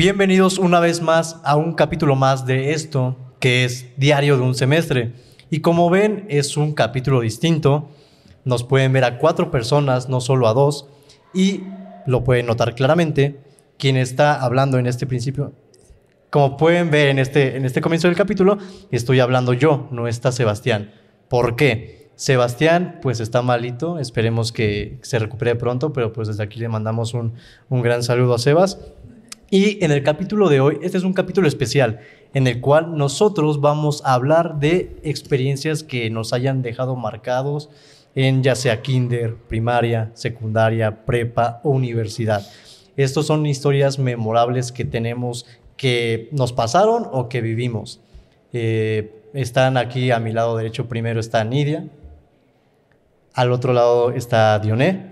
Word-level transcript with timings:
Bienvenidos 0.00 0.56
una 0.56 0.80
vez 0.80 1.02
más 1.02 1.36
a 1.44 1.56
un 1.56 1.74
capítulo 1.74 2.16
más 2.16 2.46
de 2.46 2.72
esto, 2.72 3.18
que 3.38 3.66
es 3.66 3.84
Diario 3.98 4.38
de 4.38 4.42
un 4.42 4.54
Semestre. 4.54 5.12
Y 5.50 5.60
como 5.60 5.90
ven, 5.90 6.24
es 6.30 6.56
un 6.56 6.72
capítulo 6.72 7.20
distinto. 7.20 7.90
Nos 8.46 8.64
pueden 8.64 8.94
ver 8.94 9.04
a 9.04 9.18
cuatro 9.18 9.50
personas, 9.50 10.08
no 10.08 10.22
solo 10.22 10.48
a 10.48 10.54
dos. 10.54 10.88
Y 11.34 11.64
lo 12.06 12.24
pueden 12.24 12.46
notar 12.46 12.74
claramente. 12.74 13.40
Quien 13.76 13.98
está 13.98 14.40
hablando 14.40 14.78
en 14.78 14.86
este 14.86 15.06
principio, 15.06 15.52
como 16.30 16.56
pueden 16.56 16.90
ver 16.90 17.08
en 17.08 17.18
este, 17.18 17.58
en 17.58 17.66
este 17.66 17.82
comienzo 17.82 18.08
del 18.08 18.16
capítulo, 18.16 18.56
estoy 18.90 19.20
hablando 19.20 19.52
yo, 19.52 19.86
no 19.90 20.08
está 20.08 20.32
Sebastián. 20.32 20.94
¿Por 21.28 21.56
qué? 21.56 22.08
Sebastián, 22.14 23.00
pues 23.02 23.20
está 23.20 23.42
malito, 23.42 23.98
esperemos 23.98 24.50
que 24.50 24.98
se 25.02 25.18
recupere 25.18 25.56
pronto, 25.56 25.92
pero 25.92 26.12
pues 26.14 26.28
desde 26.28 26.42
aquí 26.42 26.58
le 26.58 26.68
mandamos 26.68 27.12
un, 27.12 27.34
un 27.68 27.82
gran 27.82 28.02
saludo 28.02 28.34
a 28.34 28.38
Sebas. 28.38 28.78
Y 29.52 29.84
en 29.84 29.90
el 29.90 30.04
capítulo 30.04 30.48
de 30.48 30.60
hoy, 30.60 30.78
este 30.80 30.96
es 30.96 31.02
un 31.02 31.12
capítulo 31.12 31.48
especial 31.48 31.98
en 32.34 32.46
el 32.46 32.60
cual 32.60 32.96
nosotros 32.96 33.60
vamos 33.60 34.00
a 34.04 34.14
hablar 34.14 34.60
de 34.60 34.96
experiencias 35.02 35.82
que 35.82 36.08
nos 36.08 36.32
hayan 36.32 36.62
dejado 36.62 36.94
marcados 36.94 37.68
en 38.14 38.44
ya 38.44 38.54
sea 38.54 38.80
kinder, 38.80 39.34
primaria, 39.34 40.12
secundaria, 40.14 41.04
prepa 41.04 41.60
o 41.64 41.70
universidad. 41.70 42.46
Estos 42.96 43.26
son 43.26 43.44
historias 43.44 43.98
memorables 43.98 44.70
que 44.70 44.84
tenemos 44.84 45.46
que 45.76 46.28
nos 46.30 46.52
pasaron 46.52 47.08
o 47.10 47.28
que 47.28 47.40
vivimos. 47.40 48.00
Eh, 48.52 49.24
están 49.34 49.76
aquí 49.76 50.12
a 50.12 50.20
mi 50.20 50.30
lado 50.32 50.56
derecho, 50.56 50.86
primero 50.86 51.18
está 51.18 51.42
Nidia, 51.42 51.88
al 53.34 53.50
otro 53.50 53.72
lado 53.72 54.12
está 54.12 54.56
Dioné. 54.60 55.10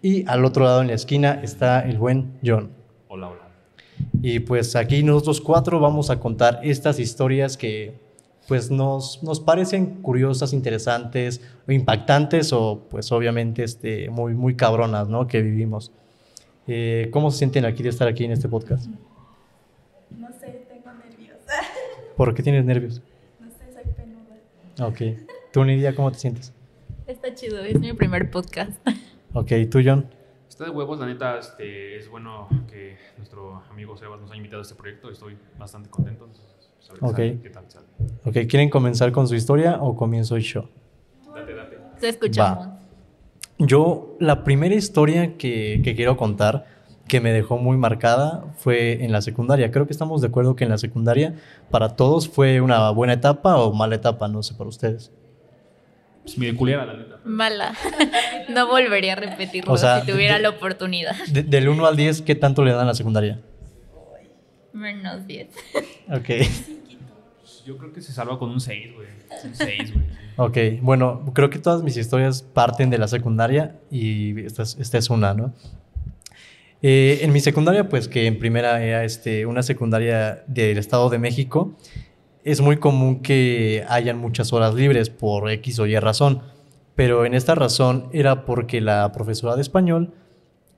Y 0.00 0.26
al 0.28 0.46
otro 0.46 0.64
lado 0.64 0.80
en 0.80 0.86
la 0.86 0.94
esquina 0.94 1.40
está 1.42 1.80
el 1.80 1.98
buen 1.98 2.38
John. 2.42 2.77
Hola, 3.18 3.30
hola. 3.30 3.40
Y 4.22 4.38
pues 4.38 4.76
aquí 4.76 5.02
nosotros 5.02 5.40
cuatro 5.40 5.80
vamos 5.80 6.08
a 6.10 6.20
contar 6.20 6.60
estas 6.62 7.00
historias 7.00 7.56
que 7.56 7.98
pues 8.46 8.70
nos, 8.70 9.22
nos 9.24 9.40
parecen 9.40 10.02
curiosas, 10.02 10.52
interesantes, 10.52 11.40
o 11.66 11.72
impactantes 11.72 12.52
o 12.52 12.86
pues 12.88 13.10
obviamente 13.10 13.64
este, 13.64 14.08
muy, 14.08 14.34
muy 14.34 14.54
cabronas, 14.54 15.08
¿no? 15.08 15.26
Que 15.26 15.42
vivimos. 15.42 15.90
Eh, 16.68 17.08
¿Cómo 17.10 17.32
se 17.32 17.38
sienten 17.38 17.64
aquí 17.64 17.82
de 17.82 17.88
estar 17.88 18.06
aquí 18.06 18.24
en 18.24 18.30
este 18.30 18.48
podcast? 18.48 18.86
No 20.16 20.28
sé, 20.38 20.64
tengo 20.68 20.92
nervios. 20.92 21.38
¿Por 22.16 22.34
qué 22.34 22.42
tienes 22.44 22.64
nervios? 22.64 23.02
No 23.40 23.50
sé, 23.50 23.72
soy 23.72 23.92
penuda. 23.94 24.88
Ok. 24.88 25.26
¿Tú, 25.52 25.64
Nidia, 25.64 25.92
cómo 25.96 26.12
te 26.12 26.20
sientes? 26.20 26.52
Está 27.08 27.34
chido, 27.34 27.58
es 27.64 27.80
mi 27.80 27.92
primer 27.94 28.30
podcast. 28.30 28.78
Ok. 29.34 29.50
¿Tú, 29.68 29.80
John? 29.84 30.06
Está 30.58 30.72
de 30.72 30.76
huevos, 30.76 30.98
la 30.98 31.06
neta, 31.06 31.38
este, 31.38 31.96
es 31.98 32.10
bueno 32.10 32.48
que 32.68 32.96
nuestro 33.16 33.62
amigo 33.70 33.96
Sebas 33.96 34.20
nos 34.20 34.32
ha 34.32 34.36
invitado 34.36 34.58
a 34.58 34.62
este 34.62 34.74
proyecto. 34.74 35.08
Estoy 35.08 35.38
bastante 35.56 35.88
contento. 35.88 36.24
entonces, 36.24 36.90
a 36.90 36.92
ver 36.94 36.98
qué 36.98 37.06
Ok. 37.06 37.12
sale, 37.14 37.40
qué 37.44 37.50
tal 37.50 37.64
sale. 37.70 37.86
Ok. 38.24 38.50
¿Quieren 38.50 38.68
comenzar 38.68 39.12
con 39.12 39.28
su 39.28 39.36
historia 39.36 39.78
o 39.80 39.94
comienzo 39.94 40.36
yo? 40.38 40.68
Date, 41.32 41.54
date. 41.54 41.78
Te 42.00 42.08
escuchamos. 42.08 42.70
Yo, 43.58 44.16
la 44.18 44.42
primera 44.42 44.74
historia 44.74 45.36
que, 45.38 45.80
que 45.84 45.94
quiero 45.94 46.16
contar, 46.16 46.66
que 47.06 47.20
me 47.20 47.30
dejó 47.32 47.56
muy 47.58 47.76
marcada, 47.76 48.52
fue 48.56 49.04
en 49.04 49.12
la 49.12 49.22
secundaria. 49.22 49.70
Creo 49.70 49.86
que 49.86 49.92
estamos 49.92 50.22
de 50.22 50.26
acuerdo 50.26 50.56
que 50.56 50.64
en 50.64 50.70
la 50.70 50.78
secundaria, 50.78 51.36
para 51.70 51.94
todos, 51.94 52.28
fue 52.28 52.60
una 52.60 52.90
buena 52.90 53.12
etapa 53.12 53.58
o 53.58 53.72
mala 53.72 53.94
etapa, 53.94 54.26
no 54.26 54.42
sé, 54.42 54.54
para 54.54 54.68
ustedes. 54.68 55.12
Pues 56.28 56.38
mi 56.38 56.54
culera, 56.54 56.84
la 56.84 56.94
neta. 56.94 57.20
Mala. 57.24 57.74
No 58.48 58.66
volvería 58.66 59.12
a 59.12 59.16
repetirlo 59.16 59.72
O 59.72 59.76
sea, 59.76 60.00
si 60.00 60.10
tuviera 60.10 60.36
de- 60.36 60.42
la 60.42 60.48
oportunidad. 60.50 61.14
De- 61.28 61.42
del 61.42 61.68
1 61.68 61.86
al 61.86 61.96
10, 61.96 62.22
¿qué 62.22 62.34
tanto 62.34 62.64
le 62.64 62.72
dan 62.72 62.82
a 62.82 62.86
la 62.86 62.94
secundaria? 62.94 63.40
Menos 64.72 65.26
10. 65.26 65.48
Ok. 66.10 66.26
Pues 66.26 67.62
yo 67.66 67.76
creo 67.76 67.92
que 67.92 68.00
se 68.00 68.12
salva 68.12 68.38
con 68.38 68.48
un 68.50 68.60
6, 68.60 68.94
güey. 68.94 69.08
Un 69.44 69.54
6, 69.54 69.92
güey. 69.92 70.04
Ok, 70.36 70.80
bueno, 70.82 71.30
creo 71.34 71.50
que 71.50 71.58
todas 71.58 71.82
mis 71.82 71.96
historias 71.96 72.42
parten 72.42 72.88
de 72.90 72.96
la 72.98 73.08
secundaria 73.08 73.76
y 73.90 74.40
esta 74.44 74.62
es, 74.62 74.76
esta 74.80 74.96
es 74.98 75.10
una, 75.10 75.34
¿no? 75.34 75.52
Eh, 76.80 77.18
en 77.22 77.32
mi 77.32 77.40
secundaria, 77.40 77.88
pues 77.88 78.06
que 78.08 78.26
en 78.26 78.38
primera 78.38 78.82
era 78.82 79.04
este, 79.04 79.44
una 79.46 79.62
secundaria 79.62 80.44
del 80.46 80.78
Estado 80.78 81.10
de 81.10 81.18
México, 81.18 81.76
es 82.50 82.62
muy 82.62 82.78
común 82.78 83.20
que 83.20 83.84
hayan 83.88 84.18
muchas 84.18 84.54
horas 84.54 84.74
libres 84.74 85.10
por 85.10 85.50
X 85.50 85.78
o 85.80 85.86
Y 85.86 85.98
razón, 85.98 86.42
pero 86.96 87.26
en 87.26 87.34
esta 87.34 87.54
razón 87.54 88.08
era 88.12 88.46
porque 88.46 88.80
la 88.80 89.12
profesora 89.12 89.54
de 89.54 89.60
español, 89.60 90.14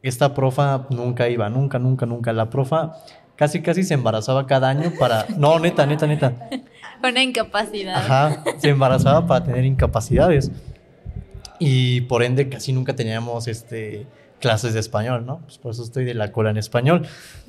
esta 0.03 0.35
profa 0.35 0.89
nunca 0.91 1.29
iba, 1.29 1.49
nunca, 1.49 1.79
nunca, 1.79 2.07
nunca, 2.07 2.33
la 2.33 2.51
profa 2.51 2.97
casi, 3.37 3.63
casi 3.63 3.85
se 3.85 3.95
embarazaba 3.95 4.49
cada 4.49 4.69
año 4.69 4.93
para... 4.99 5.27
No, 5.37 5.61
neta, 5.61 5.87
neta, 5.87 6.09
neta. 6.09 6.51
Una 7.03 7.23
incapacidad. 7.23 7.95
Ajá, 7.95 8.43
se 8.59 8.71
embarazaba 8.71 9.27
para 9.29 9.45
tener 9.45 9.65
incapacidades. 9.65 10.51
Y 11.61 12.01
por 12.03 12.25
ende 12.25 12.49
casi 12.49 12.73
nunca 12.73 12.97
teníamos 12.97 13.47
este, 13.47 14.07
clases 14.41 14.75
de 14.75 14.81
español, 14.81 15.25
¿no? 15.25 15.39
Pues 15.45 15.59
por 15.59 15.71
eso 15.71 15.85
estoy 15.85 16.05
de 16.05 16.15
la 16.15 16.33
cola 16.33 16.51
en 16.51 16.57
español. 16.57 17.07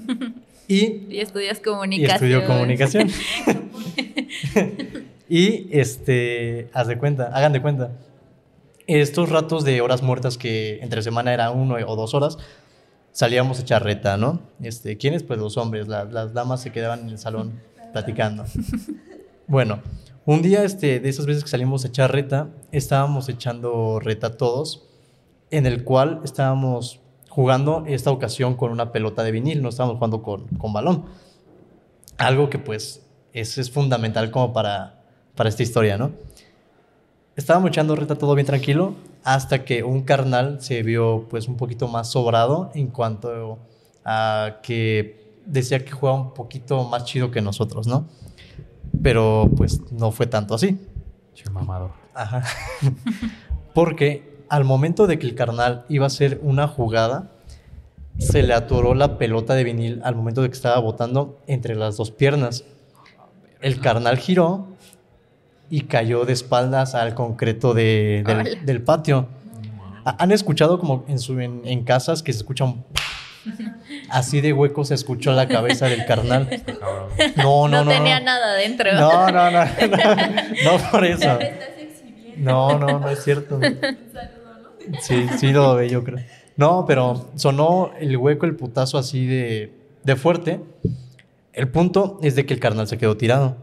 Y, 0.68 1.08
Y 1.10 1.20
estudias 1.20 1.60
y 1.60 1.62
comunicación. 1.62 2.14
estudio 2.16 2.46
comunicación. 2.46 3.10
y 5.30 5.68
este, 5.78 6.70
haz 6.74 6.88
de 6.88 6.98
cuenta, 6.98 7.28
hagan 7.34 7.54
de 7.54 7.62
cuenta. 7.62 7.92
Estos 8.88 9.30
ratos 9.30 9.64
de 9.64 9.80
horas 9.82 10.02
muertas 10.02 10.38
que 10.38 10.80
entre 10.82 11.02
semana 11.02 11.34
era 11.34 11.52
uno 11.52 11.76
o 11.86 11.96
dos 11.96 12.14
horas, 12.14 12.38
salíamos 13.12 13.60
a 13.60 13.62
echar 13.62 13.84
reta, 13.84 14.18
¿no? 14.18 14.42
Este, 14.62 14.98
¿Quiénes? 14.98 15.24
Pues 15.24 15.40
los 15.40 15.58
hombres, 15.58 15.88
la- 15.88 16.06
las 16.06 16.34
damas 16.34 16.62
se 16.62 16.72
quedaban 16.72 17.02
en 17.02 17.10
el 17.10 17.18
salón 17.18 17.54
platicando. 17.94 18.46
Bueno, 19.48 19.82
un 20.26 20.42
día 20.42 20.64
este, 20.64 21.00
de 21.00 21.10
esas 21.10 21.26
veces 21.26 21.44
que 21.44 21.50
salimos 21.50 21.84
a 21.86 21.90
echar 21.90 22.12
reta, 22.12 22.50
estábamos 22.72 23.30
echando 23.30 24.00
reta 24.00 24.38
todos, 24.38 24.88
en 25.52 25.66
el 25.66 25.84
cual 25.84 26.22
estábamos 26.24 27.00
jugando 27.30 27.84
esta 27.88 28.12
ocasión 28.12 28.56
con 28.56 28.72
una 28.72 28.92
pelota 28.92 29.24
de 29.24 29.32
vinil, 29.32 29.62
no 29.62 29.70
estábamos 29.70 29.98
jugando 29.98 30.22
con, 30.22 30.48
con 30.58 30.74
balón. 30.74 31.06
Algo 32.18 32.50
que 32.50 32.60
pues 32.60 33.02
es, 33.34 33.58
es 33.58 33.72
fundamental 33.72 34.32
como 34.32 34.54
para, 34.54 35.02
para 35.36 35.50
esta 35.50 35.64
historia, 35.64 35.98
¿no? 35.98 36.12
Estábamos 37.36 37.70
echando 37.70 37.96
reta 37.96 38.16
todo 38.16 38.36
bien 38.36 38.46
tranquilo 38.46 38.96
hasta 39.24 39.64
que 39.64 39.84
un 39.84 40.02
carnal 40.02 40.62
se 40.62 40.84
vio 40.84 41.28
pues 41.30 41.48
un 41.48 41.58
poquito 41.58 41.88
más 41.88 42.10
sobrado 42.10 42.72
en 42.74 42.88
cuanto 42.88 43.60
a 44.04 44.60
que 44.64 45.40
decía 45.46 45.84
que 45.86 45.92
jugaba 45.92 46.20
un 46.20 46.34
poquito 46.34 46.84
más 46.84 47.06
chido 47.06 47.32
que 47.32 47.42
nosotros, 47.42 47.88
¿no? 47.88 48.06
Pero 49.02 49.50
pues 49.56 49.92
no 49.92 50.12
fue 50.12 50.28
tanto 50.28 50.56
así. 50.56 50.78
Che 51.34 51.50
mamador. 51.50 51.92
Ajá. 52.14 52.44
Porque 53.74 54.44
al 54.50 54.66
momento 54.66 55.08
de 55.08 55.18
que 55.18 55.28
el 55.28 55.36
carnal 55.36 55.86
iba 55.88 56.06
a 56.06 56.08
hacer 56.08 56.40
una 56.44 56.68
jugada, 56.68 57.32
se 58.18 58.44
le 58.44 58.54
atoró 58.54 58.94
la 58.94 59.18
pelota 59.18 59.56
de 59.56 59.64
vinil 59.64 60.02
al 60.04 60.16
momento 60.16 60.42
de 60.42 60.50
que 60.50 60.56
estaba 60.56 60.80
botando 60.80 61.40
entre 61.48 61.76
las 61.76 61.98
dos 61.98 62.12
piernas. 62.12 62.66
El 63.62 63.80
carnal 63.80 64.18
giró 64.18 64.68
y 65.70 65.82
cayó 65.82 66.26
de 66.26 66.34
espaldas 66.34 66.96
al 66.96 67.14
concreto 67.16 67.74
de- 67.74 68.24
del, 68.64 68.82
patio. 68.82 69.28
¿Ha- 70.04 70.16
¿Han 70.24 70.32
escuchado 70.32 70.80
como 70.80 71.06
en, 71.08 71.20
su, 71.20 71.40
en, 71.40 71.62
en 71.66 71.84
casas 71.84 72.24
que 72.24 72.34
se 72.34 72.40
escucha 72.40 72.64
un... 72.66 72.84
Así 74.10 74.42
de 74.42 74.52
hueco 74.54 74.84
se 74.84 74.94
escuchó 74.96 75.32
la 75.34 75.48
cabeza 75.48 75.86
del 75.88 76.06
carnal. 76.06 76.48
No, 77.38 77.68
no, 77.68 77.78
No, 77.80 77.86
no. 77.86 77.92
tenía 77.92 78.20
no. 78.20 78.26
nada 78.26 78.54
dentro. 78.56 78.92
No, 78.94 79.30
no, 79.32 79.52
no, 79.52 79.66
no, 79.66 79.66
no 80.66 80.92
por 80.92 81.06
eso. 81.06 81.38
Me 81.38 81.48
estás 81.50 81.68
exhibiendo. 81.78 82.52
No, 82.52 82.80
no, 82.80 83.00
no 83.00 83.10
es 83.10 83.24
cierto. 83.24 83.56
Un 83.58 83.62
saludo, 83.62 84.74
¿no? 84.90 85.00
Sí, 85.02 85.28
sí 85.38 85.52
lo 85.52 85.76
ve, 85.76 85.90
yo 85.90 86.04
creo. 86.04 86.20
No, 86.58 86.86
pero 86.88 87.30
sonó 87.36 87.92
el 88.00 88.18
hueco, 88.18 88.46
el 88.48 88.56
putazo 88.56 88.98
así 88.98 89.26
de, 89.28 89.72
de 90.04 90.16
fuerte. 90.16 90.60
El 91.54 91.70
punto 91.70 92.20
es 92.22 92.36
de 92.36 92.46
que 92.46 92.54
el 92.54 92.60
carnal 92.60 92.88
se 92.88 92.98
quedó 92.98 93.18
tirado. 93.18 93.58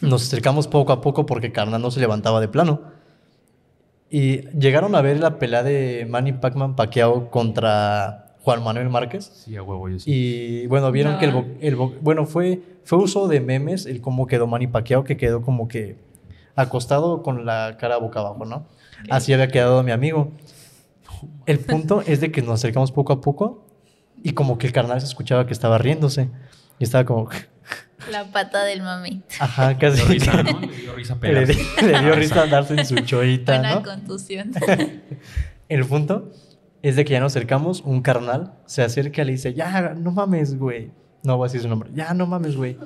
Nos 0.00 0.22
acercamos 0.22 0.68
poco 0.68 0.92
a 0.92 1.00
poco 1.00 1.26
porque 1.26 1.46
el 1.48 1.52
carnal 1.52 1.80
no 1.82 1.90
se 1.90 2.00
levantaba 2.00 2.40
de 2.40 2.48
plano. 2.48 2.82
Y 4.10 4.48
llegaron 4.58 4.94
a 4.94 5.02
ver 5.02 5.18
la 5.20 5.38
pelea 5.38 5.62
de 5.62 6.06
Manny 6.08 6.32
Pacman 6.32 6.76
Pacquiao 6.76 7.30
contra 7.30 8.34
Juan 8.40 8.64
Manuel 8.64 8.88
Márquez. 8.88 9.30
Sí, 9.44 9.54
a 9.56 9.62
huevo, 9.62 9.88
yo 9.88 9.98
sí. 9.98 10.10
Y 10.10 10.66
bueno, 10.66 10.90
vieron 10.90 11.14
No. 11.14 11.18
que 11.18 11.26
el, 11.26 11.32
bo- 11.32 11.46
el 11.60 11.76
bo- 11.76 11.94
bueno, 12.00 12.24
fue, 12.24 12.62
fue 12.84 12.98
uso 12.98 13.28
de 13.28 13.40
memes 13.40 13.84
el 13.86 14.00
cómo 14.00 14.26
quedó 14.26 14.46
Manny 14.46 14.66
Pacquiao, 14.66 15.04
que 15.04 15.16
quedó 15.16 15.42
como 15.42 15.68
que 15.68 15.96
acostado 16.54 17.22
con 17.22 17.44
la 17.44 17.76
cara 17.78 17.98
boca 17.98 18.20
abajo, 18.20 18.44
¿no? 18.46 18.66
Así 19.10 19.32
había 19.32 19.48
quedado 19.48 19.82
mi 19.82 19.92
amigo. 19.92 20.32
El 21.46 21.58
punto 21.60 22.02
es 22.06 22.20
de 22.20 22.32
que 22.32 22.40
nos 22.42 22.54
acercamos 22.54 22.92
poco 22.92 23.12
a 23.12 23.20
poco 23.20 23.64
y 24.22 24.32
como 24.32 24.56
que 24.58 24.66
el 24.66 24.72
carnal 24.72 25.00
se 25.00 25.06
escuchaba 25.06 25.46
que 25.46 25.52
estaba 25.52 25.76
riéndose. 25.78 26.30
Y 26.78 26.84
estaba 26.84 27.04
como, 27.04 27.28
La 28.10 28.24
pata 28.30 28.64
del 28.64 28.82
mami. 28.82 29.22
ajá, 29.40 29.70
Le 29.70 29.78
casi. 29.78 29.96
dio 29.96 30.06
risa, 30.08 30.42
¿no? 30.42 30.60
Le 30.60 30.66
dio 30.76 30.94
risa 30.94 31.16
le, 31.20 31.46
di- 31.46 31.58
le 31.82 32.00
dio 32.00 32.14
risa 32.14 32.46
darse 32.46 32.74
en 32.74 32.86
su 32.86 32.96
choita, 33.00 33.58
¿no? 33.58 33.82
contusión. 33.82 34.52
El 35.68 35.84
punto 35.84 36.30
es 36.82 36.96
de 36.96 37.04
que 37.04 37.12
ya 37.12 37.20
nos 37.20 37.32
acercamos, 37.32 37.82
un 37.84 38.00
carnal 38.02 38.54
se 38.66 38.82
acerca 38.82 39.22
y 39.22 39.24
le 39.26 39.32
dice, 39.32 39.52
ya, 39.52 39.94
no 39.94 40.12
mames, 40.12 40.58
güey. 40.58 40.90
No 41.24 41.36
voy 41.36 41.46
a 41.46 41.48
decir 41.48 41.60
su 41.60 41.68
nombre. 41.68 41.90
Ya, 41.92 42.14
no 42.14 42.26
mames, 42.26 42.56
güey. 42.56 42.78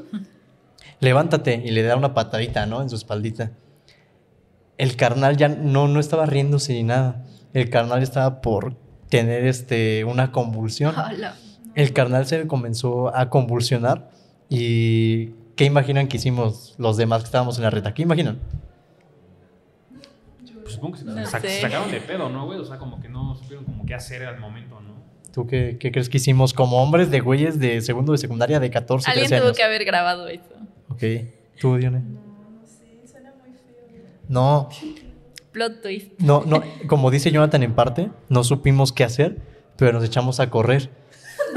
Levántate 1.00 1.62
y 1.64 1.70
le 1.70 1.82
da 1.82 1.96
una 1.96 2.14
patadita, 2.14 2.66
¿no? 2.66 2.80
En 2.82 2.88
su 2.90 2.96
espaldita. 2.96 3.52
El 4.78 4.96
carnal 4.96 5.36
ya 5.36 5.48
no, 5.48 5.86
no 5.86 6.00
estaba 6.00 6.26
riéndose 6.26 6.72
ni 6.72 6.82
nada. 6.82 7.24
El 7.52 7.70
carnal 7.70 8.02
estaba 8.02 8.40
por 8.40 8.74
tener 9.08 9.44
este, 9.46 10.04
una 10.04 10.32
convulsión. 10.32 10.94
Hola. 10.96 11.34
El 11.74 11.92
carnal 11.92 12.26
se 12.26 12.46
comenzó 12.46 13.14
a 13.14 13.30
convulsionar 13.30 14.10
y 14.48 15.28
¿qué 15.56 15.64
imaginan 15.64 16.08
que 16.08 16.18
hicimos 16.18 16.74
los 16.78 16.96
demás 16.96 17.22
que 17.22 17.26
estábamos 17.26 17.56
en 17.58 17.64
la 17.64 17.70
reta? 17.70 17.94
¿Qué 17.94 18.02
imaginan? 18.02 18.38
Pues 20.62 20.74
supongo 20.74 20.94
que 20.94 21.00
se, 21.00 21.04
No 21.06 21.14
sac- 21.22 21.40
sé. 21.40 21.48
se 21.48 21.60
sacaron 21.62 21.90
de 21.90 22.00
pedo, 22.00 22.28
¿no, 22.28 22.46
güey? 22.46 22.58
O 22.58 22.64
sea, 22.64 22.78
como 22.78 23.00
que 23.00 23.08
no 23.08 23.34
supieron 23.34 23.64
como 23.64 23.84
qué 23.86 23.94
hacer 23.94 24.24
al 24.24 24.38
momento, 24.38 24.80
¿no? 24.80 24.92
¿Tú 25.32 25.46
qué, 25.46 25.76
qué 25.80 25.90
crees 25.92 26.08
que 26.08 26.18
hicimos 26.18 26.52
como 26.52 26.82
hombres 26.82 27.10
de 27.10 27.20
güeyes 27.20 27.58
de 27.58 27.80
segundo 27.80 28.12
de 28.12 28.18
secundaria 28.18 28.60
de 28.60 28.70
14, 28.70 29.10
Alguien 29.10 29.28
13 29.28 29.40
tuvo 29.40 29.46
años? 29.48 29.56
que 29.56 29.62
haber 29.62 29.84
grabado 29.84 30.28
eso. 30.28 30.44
Ok. 30.90 31.02
¿Tú, 31.58 31.76
Dione? 31.76 32.00
No, 32.00 32.20
no 32.60 32.66
sé, 32.66 33.00
suena 33.10 33.32
muy 33.40 33.52
feo. 33.56 34.04
No, 34.28 34.68
Plot 35.52 35.80
twist. 35.82 36.12
no, 36.18 36.42
no. 36.46 36.62
Como 36.86 37.10
dice 37.10 37.30
Jonathan 37.30 37.62
en 37.62 37.74
parte, 37.74 38.10
no 38.28 38.44
supimos 38.44 38.92
qué 38.92 39.04
hacer, 39.04 39.38
pero 39.76 39.92
nos 39.92 40.04
echamos 40.04 40.38
a 40.40 40.50
correr. 40.50 40.90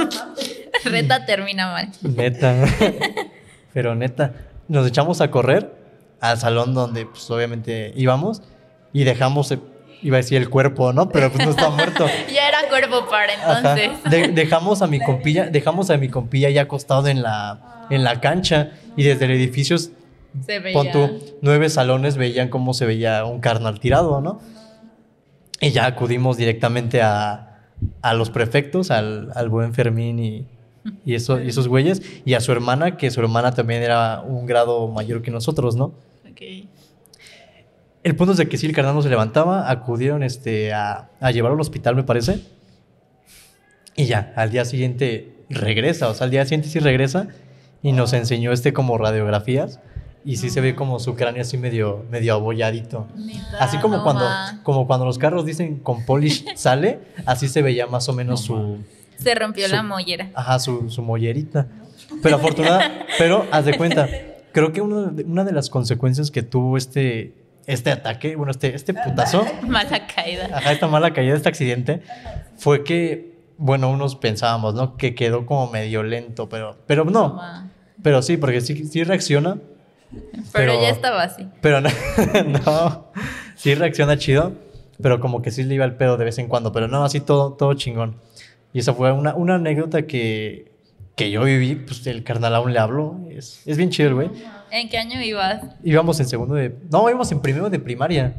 Reta 0.86 1.26
termina 1.26 1.72
mal. 1.72 1.90
Neta. 2.02 2.56
Pero 3.74 3.96
neta, 3.96 4.34
nos 4.68 4.88
echamos 4.88 5.22
a 5.22 5.32
correr 5.32 5.72
al 6.22 6.38
salón 6.40 6.74
donde 6.74 7.06
pues 7.06 7.30
obviamente 7.30 7.92
íbamos 7.96 8.42
y 8.94 9.04
dejamos, 9.04 9.52
eh, 9.52 9.60
iba 10.02 10.18
a 10.18 10.22
decir 10.22 10.38
el 10.42 10.50
cuerpo, 10.50 10.94
¿no? 10.94 11.10
Pero 11.10 11.32
pues 11.32 11.46
no 11.46 11.52
está 11.52 11.70
muerto. 11.70 12.06
Ya 12.34 12.48
era 12.48 12.70
cuerpo 12.70 13.08
para 13.10 13.34
entonces. 13.34 13.92
De- 14.10 14.30
dejamos 14.30 14.82
a 14.82 14.88
mi 14.88 15.00
compilla, 15.00 15.48
dejamos 15.48 15.90
a 15.90 15.98
mi 15.98 16.10
compilla 16.10 16.50
ya 16.50 16.62
acostado 16.64 17.08
en 17.08 17.22
la, 17.22 17.86
en 17.90 18.04
la 18.04 18.22
cancha 18.22 18.72
y 18.96 19.04
desde 19.04 19.26
el 19.26 19.32
edificio, 19.32 19.78
Se 19.78 20.60
veía. 20.60 20.74
pon 20.74 20.92
tú, 20.92 21.20
nueve 21.42 21.70
salones 21.70 22.16
veían 22.18 22.48
cómo 22.50 22.74
se 22.74 22.86
veía 22.86 23.26
un 23.26 23.40
carnal 23.42 23.80
tirado, 23.80 24.22
¿no? 24.22 24.40
Y 25.60 25.72
ya 25.72 25.86
acudimos 25.86 26.38
directamente 26.38 27.02
a, 27.02 27.55
a 28.02 28.14
los 28.14 28.30
prefectos, 28.30 28.92
al, 28.92 29.32
al 29.36 29.50
buen 29.50 29.74
Fermín 29.74 30.20
y, 30.20 30.48
y, 31.06 31.16
eso- 31.16 31.42
y 31.42 31.50
esos 31.50 31.68
güeyes, 31.68 32.02
y 32.26 32.34
a 32.34 32.40
su 32.42 32.52
hermana, 32.52 32.98
que 32.98 33.12
su 33.12 33.20
hermana 33.20 33.52
también 33.54 33.82
era 33.84 34.22
un 34.22 34.46
grado 34.46 34.88
mayor 34.88 35.22
que 35.22 35.32
nosotros, 35.32 35.76
¿no? 35.76 35.94
Ok. 36.30 36.42
El 38.04 38.16
punto 38.16 38.34
es 38.34 38.38
de 38.38 38.48
que 38.48 38.58
sí, 38.58 38.68
el 38.68 38.74
carnal 38.74 38.94
no 38.94 39.02
se 39.02 39.10
levantaba, 39.10 39.70
acudieron 39.72 40.22
este, 40.22 40.74
a, 40.74 41.10
a 41.20 41.32
llevarlo 41.32 41.56
al 41.56 41.62
hospital, 41.62 41.96
me 41.96 42.04
parece. 42.04 42.40
Y 43.96 44.06
ya, 44.06 44.32
al 44.36 44.52
día 44.52 44.64
siguiente 44.66 45.32
regresa, 45.50 46.10
o 46.10 46.14
sea, 46.14 46.26
al 46.26 46.32
día 46.32 46.44
siguiente 46.46 46.68
sí 46.70 46.80
regresa 46.80 47.28
y 47.82 47.94
nos 47.94 48.14
enseñó 48.14 48.52
este 48.52 48.74
como 48.74 48.98
radiografías 48.98 49.80
y 50.26 50.38
sí 50.38 50.50
se 50.50 50.60
ve 50.60 50.76
como 50.76 51.00
su 51.00 51.16
cráneo 51.16 51.42
así 51.44 51.58
medio, 51.58 52.04
medio 52.10 52.34
abolladito. 52.34 53.08
Neta, 53.16 53.58
Así 53.60 53.78
como 53.78 53.98
no 53.98 54.04
cuando, 54.04 54.24
ma. 54.26 54.60
como 54.64 54.88
cuando 54.88 55.06
los 55.06 55.18
carros 55.18 55.46
dicen 55.46 55.78
con 55.80 56.04
polish 56.06 56.46
sale, 56.56 57.00
así 57.26 57.48
se 57.48 57.62
veía 57.62 57.86
más 57.88 58.10
o 58.10 58.14
menos 58.14 58.42
su, 58.42 58.78
Se 59.18 59.36
rompió 59.36 59.68
su- 59.68 59.76
la 59.76 59.84
mollera. 59.84 60.32
ajá, 60.34 60.60
su, 60.60 60.90
su 60.90 61.02
mollerita. 61.02 61.68
Pero 62.22 62.36
afortunada, 62.38 63.06
pero 63.18 63.46
haz 63.52 63.66
de 63.66 63.78
cuenta, 63.78 64.08
creo 64.52 64.72
que 64.74 64.82
una 64.82 65.12
de, 65.12 65.24
una 65.24 65.44
de 65.44 65.52
las 65.54 65.70
consecuencias 65.70 66.30
que 66.32 66.42
tuvo 66.44 66.78
este, 66.78 67.34
este 67.66 67.92
ataque, 67.92 68.36
bueno, 68.36 68.52
este, 68.52 68.76
este 68.76 68.94
putazo, 68.94 69.46
Mala 69.68 70.06
caída. 70.08 70.50
ajá, 70.54 70.72
esta 70.72 70.88
mala 70.88 71.14
caída, 71.14 71.36
este 71.36 71.50
accidente, 71.50 72.02
fue 72.58 72.84
que, 72.84 73.36
bueno, 73.58 73.90
unos 73.90 74.16
pensábamos, 74.16 74.74
¿no? 74.76 74.98
Que 74.98 75.16
quedó 75.16 75.46
como 75.46 75.70
medio 75.72 76.04
lento, 76.04 76.48
pero, 76.50 76.78
pero 76.86 77.06
no, 77.06 77.34
Ma. 77.36 77.72
pero 78.04 78.22
sí, 78.22 78.38
porque 78.38 78.62
sí, 78.62 78.86
sí 78.86 79.04
reacciona, 79.04 79.58
Pero, 80.12 80.44
Pero- 80.54 80.82
ya 80.82 80.90
estaba 80.90 81.24
así. 81.24 81.48
pero 81.62 81.82
no, 81.82 81.90
no, 82.66 83.08
sí 83.56 83.76
reacciona 83.76 84.18
chido, 84.18 84.54
pero 85.02 85.20
como 85.20 85.42
que 85.42 85.52
sí 85.52 85.64
le 85.64 85.76
iba 85.76 85.86
el 85.86 85.96
pedo 85.96 86.18
de 86.18 86.26
vez 86.26 86.38
en 86.38 86.48
cuando, 86.48 86.72
pero 86.72 86.88
no, 86.88 87.04
así 87.04 87.20
todo, 87.20 87.54
todo 87.54 87.74
chingón. 87.74 88.16
Y 88.74 88.80
esa 88.80 88.94
fue 88.94 89.12
una, 89.12 89.36
una 89.36 89.56
anécdota 89.56 90.06
que, 90.06 90.72
que 91.16 91.32
yo 91.32 91.44
viví, 91.44 91.76
pues 91.76 92.06
el 92.08 92.24
carnal 92.24 92.56
aún 92.56 92.74
le 92.74 92.80
hablo, 92.80 93.20
es, 93.30 93.62
es 93.66 93.78
bien 93.78 93.90
chido 93.90 94.10
el 94.10 94.16
güey. 94.16 94.30
¿En 94.72 94.90
qué 94.90 94.98
año 94.98 95.22
ibas? 95.22 95.62
Íbamos 95.84 96.20
en 96.20 96.28
segundo 96.28 96.56
de, 96.56 96.76
no, 96.92 97.08
íbamos 97.10 97.32
en 97.32 97.40
primero 97.42 97.70
de 97.70 97.80
primaria, 97.80 98.34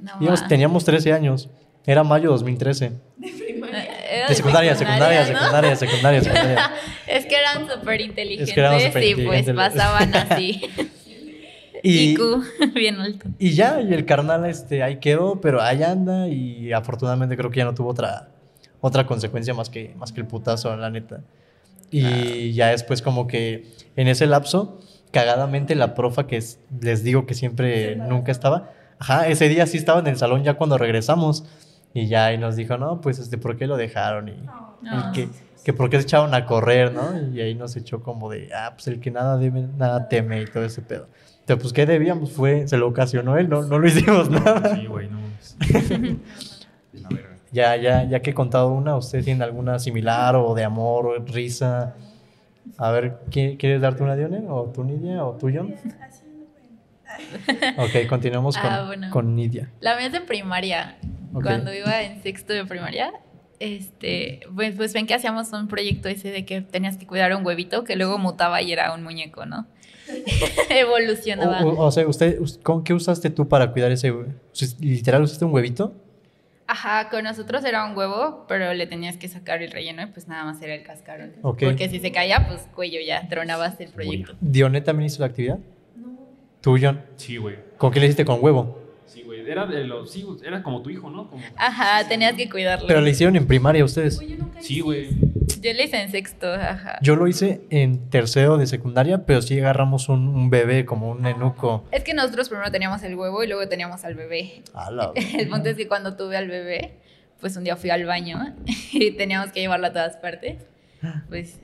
No, 0.00 0.12
íbamos, 0.20 0.46
teníamos 0.48 0.84
13 0.84 1.12
años, 1.12 1.48
era 1.86 2.02
mayo 2.04 2.30
2013. 2.30 2.92
Era 4.10 4.28
De 4.28 4.34
secundaria, 4.34 4.74
secundaria, 4.74 5.20
¿no? 5.20 5.26
secundaria, 5.26 5.76
secundaria, 5.76 6.20
secundaria. 6.22 6.70
Es 7.06 7.26
que 7.26 7.36
eran 7.36 7.68
súper 7.68 8.00
inteligentes 8.00 8.56
Es 8.56 8.92
que 8.92 9.08
y 9.10 9.14
pues 9.26 9.50
pasaban 9.52 10.14
así. 10.14 10.62
Y, 11.82 12.10
IQ 12.12 12.20
bien 12.74 13.00
alto. 13.00 13.26
y 13.38 13.52
ya, 13.52 13.80
y 13.80 13.92
el 13.94 14.04
carnal 14.04 14.44
este, 14.46 14.82
ahí 14.82 14.96
quedó, 14.96 15.40
pero 15.40 15.62
ahí 15.62 15.82
anda 15.82 16.28
y 16.28 16.72
afortunadamente 16.72 17.36
creo 17.36 17.50
que 17.50 17.58
ya 17.58 17.64
no 17.64 17.74
tuvo 17.74 17.88
otra, 17.90 18.28
otra 18.80 19.06
consecuencia 19.06 19.54
más 19.54 19.70
que, 19.70 19.94
más 19.96 20.12
que 20.12 20.20
el 20.20 20.26
putazo, 20.26 20.76
la 20.76 20.90
neta. 20.90 21.20
Y 21.90 22.52
ya 22.52 22.68
después 22.68 23.00
como 23.02 23.26
que 23.26 23.64
en 23.96 24.08
ese 24.08 24.26
lapso, 24.26 24.80
cagadamente 25.10 25.74
la 25.74 25.94
profa 25.94 26.26
que 26.26 26.36
es- 26.36 26.58
les 26.80 27.02
digo 27.02 27.26
que 27.26 27.34
siempre 27.34 27.96
nunca 27.96 28.30
estaba, 28.30 28.70
ajá, 28.98 29.26
ese 29.28 29.48
día 29.48 29.66
sí 29.66 29.76
estaba 29.78 30.00
en 30.00 30.06
el 30.06 30.16
salón 30.18 30.44
ya 30.44 30.54
cuando 30.54 30.76
regresamos 30.78 31.44
y 31.94 32.06
ya 32.08 32.26
ahí 32.26 32.38
nos 32.38 32.56
dijo, 32.56 32.76
no, 32.78 33.00
pues 33.00 33.18
este, 33.18 33.38
¿por 33.38 33.56
qué 33.56 33.66
lo 33.66 33.76
dejaron? 33.76 34.28
Y, 34.28 34.32
No. 34.32 34.76
y 34.82 35.12
que, 35.12 35.28
que 35.64 35.72
por 35.72 35.90
qué 35.90 35.96
se 35.98 36.04
echaron 36.04 36.34
a 36.34 36.46
correr, 36.46 36.92
¿no? 36.92 37.20
Y 37.34 37.40
ahí 37.40 37.54
nos 37.54 37.76
echó 37.76 38.00
como 38.02 38.30
de, 38.30 38.50
ah, 38.54 38.72
pues 38.74 38.86
el 38.88 39.00
que 39.00 39.10
nada 39.10 39.36
debe, 39.36 39.66
nada 39.76 40.08
teme 40.08 40.40
y 40.42 40.46
todo 40.46 40.64
ese 40.64 40.82
pedo. 40.82 41.08
Pero 41.46 41.58
pues, 41.60 41.72
¿qué 41.72 41.84
debíamos? 41.86 42.32
Fue, 42.32 42.68
se 42.68 42.76
lo 42.76 42.86
ocasionó 42.88 43.36
él, 43.36 43.48
no, 43.48 43.62
no 43.62 43.78
lo 43.78 43.86
hicimos 43.88 44.30
nada. 44.30 44.74
Sí, 44.76 44.86
güey, 44.86 45.08
no. 45.08 45.18
Ya, 47.52 47.74
ya, 47.76 48.04
ya 48.04 48.20
que 48.22 48.30
he 48.30 48.34
contado 48.34 48.68
una, 48.70 48.96
¿usted 48.96 49.24
tiene 49.24 49.42
alguna 49.42 49.80
similar 49.80 50.36
o 50.36 50.54
de 50.54 50.62
amor 50.62 51.06
o 51.06 51.18
risa? 51.24 51.94
A 52.78 52.92
ver, 52.92 53.18
¿qui- 53.28 53.58
¿quieres 53.58 53.80
darte 53.80 54.04
una, 54.04 54.14
Dione? 54.14 54.44
¿O 54.48 54.66
tú, 54.72 54.84
Nidia? 54.84 55.24
¿O 55.24 55.32
tú, 55.32 55.50
John? 55.52 55.74
Así. 56.00 56.19
Ok, 57.78 58.06
continuamos 58.08 58.56
con, 58.56 58.70
Ah, 58.70 58.84
bueno. 58.86 59.10
con 59.10 59.34
Nidia. 59.34 59.70
La 59.80 59.96
mía 59.96 60.06
es 60.06 60.12
de 60.12 60.20
primaria. 60.20 60.96
Ok. 61.32 61.42
Cuando 61.44 61.72
iba 61.72 62.02
en 62.02 62.22
sexto 62.22 62.52
de 62.52 62.64
primaria, 62.64 63.12
este, 63.60 64.40
pues, 64.54 64.74
pues 64.74 64.92
ven 64.92 65.06
que 65.06 65.14
hacíamos 65.14 65.52
un 65.52 65.68
proyecto 65.68 66.08
ese 66.08 66.30
de 66.30 66.44
que 66.44 66.60
tenías 66.60 66.96
que 66.96 67.06
cuidar 67.06 67.34
un 67.34 67.44
huevito 67.46 67.84
que 67.84 67.94
luego 67.96 68.18
mutaba 68.18 68.62
y 68.62 68.72
era 68.72 68.92
un 68.94 69.02
muñeco, 69.02 69.46
¿no? 69.46 69.66
Evolucionaba. 70.70 71.62
O, 71.64 71.68
o- 71.70 71.86
o 71.86 71.90
sea, 71.90 72.06
usted, 72.06 72.40
us- 72.40 72.58
¿con 72.62 72.82
qué 72.84 72.94
usaste 72.94 73.30
tú 73.30 73.48
para 73.48 73.70
cuidar 73.72 73.90
ese 73.92 74.12
¿Literal 74.80 75.22
usaste 75.22 75.44
un 75.44 75.52
huevito? 75.52 75.94
Ajá, 76.66 77.08
con 77.10 77.24
nosotros 77.24 77.64
era 77.64 77.84
un 77.84 77.96
huevo, 77.96 78.44
pero 78.48 78.72
le 78.74 78.86
tenías 78.86 79.16
que 79.16 79.26
sacar 79.28 79.60
el 79.62 79.72
relleno 79.72 80.02
y 80.02 80.06
pues 80.06 80.28
nada 80.28 80.44
más 80.44 80.62
era 80.62 80.74
el 80.74 80.84
cascarón. 80.84 81.32
Ok. 81.42 81.62
Porque 81.64 81.88
si 81.88 81.98
se 81.98 82.12
caía, 82.12 82.46
pues 82.46 82.60
cuello 82.74 83.00
ya, 83.04 83.26
tronabas 83.28 83.80
el 83.80 83.90
proyecto. 83.90 84.34
¿Dione 84.40 84.80
también 84.80 85.06
hizo 85.06 85.18
la 85.20 85.26
actividad? 85.26 85.58
No, 86.60 86.76
¿Tú, 86.76 86.78
John? 86.80 87.02
Sí, 87.16 87.36
güey. 87.38 87.56
¿Con 87.78 87.90
qué 87.92 88.00
le 88.00 88.06
hiciste 88.06 88.24
con 88.24 88.38
huevo? 88.42 88.78
Sí, 89.06 89.22
güey. 89.22 89.40
Era 89.50 89.66
de 89.66 89.84
los. 89.84 90.10
Sí, 90.12 90.24
era 90.44 90.62
como 90.62 90.82
tu 90.82 90.90
hijo, 90.90 91.10
¿no? 91.10 91.28
Como... 91.28 91.42
Ajá, 91.56 92.06
tenías 92.06 92.34
que 92.34 92.48
cuidarlo. 92.48 92.86
Pero 92.86 93.00
le 93.00 93.10
hicieron 93.10 93.34
en 93.36 93.46
primaria 93.46 93.84
ustedes. 93.84 94.18
oye, 94.18 94.36
nunca 94.36 94.60
Sí, 94.62 94.80
güey. 94.80 95.08
Yo 95.60 95.72
le 95.74 95.84
hice 95.84 96.00
en 96.00 96.10
sexto, 96.10 96.52
ajá. 96.52 96.98
Yo 97.02 97.16
lo 97.16 97.26
hice 97.26 97.62
en 97.70 98.08
tercero 98.08 98.56
de 98.56 98.66
secundaria, 98.66 99.26
pero 99.26 99.42
sí 99.42 99.58
agarramos 99.58 100.08
un, 100.08 100.28
un 100.28 100.48
bebé, 100.50 100.84
como 100.86 101.10
un 101.10 101.22
nenuco. 101.22 101.84
Es 101.90 102.04
que 102.04 102.14
nosotros 102.14 102.48
primero 102.48 102.70
teníamos 102.70 103.02
el 103.02 103.14
huevo 103.14 103.42
y 103.42 103.46
luego 103.46 103.66
teníamos 103.68 104.04
al 104.04 104.14
bebé. 104.14 104.62
A 104.74 104.90
la- 104.90 105.12
El 105.38 105.48
punto 105.48 105.68
es 105.70 105.76
que 105.76 105.88
cuando 105.88 106.16
tuve 106.16 106.36
al 106.36 106.48
bebé, 106.48 106.98
pues 107.40 107.56
un 107.56 107.64
día 107.64 107.76
fui 107.76 107.90
al 107.90 108.04
baño 108.04 108.38
y 108.92 109.10
teníamos 109.12 109.50
que 109.52 109.60
llevarlo 109.60 109.88
a 109.88 109.92
todas 109.92 110.16
partes. 110.18 110.58
Pues 111.28 111.58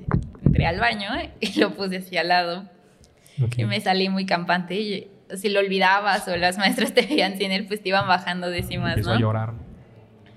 entré 0.45 0.67
al 0.67 0.81
baño 0.81 1.09
y 1.41 1.61
lo 1.61 1.75
puse 1.75 1.99
así 1.99 2.17
al 2.17 2.29
lado. 2.29 2.69
Y 3.57 3.64
me 3.64 3.81
salí 3.81 4.09
muy 4.09 4.26
campante. 4.26 4.75
Y 4.75 5.09
si 5.37 5.49
lo 5.49 5.61
olvidabas 5.61 6.26
o 6.28 6.37
las 6.37 6.59
maestras 6.59 6.93
te 6.95 7.02
veían 7.02 7.37
sin 7.38 7.52
él, 7.52 7.66
pues 7.66 7.83
te 7.83 7.88
iban 7.90 8.07
bajando 8.09 8.49
décimas, 8.50 8.93
Empezó 8.93 9.11
a 9.12 9.14
¿no? 9.14 9.21
llorar. 9.21 9.52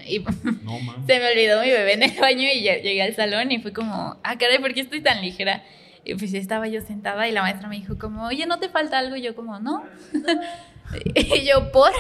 Y 0.06 0.20
No, 0.20 0.79
se 1.06 1.20
me 1.20 1.32
olvidó 1.32 1.62
mi 1.62 1.70
bebé 1.70 1.94
en 1.94 2.03
el 2.03 2.20
baño 2.20 2.48
y 2.53 2.63
ya- 2.63 2.77
llegué 2.77 3.03
al 3.03 3.13
salón 3.15 3.51
y 3.51 3.60
fue 3.60 3.74
como, 3.74 4.18
ah, 4.24 4.38
caray, 4.38 4.58
¿por 4.60 4.74
qué 4.74 4.82
estoy 4.82 5.01
tan 5.01 5.22
ligera? 5.22 5.63
Y 6.06 6.15
pues 6.15 6.34
estaba 6.34 6.68
yo 6.68 6.82
sentada 6.82 7.27
y 7.27 7.32
la 7.32 7.41
maestra 7.44 7.68
me 7.68 7.75
dijo 7.75 7.98
como, 8.00 8.25
oye, 8.25 8.46
¿no 8.48 8.58
te 8.60 8.70
falta 8.70 8.98
algo? 8.98 9.15
Y 9.18 9.22
yo 9.22 9.36
como, 9.36 9.60
no. 9.60 9.84
y 11.15 11.46
yo, 11.46 11.72
¿por? 11.72 11.91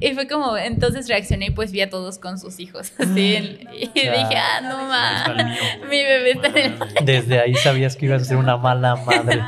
Y 0.00 0.14
fue 0.14 0.26
como, 0.28 0.56
entonces 0.56 1.08
reaccioné 1.08 1.46
y 1.46 1.50
pues 1.50 1.72
vi 1.72 1.82
a 1.82 1.90
todos 1.90 2.18
con 2.18 2.38
sus 2.38 2.58
hijos. 2.60 2.92
Así, 2.98 3.58
y 3.74 3.86
dije, 4.00 4.36
ah, 4.36 4.60
no 4.62 5.34
mío. 5.36 5.50
Mi 5.90 6.02
bebé 6.02 6.30
está 6.30 6.48
en 6.48 6.56
el... 6.56 6.78
Desde 7.04 7.40
ahí 7.40 7.54
sabías 7.56 7.96
que 7.96 8.06
ibas 8.06 8.22
a 8.22 8.24
ser 8.24 8.36
una 8.38 8.56
mala 8.56 8.96
madre. 8.96 9.42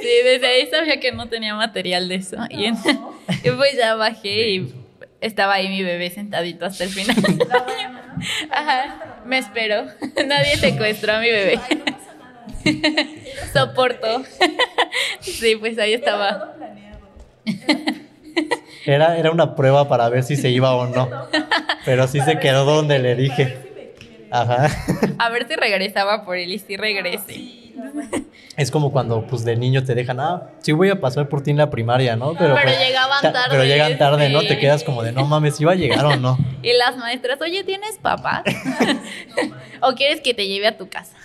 Sí, 0.00 0.08
desde 0.24 0.46
ahí 0.46 0.66
sabía 0.70 0.98
que 1.00 1.12
no 1.12 1.28
tenía 1.28 1.54
material 1.54 2.08
de 2.08 2.16
eso. 2.16 2.36
Y, 2.50 2.64
en- 2.66 2.76
y 3.44 3.50
pues 3.50 3.76
ya 3.76 3.94
bajé 3.94 4.50
y 4.50 4.74
estaba 5.20 5.54
ahí 5.54 5.68
mi 5.68 5.82
bebé 5.82 6.10
sentadito 6.10 6.66
hasta 6.66 6.84
el 6.84 6.90
final. 6.90 7.16
Ajá, 8.50 9.20
me 9.24 9.38
espero. 9.38 9.84
Nadie 10.26 10.56
secuestró 10.56 11.14
a 11.14 11.20
mi 11.20 11.30
bebé. 11.30 11.58
Ay, 11.70 11.76
no 11.76 11.84
pasa 11.84 12.14
nada. 12.18 13.06
Soporto. 13.52 14.22
Sí, 15.20 15.56
pues 15.56 15.78
ahí 15.78 15.92
Era 15.94 15.98
estaba. 16.00 16.38
todo 16.38 16.56
planeado. 16.56 16.98
Era, 18.86 19.16
era 19.18 19.30
una 19.30 19.54
prueba 19.56 19.88
para 19.88 20.08
ver 20.10 20.22
si 20.24 20.36
se 20.36 20.50
iba 20.50 20.74
o 20.74 20.86
no. 20.86 21.08
Pero 21.84 22.06
sí 22.06 22.20
se 22.20 22.38
quedó 22.38 22.64
donde 22.64 22.98
le 22.98 23.14
dije. 23.14 23.56
Ajá. 24.30 24.68
A 25.18 25.28
ver 25.30 25.46
si 25.48 25.54
regresaba 25.54 26.24
por 26.24 26.36
él 26.36 26.52
y 26.52 26.58
si 26.58 26.76
regrese. 26.76 27.63
Es 28.56 28.70
como 28.70 28.92
cuando 28.92 29.26
pues 29.26 29.44
de 29.44 29.56
niño 29.56 29.82
te 29.84 29.94
dejan, 29.96 30.20
ah, 30.20 30.50
sí 30.60 30.70
voy 30.72 30.88
a 30.88 31.00
pasar 31.00 31.28
por 31.28 31.42
ti 31.42 31.50
en 31.50 31.56
la 31.56 31.70
primaria, 31.70 32.14
¿no? 32.14 32.34
Pero, 32.34 32.54
Pero 32.54 32.62
pues, 32.62 32.78
llegaban 32.78 33.20
ta- 33.20 33.32
tarde, 33.32 33.48
Pero 33.50 33.64
llegan 33.64 33.98
tarde, 33.98 34.28
¿no? 34.28 34.42
Te 34.42 34.58
quedas 34.58 34.84
como 34.84 35.02
de, 35.02 35.10
no 35.10 35.26
mames, 35.26 35.60
¿iba 35.60 35.72
a 35.72 35.74
llegar 35.74 36.04
o 36.06 36.16
no? 36.16 36.38
Y 36.62 36.72
las 36.78 36.96
maestras, 36.96 37.40
oye, 37.42 37.62
¿tienes 37.64 37.98
papá? 37.98 38.42
¿O 39.82 39.92
quieres 39.94 40.20
que 40.20 40.32
te 40.34 40.46
lleve 40.48 40.66
a 40.68 40.78
tu 40.78 40.88
casa? 40.88 41.16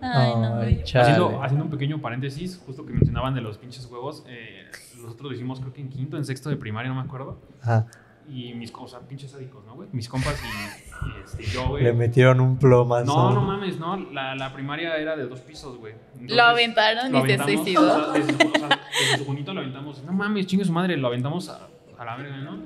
Ay, 0.00 0.32
no. 0.34 0.60
Ay. 0.60 0.82
Haciendo, 0.82 1.42
haciendo 1.42 1.64
un 1.64 1.70
pequeño 1.70 2.00
paréntesis, 2.00 2.60
justo 2.66 2.84
que 2.84 2.92
mencionaban 2.92 3.34
de 3.34 3.40
los 3.40 3.58
pinches 3.58 3.86
huevos, 3.86 4.24
eh, 4.26 4.64
nosotros 4.96 5.30
lo 5.30 5.36
hicimos 5.36 5.60
creo 5.60 5.72
que 5.72 5.80
en 5.80 5.90
quinto, 5.90 6.16
en 6.16 6.24
sexto 6.24 6.48
de 6.50 6.56
primaria, 6.56 6.88
no 6.90 6.96
me 6.96 7.02
acuerdo. 7.06 7.38
Ajá. 7.60 7.86
Y 8.28 8.54
mis 8.54 8.70
cosas, 8.70 9.02
pinches 9.08 9.30
sádicos, 9.32 9.64
¿no, 9.66 9.74
güey? 9.74 9.88
Mis 9.92 10.08
compas 10.08 10.40
y, 10.42 11.06
y, 11.08 11.22
este, 11.24 11.44
yo, 11.44 11.68
güey. 11.68 11.82
Le 11.84 11.92
metieron 11.92 12.40
un 12.40 12.56
plomazo. 12.58 13.04
No, 13.04 13.32
no 13.32 13.40
mames, 13.42 13.78
no. 13.78 13.96
La, 14.12 14.34
la 14.34 14.52
primaria 14.52 14.96
era 14.96 15.16
de 15.16 15.26
dos 15.26 15.40
pisos, 15.40 15.76
güey. 15.78 15.94
Entonces, 16.14 16.36
Lo 16.36 16.42
aventaron 16.44 17.12
lo 17.12 17.26
y 17.26 17.28
se 17.30 17.38
suicidó. 17.38 17.82
o 18.10 18.14
sea, 18.14 18.22
desde, 18.22 18.32
su- 18.44 18.48
o 18.50 18.58
sea, 18.58 18.80
desde 19.00 19.18
su 19.18 19.24
junito 19.26 19.52
lo 19.52 19.60
aventamos. 19.60 20.02
No 20.04 20.12
mames, 20.12 20.46
chingue 20.46 20.64
su 20.64 20.72
madre, 20.72 20.96
lo 20.96 21.08
aventamos 21.08 21.48
a, 21.48 21.68
a 21.98 22.04
la 22.04 22.16
verga, 22.16 22.36
¿no? 22.38 22.58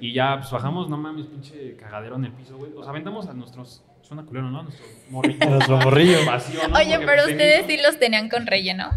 Y 0.00 0.12
ya, 0.12 0.36
pues 0.38 0.50
bajamos, 0.50 0.90
no 0.90 0.96
mames, 0.98 1.26
pinche 1.26 1.76
cagadero 1.76 2.16
en 2.16 2.24
el 2.26 2.32
piso, 2.32 2.56
güey. 2.58 2.72
Los 2.72 2.86
aventamos 2.86 3.26
a 3.28 3.32
nuestros. 3.34 3.82
Suena 4.02 4.22
culero, 4.24 4.50
¿no? 4.50 4.64
Nuestro 4.64 4.84
morrillo. 5.10 5.46
Nuestro 5.48 5.76
morrillo. 5.78 6.26
Vacío, 6.26 6.68
¿no? 6.68 6.76
Oye, 6.76 6.90
Porque, 6.96 7.06
pero 7.06 7.22
ustedes 7.22 7.66
sí 7.66 7.78
los 7.82 7.98
tenían 7.98 8.28
con 8.28 8.46
relleno. 8.46 8.90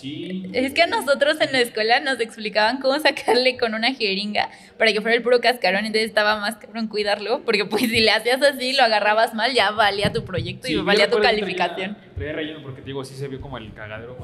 Sí. 0.00 0.50
Es 0.52 0.72
que 0.72 0.82
a 0.82 0.86
nosotros 0.86 1.40
en 1.40 1.52
la 1.52 1.60
escuela 1.60 2.00
nos 2.00 2.20
explicaban 2.20 2.80
cómo 2.80 2.98
sacarle 3.00 3.56
con 3.56 3.74
una 3.74 3.94
jeringa 3.94 4.50
para 4.78 4.92
que 4.92 5.00
fuera 5.00 5.16
el 5.16 5.22
puro 5.22 5.40
cascarón, 5.40 5.84
entonces 5.86 6.08
estaba 6.08 6.40
más 6.40 6.56
cabrón 6.56 6.88
cuidarlo, 6.88 7.42
porque 7.44 7.64
pues 7.64 7.82
si 7.82 8.00
le 8.00 8.10
hacías 8.10 8.42
así, 8.42 8.72
lo 8.72 8.82
agarrabas 8.82 9.34
mal, 9.34 9.52
ya 9.54 9.70
valía 9.70 10.12
tu 10.12 10.24
proyecto 10.24 10.66
Sí, 10.66 10.74
y 10.74 10.76
valía 10.76 11.08
tu 11.10 11.18
calificación. 11.20 11.96
Traía, 12.16 12.32
relleno 12.32 12.62
porque 12.62 12.80
te 12.80 12.86
digo, 12.86 13.04
sí 13.04 13.14
se 13.14 13.28
vio 13.28 13.40
como 13.40 13.58
el 13.58 13.72
cagadero 13.72 14.16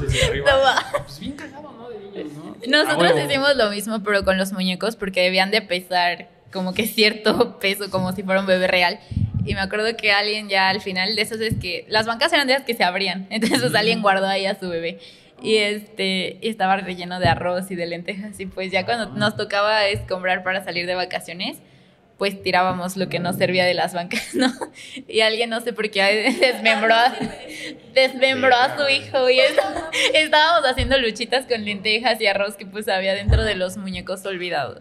desde 0.00 0.24
arriba. 0.26 0.50
No 0.50 0.58
va. 0.58 0.86
Pues 1.04 1.20
bien 1.20 1.32
cagado, 1.32 1.72
¿no? 1.72 1.88
De 1.88 1.98
niños, 1.98 2.32
¿no? 2.34 2.56
Nosotros 2.66 3.10
A 3.10 3.14
huevo. 3.14 3.26
hicimos 3.28 3.56
lo 3.56 3.70
mismo, 3.70 4.02
pero 4.02 4.24
con 4.24 4.36
los 4.38 4.52
muñecos, 4.52 4.96
porque 4.96 5.22
debían 5.22 5.50
de 5.50 5.62
pesar 5.62 6.28
como 6.52 6.74
que 6.74 6.86
cierto 6.86 7.58
peso, 7.58 7.90
como 7.90 8.12
si 8.12 8.22
fuera 8.22 8.40
un 8.40 8.46
bebé 8.46 8.66
real. 8.66 9.00
Y 9.44 9.54
me 9.54 9.60
acuerdo 9.60 9.96
que 9.96 10.12
alguien 10.12 10.48
ya 10.48 10.68
al 10.68 10.80
final 10.80 11.16
de 11.16 11.22
esas 11.22 11.40
es 11.40 11.54
que 11.58 11.84
las 11.88 12.06
bancas 12.06 12.32
eran 12.32 12.46
de 12.46 12.54
esas 12.54 12.64
que 12.66 12.74
se 12.74 12.84
abrían, 12.84 13.26
entonces 13.30 13.60
pues, 13.60 13.74
alguien 13.74 14.02
guardó 14.02 14.26
ahí 14.26 14.46
a 14.46 14.58
su 14.58 14.68
bebé. 14.68 14.98
Y 15.42 15.56
este 15.56 16.38
y 16.40 16.48
estaba 16.48 16.76
relleno 16.76 17.18
de 17.18 17.26
arroz 17.26 17.68
y 17.70 17.74
de 17.74 17.86
lentejas. 17.86 18.38
Y 18.38 18.46
pues 18.46 18.70
ya 18.70 18.84
cuando 18.84 19.06
nos 19.18 19.36
tocaba 19.36 19.86
escombrar 19.86 20.44
para 20.44 20.62
salir 20.62 20.86
de 20.86 20.94
vacaciones, 20.94 21.58
pues 22.16 22.40
tirábamos 22.40 22.96
lo 22.96 23.08
que 23.08 23.18
nos 23.18 23.34
servía 23.34 23.64
de 23.64 23.74
las 23.74 23.92
bancas, 23.92 24.22
¿no? 24.36 24.46
Y 25.08 25.22
alguien, 25.22 25.50
no 25.50 25.60
sé 25.60 25.72
por 25.72 25.90
qué, 25.90 26.32
desmembró 26.40 26.94
a, 26.94 27.12
desmembró 27.92 28.54
a 28.54 28.76
su 28.76 28.88
hijo 28.88 29.28
y 29.28 29.40
es- 29.40 29.56
estábamos 30.14 30.70
haciendo 30.70 30.96
luchitas 30.98 31.46
con 31.46 31.64
lentejas 31.64 32.20
y 32.20 32.26
arroz 32.28 32.54
que 32.56 32.64
pues 32.66 32.86
había 32.86 33.14
dentro 33.14 33.42
de 33.42 33.56
los 33.56 33.76
muñecos 33.76 34.24
olvidados. 34.24 34.78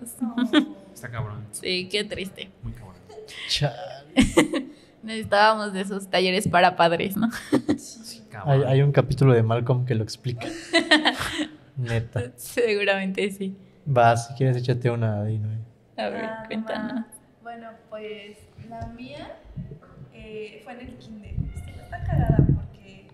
Está 0.94 1.10
cabrón. 1.10 1.48
Sí, 1.52 1.90
qué 1.92 2.04
triste. 2.04 2.50
Muy 2.62 2.74
cabrón. 2.74 2.98
Chale. 3.48 4.01
Necesitábamos 5.04 5.74
de 5.74 5.82
esos 5.82 6.10
talleres 6.10 6.48
para 6.48 6.76
padres, 6.76 7.18
¿no? 7.18 7.30
Sí, 7.78 8.22
Hay, 8.46 8.62
hay 8.64 8.82
un 8.84 8.92
capítulo 8.92 9.34
de 9.34 9.42
Malcolm 9.42 9.86
que 9.86 9.96
lo 9.96 10.04
explica. 10.04 10.48
Neta. 11.78 12.32
Seguramente 12.36 13.30
sí. 13.32 13.58
Va, 13.86 14.16
si 14.16 14.34
quieres 14.36 14.58
échate 14.58 14.90
una 14.92 15.24
ahí, 15.24 15.40
¿no? 15.40 15.50
A 15.98 16.10
ver, 16.10 16.26
Ah, 16.26 16.44
cuéntanos. 16.48 17.06
Bueno, 17.42 17.70
pues 17.90 18.38
la 18.70 18.86
mía 18.88 19.36
eh, 20.14 20.62
fue 20.64 20.74
en 20.74 20.80
el 20.82 20.98
kinder. 20.98 21.34
Está 21.84 22.04
cagada 22.04 22.38
porque 22.38 23.08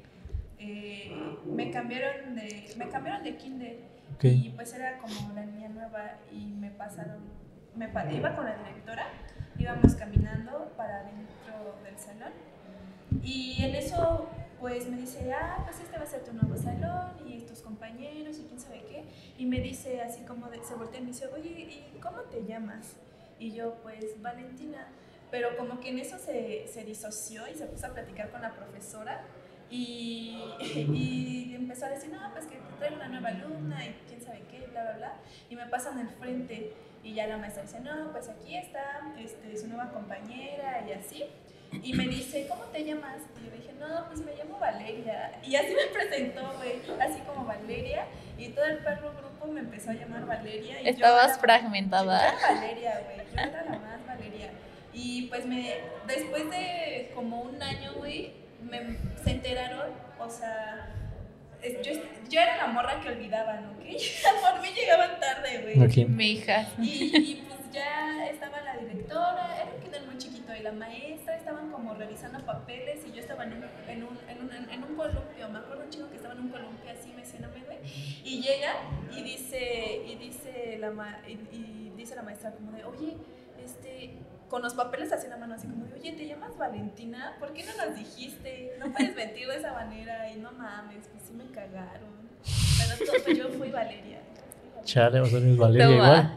eh, 0.59 1.15
me 1.45 1.71
cambiaron 1.71 2.35
de 2.35 2.65
me 2.77 2.89
cambiaron 2.89 3.23
de 3.23 3.37
kinder 3.37 3.79
Ok. 4.15 4.25
y 4.25 4.49
pues 4.55 4.73
era 4.73 4.97
como 4.99 5.33
la 5.33 5.45
niña 5.45 5.69
nueva 5.69 6.17
y 6.31 6.47
me 6.47 6.69
pasaron 6.71 7.17
me 7.75 7.85
iba 7.85 8.35
con 8.35 8.45
la 8.45 8.55
directora 8.57 9.05
íbamos 9.59 9.95
caminando 9.95 10.71
para 10.77 11.03
dentro 11.03 11.75
del 11.83 11.97
salón. 11.97 12.33
Y 13.23 13.63
en 13.63 13.75
eso 13.75 14.27
pues 14.59 14.87
me 14.89 14.97
dice 14.97 15.31
ah 15.33 15.61
pues 15.65 15.79
este 15.79 15.97
va 15.97 16.03
a 16.03 16.07
ser 16.07 16.23
tu 16.23 16.33
nuevo 16.33 16.57
salón 16.57 17.11
y 17.27 17.41
tus 17.41 17.61
compañeros 17.61 18.39
y 18.39 18.43
quién 18.43 18.59
sabe 18.59 18.83
qué 18.89 19.03
y 19.37 19.45
me 19.45 19.59
dice 19.61 20.01
así 20.01 20.21
como 20.21 20.47
de- 20.49 20.63
se 20.63 20.73
voltea 20.73 20.99
y 20.99 21.03
me 21.03 21.07
dice 21.09 21.27
oye 21.27 21.49
y 21.49 21.99
cómo 21.99 22.21
te 22.21 22.43
llamas 22.43 22.95
y 23.39 23.51
yo 23.51 23.75
pues 23.83 24.19
Valentina 24.19 24.87
pero 25.29 25.55
como 25.57 25.79
que 25.79 25.89
en 25.89 25.99
eso 25.99 26.17
se, 26.17 26.67
se 26.67 26.83
disoció 26.85 27.47
y 27.47 27.53
se 27.53 27.67
puso 27.67 27.85
a 27.85 27.89
platicar 27.89 28.31
con 28.31 28.41
la 28.41 28.55
profesora 28.55 29.21
y, 29.69 30.41
y 30.75 31.53
empezó 31.53 31.85
a 31.85 31.89
decir, 31.89 32.09
no, 32.11 32.19
pues 32.31 32.45
que 32.45 32.57
traigo 32.79 32.95
una 32.95 33.09
nueva 33.09 33.27
alumna 33.29 33.85
y 33.85 33.93
quién 34.07 34.21
sabe 34.21 34.41
qué, 34.49 34.65
bla, 34.71 34.83
bla, 34.83 34.93
bla. 34.93 35.13
Y 35.49 35.55
me 35.57 35.65
pasan 35.65 35.99
al 35.99 36.09
frente 36.09 36.71
y 37.07 37.13
ya 37.13 37.25
la 37.25 37.37
maestra 37.37 37.63
dice, 37.63 37.79
no, 37.79 38.11
pues 38.11 38.27
aquí 38.27 38.57
está 38.57 39.01
este, 39.17 39.55
su 39.55 39.67
nueva 39.67 39.89
compañera 39.91 40.83
y 40.85 40.91
así. 40.91 41.23
Y 41.71 41.93
me 41.93 42.05
dice, 42.05 42.45
¿cómo 42.49 42.63
te 42.65 42.83
llamas? 42.83 43.21
Y 43.39 43.45
yo 43.45 43.51
dije, 43.55 43.73
no, 43.79 44.07
pues 44.07 44.19
me 44.19 44.35
llamo 44.35 44.59
Valeria. 44.59 45.31
Y 45.41 45.55
así 45.55 45.73
me 45.73 45.85
presentó, 45.93 46.41
güey, 46.57 46.81
así 46.99 47.21
como 47.21 47.45
Valeria. 47.45 48.07
Y 48.37 48.49
todo 48.49 48.65
el 48.65 48.79
perro 48.79 49.13
grupo 49.13 49.47
me 49.47 49.61
empezó 49.61 49.91
a 49.91 49.93
llamar 49.93 50.25
Valeria. 50.25 50.81
Y 50.81 50.89
Estabas 50.89 51.39
fragmentada. 51.39 52.29
yo 52.29 52.37
era 52.37 52.53
Valeria, 52.55 53.01
güey. 53.05 53.25
Yo 53.25 53.41
era 53.41 53.63
la 53.63 53.79
más 53.79 54.05
Valeria. 54.05 54.51
Y 54.91 55.27
pues 55.27 55.45
me, 55.45 55.75
después 56.07 56.49
de 56.49 57.11
como 57.15 57.39
un 57.39 57.63
año, 57.63 57.93
güey, 57.95 58.33
me, 58.61 58.97
se 59.23 59.31
enteraron, 59.31 59.91
o 60.19 60.29
sea, 60.29 60.89
yo, 61.83 61.91
yo 62.29 62.39
era 62.41 62.57
la 62.57 62.67
morra 62.67 62.99
que 63.01 63.09
olvidaban, 63.09 63.65
¿ok? 63.67 63.77
Por 64.51 64.61
mí 64.61 64.69
llegaban 64.75 65.19
tarde, 65.19 65.61
güey. 65.61 65.81
Ok. 66.03 66.09
Mi 66.09 66.31
hija. 66.31 66.67
Y, 66.79 67.11
y, 67.15 67.45
pues 67.47 67.59
ya 67.71 68.27
estaba 68.29 68.61
la 68.61 68.77
directora, 68.77 69.55
era 69.61 69.71
un 69.75 69.81
kinder 69.81 70.03
muy 70.05 70.17
chiquito, 70.17 70.55
y 70.55 70.61
la 70.61 70.71
maestra 70.71 71.35
estaban 71.35 71.69
como 71.71 71.93
revisando 71.93 72.39
papeles 72.45 72.99
y 73.07 73.11
yo 73.11 73.19
estaba 73.21 73.43
en 73.43 73.53
un, 73.53 73.63
en 73.87 74.03
un, 74.03 74.17
en 74.29 74.41
un, 74.41 74.69
en 74.71 74.83
un 74.83 74.95
columpio, 74.95 75.49
me 75.49 75.59
acuerdo 75.59 75.83
un 75.83 75.89
chico 75.89 76.09
que 76.09 76.15
estaba 76.15 76.33
en 76.33 76.41
un 76.41 76.49
columpio 76.49 76.91
así 76.91 77.11
mencionándome, 77.13 77.65
güey, 77.65 77.77
y 78.23 78.41
llega 78.41 78.73
y 79.15 79.21
dice, 79.23 80.01
y 80.07 80.15
dice 80.15 80.77
la, 80.79 80.91
ma- 80.91 81.19
y, 81.27 81.31
y 81.55 81.93
dice 81.95 82.15
la 82.15 82.23
maestra 82.23 82.51
como 82.51 82.71
de, 82.71 82.83
oye, 82.85 83.15
este, 83.67 84.13
con 84.49 84.61
los 84.61 84.73
papeles 84.73 85.11
así 85.11 85.25
en 85.25 85.31
la 85.31 85.37
mano, 85.37 85.55
así 85.55 85.67
como 85.67 85.85
de, 85.85 85.93
oye, 85.99 86.11
¿te 86.13 86.25
llamas 86.27 86.57
Valentina? 86.57 87.35
¿Por 87.39 87.53
qué 87.53 87.63
no 87.65 87.85
nos 87.85 87.95
dijiste? 87.97 88.71
No 88.79 88.91
puedes 88.93 89.15
mentir 89.15 89.47
de 89.47 89.55
esa 89.57 89.73
manera, 89.73 90.31
y 90.31 90.37
no 90.39 90.51
mames, 90.53 91.07
pues 91.11 91.23
sí 91.27 91.33
me 91.33 91.45
cagaron. 91.53 92.15
Pero 92.79 93.11
todo, 93.11 93.23
pues 93.23 93.37
yo 93.37 93.49
fui 93.49 93.69
Valeria. 93.69 94.19
Chale, 94.83 95.19
o 95.19 95.25
sea, 95.25 95.39
eres 95.39 95.57
Valeria 95.57 95.85
Toma. 95.87 95.95
igual. 95.95 96.33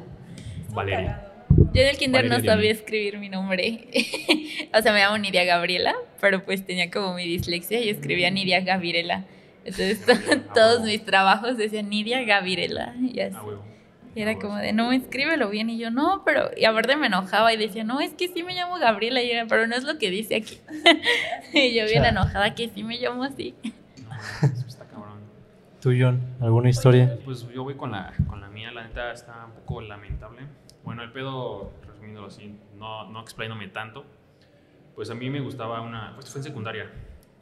Valeria. 0.71 1.07
cagado. 1.17 1.31
Yo 1.73 1.83
en 1.83 1.89
el 1.89 1.97
kinder 1.99 2.25
no 2.29 2.37
sabía 2.37 2.55
Diana. 2.57 2.71
escribir 2.79 3.19
mi 3.19 3.29
nombre. 3.29 3.89
o 4.75 4.83
sea, 4.83 4.93
me 4.93 4.99
llamo 5.01 5.19
Nidia 5.19 5.45
Gabriela, 5.45 5.95
pero 6.21 6.45
pues 6.45 6.65
tenía 6.67 6.91
como 6.91 7.15
mi 7.15 7.25
dislexia 7.25 7.81
y 7.81 7.89
escribía 7.91 8.31
Nidia 8.31 8.61
Gavirela. 8.61 9.25
Entonces 9.65 10.05
to- 10.05 10.13
Ah, 10.13 10.53
todos 10.55 10.83
mis 10.83 11.05
trabajos 11.05 11.57
decían 11.59 11.89
Nidia 11.91 12.23
Gavirela. 12.25 12.95
Y 13.01 13.21
así. 13.21 13.37
Ah, 13.39 13.43
huevo. 13.45 13.65
Y 14.14 14.23
era 14.23 14.38
como 14.38 14.57
de, 14.57 14.73
no, 14.73 14.93
escríbelo 14.93 15.50
bien. 15.50 15.71
Y 15.71 15.79
yo, 15.79 15.90
no, 15.90 16.23
pero. 16.25 16.50
Y 16.57 16.64
aparte 16.64 16.97
me 16.97 17.07
enojaba 17.07 17.52
y 17.52 17.57
decía, 17.57 17.85
no, 17.85 18.00
es 18.00 18.12
que 18.14 18.29
sí 18.29 18.43
me 18.43 18.55
llamo 18.55 18.79
Gabriela. 18.79 19.23
Y 19.23 19.31
era, 19.31 19.47
pero 19.47 19.67
no 19.67 19.76
es 19.76 19.85
lo 19.85 19.99
que 19.99 20.11
dice 20.11 20.37
aquí. 20.37 20.61
y 21.52 21.75
yo 21.75 21.85
bien 21.87 22.05
enojada 22.05 22.55
que 22.55 22.69
sí 22.69 22.83
me 22.83 22.99
llamo 22.99 23.25
así. 23.25 23.55
No, 24.02 24.09
mames, 24.09 24.64
está 24.67 24.87
cabrón. 24.87 25.21
¿Tú, 25.81 25.93
John? 25.99 26.21
¿Alguna 26.40 26.71
historia? 26.71 27.19
Pues 27.25 27.49
yo 27.52 27.62
voy 27.62 27.75
con 27.75 27.93
la, 27.93 28.12
con 28.29 28.40
la 28.40 28.49
mía, 28.49 28.73
la 28.73 28.83
neta 28.83 29.12
está 29.12 29.47
un 29.47 29.52
poco 29.52 29.81
lamentable. 29.81 30.43
Bueno, 30.85 31.02
el 31.02 31.12
pedo, 31.12 31.73
resumiéndolo 31.87 32.26
así, 32.26 32.59
no, 32.79 33.09
no 33.11 33.21
explayándome 33.21 33.69
tanto, 33.69 34.05
pues 34.95 35.11
a 35.11 35.14
mí 35.14 35.31
me 35.31 35.40
gustaba 35.40 35.81
una, 35.83 36.14
pues 36.14 36.31
fue 36.31 36.40
en 36.40 36.45
secundaria, 36.45 36.90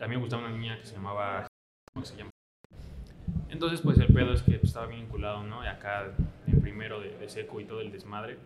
a 0.01 0.07
mí 0.07 0.17
me 0.17 0.21
gustaba 0.21 0.43
una 0.43 0.57
niña 0.57 0.79
que 0.79 0.87
se 0.87 0.95
llamaba, 0.95 1.47
¿cómo 1.93 2.05
se 2.05 2.17
llama? 2.17 2.31
Entonces, 3.51 3.81
pues 3.81 3.99
el 3.99 4.09
pedo 4.09 4.33
es 4.33 4.43
que 4.43 4.53
pues, 4.53 4.65
estaba 4.65 4.87
vinculado, 4.87 5.43
¿no? 5.43 5.65
Y 5.65 5.67
acá 5.67 6.13
en 6.47 6.61
primero 6.61 7.01
de, 7.01 7.17
de 7.19 7.29
seco 7.29 7.61
y 7.61 7.65
todo 7.65 7.81
el 7.81 7.91
desmadre. 7.93 8.39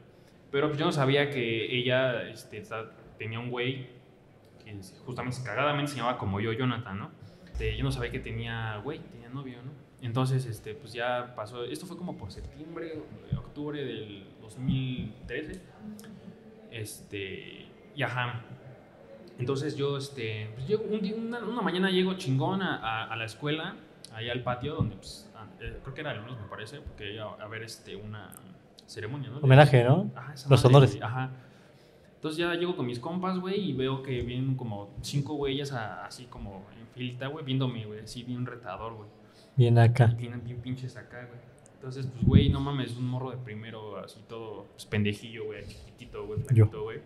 Pero 0.50 0.68
pues 0.68 0.78
yo 0.78 0.84
no 0.86 0.92
sabía 0.92 1.30
que 1.30 1.76
ella 1.76 2.28
este, 2.28 2.58
está- 2.58 2.90
tenía 3.18 3.38
un 3.40 3.50
güey 3.50 3.88
que 4.64 4.78
justamente 5.04 5.38
cagadamente 5.44 5.90
se 5.92 5.96
llamaba 5.98 6.18
como 6.18 6.40
yo, 6.40 6.52
Jonathan, 6.52 6.98
¿no? 6.98 7.10
Este, 7.44 7.76
yo 7.76 7.84
no 7.84 7.90
sabía 7.92 8.10
que 8.10 8.20
tenía 8.20 8.76
güey, 8.78 8.98
tenía 9.00 9.28
novio, 9.28 9.58
¿no? 9.64 9.70
Entonces, 10.06 10.46
este, 10.46 10.74
pues 10.74 10.92
ya 10.92 11.34
pasó, 11.36 11.64
esto 11.64 11.86
fue 11.86 11.96
como 11.96 12.16
por 12.18 12.30
septiembre, 12.32 13.00
octubre 13.36 13.84
del 13.84 14.24
2013. 14.40 15.60
Este, 16.70 17.66
Y 17.94 18.02
ajá. 18.02 18.40
Entonces 19.38 19.76
yo, 19.76 19.96
este, 19.98 20.48
pues 20.54 20.68
un 20.80 21.00
día- 21.00 21.14
una, 21.16 21.38
una 21.40 21.62
mañana 21.62 21.90
llego 21.90 22.14
chingón 22.14 22.62
a, 22.62 22.76
a- 22.76 23.04
a 23.12 23.16
la 23.16 23.24
escuela, 23.24 23.74
ahí 24.14 24.28
al 24.30 24.42
patio, 24.42 24.74
donde, 24.74 24.96
pues, 24.96 25.30
ah, 25.34 25.46
eh, 25.60 25.78
creo 25.82 25.94
que 25.94 26.00
era 26.00 26.12
el 26.12 26.18
lunes, 26.20 26.36
me 26.40 26.48
parece, 26.48 26.80
porque 26.80 27.14
iba 27.14 27.32
a 27.34 27.46
ver, 27.48 27.62
este, 27.62 27.96
una 27.96 28.30
ceremonia, 28.86 29.30
¿no? 29.30 29.38
Homenaje, 29.38 29.84
¿no? 29.84 30.10
Ajá, 30.14 30.34
esa 30.34 30.48
Los 30.48 30.60
madre, 30.64 30.68
honores. 30.76 30.90
güey, 30.92 31.02
Ajá. 31.02 31.30
Entonces 32.16 32.38
ya 32.38 32.54
llego 32.54 32.76
con 32.76 32.86
mis 32.86 32.98
compas, 33.00 33.38
güey, 33.38 33.70
y 33.70 33.72
veo 33.72 34.02
que 34.02 34.22
vienen 34.22 34.54
como 34.54 34.90
cinco 35.02 35.34
güeyes 35.34 35.72
a- 35.72 36.04
así 36.06 36.26
como 36.26 36.64
en 36.78 36.86
filita, 36.94 37.26
güey, 37.26 37.44
viéndome, 37.44 37.84
güey, 37.84 38.00
así 38.00 38.22
bien 38.22 38.46
retador, 38.46 38.94
güey. 38.94 39.08
Bien 39.56 39.76
acá. 39.78 40.06
Vienen 40.06 40.42
bien 40.44 40.60
pinches 40.60 40.96
acá, 40.96 41.26
güey. 41.26 41.40
Entonces, 41.74 42.06
pues, 42.06 42.24
güey, 42.24 42.48
no 42.48 42.60
mames, 42.60 42.96
un 42.96 43.08
morro 43.08 43.30
de 43.32 43.38
primero, 43.38 43.96
así 43.98 44.20
todo, 44.28 44.66
pues, 44.72 44.86
pendejillo, 44.86 45.46
güey, 45.46 45.66
chiquitito, 45.66 46.24
güey, 46.26 46.40
flaquito, 46.42 46.82
güey. 46.84 47.00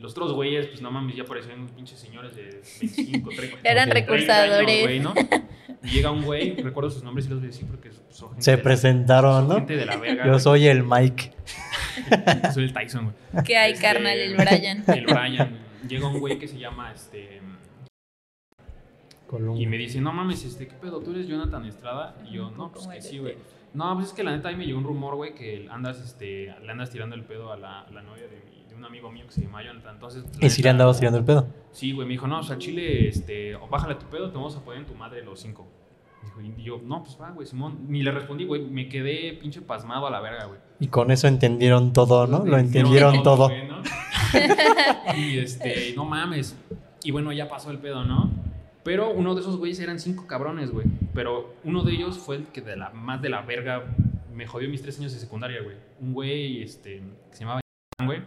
Los 0.00 0.12
otros 0.12 0.32
güeyes, 0.32 0.66
pues, 0.68 0.80
no 0.80 0.90
mames, 0.90 1.14
ya 1.14 1.24
parecían 1.24 1.58
unos 1.60 1.72
pinches 1.72 1.98
señores 1.98 2.34
de 2.34 2.62
25, 2.80 3.30
30 3.36 3.58
Eran 3.68 3.88
Ok. 3.88 3.92
30 3.94 3.94
recursadores. 3.94 4.68
años, 4.68 4.82
güey, 4.82 5.00
¿no? 5.00 5.14
Y 5.82 5.88
llega 5.88 6.10
un 6.10 6.22
güey, 6.22 6.56
recuerdo 6.56 6.90
sus 6.90 7.02
nombres 7.02 7.24
y 7.26 7.30
los 7.30 7.38
voy 7.38 7.46
a 7.48 7.50
decir 7.52 7.66
porque 7.66 7.90
son 8.10 8.28
gente 8.30 8.42
Se 8.42 8.50
de 8.50 8.56
la- 8.58 8.62
presentaron, 8.62 9.48
¿no? 9.48 9.54
gente 9.54 9.76
de 9.78 9.86
la 9.86 9.96
verga, 9.96 10.26
Yo 10.26 10.38
soy 10.38 10.66
el 10.66 10.82
Mike. 10.84 11.32
Soy 12.52 12.64
el 12.64 12.72
Tyson, 12.74 13.12
güey. 13.32 13.44
¿Qué 13.44 13.56
hay, 13.56 13.72
Este, 13.72 13.84
carnal? 13.86 14.18
El 14.18 14.36
Brian. 14.36 14.84
El 14.88 15.06
Brian. 15.06 15.58
Llega 15.88 16.06
un 16.06 16.18
güey 16.20 16.38
que 16.38 16.48
se 16.48 16.58
llama, 16.58 16.92
este... 16.92 17.40
Columna. 19.26 19.60
Y 19.60 19.66
me 19.66 19.76
dice, 19.78 20.00
no 20.00 20.12
mames, 20.12 20.44
este, 20.44 20.66
¿qué 20.66 20.74
pedo? 20.74 21.00
¿Tú 21.00 21.12
eres 21.12 21.26
Jonathan 21.28 21.64
Estrada? 21.64 22.16
Y 22.28 22.32
yo, 22.34 22.50
no, 22.50 22.70
pues 22.72 22.84
¿Cómo 22.84 22.94
que 22.94 23.00
sí, 23.02 23.18
güey. 23.18 23.36
No, 23.72 23.94
pues 23.94 24.08
es 24.08 24.12
que 24.12 24.24
la 24.24 24.32
neta 24.32 24.48
a 24.48 24.52
mí 24.52 24.58
me 24.58 24.66
llegó 24.66 24.78
un 24.78 24.84
rumor, 24.84 25.14
güey, 25.14 25.34
que 25.34 25.66
andas, 25.70 26.00
este, 26.00 26.52
le 26.62 26.70
andas 26.72 26.90
tirando 26.90 27.14
el 27.14 27.22
pedo 27.24 27.52
a 27.52 27.56
la, 27.56 27.82
a 27.82 27.90
la 27.90 28.02
novia 28.02 28.24
de, 28.24 28.42
mi- 28.50 28.59
un 28.80 28.86
amigo 28.86 29.12
mío 29.12 29.26
que 29.26 29.32
se 29.32 29.42
llama 29.42 29.62
Jonathan. 29.62 29.94
Entonces, 29.94 30.24
Y 30.40 30.50
si 30.50 30.62
le 30.62 30.70
andabas 30.70 30.98
tirando 30.98 31.18
el 31.18 31.24
pedo. 31.24 31.46
Sí, 31.70 31.92
güey, 31.92 32.06
me 32.06 32.12
dijo, 32.12 32.26
no, 32.26 32.40
o 32.40 32.42
sea, 32.42 32.58
Chile, 32.58 33.08
este, 33.08 33.54
o 33.54 33.68
bájale 33.68 33.94
tu 33.94 34.06
pedo, 34.06 34.30
te 34.30 34.36
vamos 34.36 34.56
a 34.56 34.64
poner 34.64 34.80
en 34.80 34.86
tu 34.86 34.94
madre 34.94 35.22
los 35.22 35.40
cinco. 35.40 35.68
Dijo, 36.22 36.40
y 36.40 36.62
yo, 36.62 36.80
no, 36.82 37.02
pues 37.02 37.18
va, 37.20 37.30
güey, 37.30 37.46
Simón. 37.46 37.86
Ni 37.88 38.02
le 38.02 38.10
respondí, 38.10 38.44
güey, 38.44 38.62
me 38.62 38.88
quedé 38.88 39.34
pinche 39.34 39.60
pasmado 39.60 40.06
a 40.06 40.10
la 40.10 40.20
verga, 40.20 40.46
güey. 40.46 40.58
Y 40.80 40.88
con 40.88 41.10
eso 41.10 41.28
entendieron 41.28 41.92
todo, 41.92 42.26
¿no? 42.26 42.44
Lo 42.44 42.58
entendieron 42.58 43.22
todo. 43.22 43.48
güey, 43.48 43.68
¿no? 43.68 43.82
y 45.16 45.38
este, 45.38 45.92
no 45.94 46.04
mames. 46.04 46.56
Y 47.04 47.10
bueno, 47.10 47.32
ya 47.32 47.48
pasó 47.48 47.70
el 47.70 47.78
pedo, 47.78 48.04
¿no? 48.04 48.30
Pero 48.82 49.10
uno 49.10 49.34
de 49.34 49.42
esos 49.42 49.56
güeyes 49.56 49.78
eran 49.80 49.98
cinco 49.98 50.26
cabrones, 50.26 50.70
güey. 50.70 50.86
Pero 51.14 51.54
uno 51.64 51.82
de 51.82 51.92
ellos 51.92 52.18
fue 52.18 52.36
el 52.36 52.46
que 52.46 52.62
de 52.62 52.76
la 52.76 52.90
más 52.90 53.20
de 53.20 53.28
la 53.28 53.42
verga 53.42 53.84
me 54.32 54.46
jodió 54.46 54.68
mis 54.70 54.80
tres 54.80 54.98
años 54.98 55.12
de 55.12 55.18
secundaria, 55.18 55.62
güey. 55.62 55.76
Un 56.00 56.14
güey, 56.14 56.62
este, 56.62 57.02
que 57.30 57.36
se 57.36 57.40
llamaba 57.40 57.60
güey. 58.04 58.22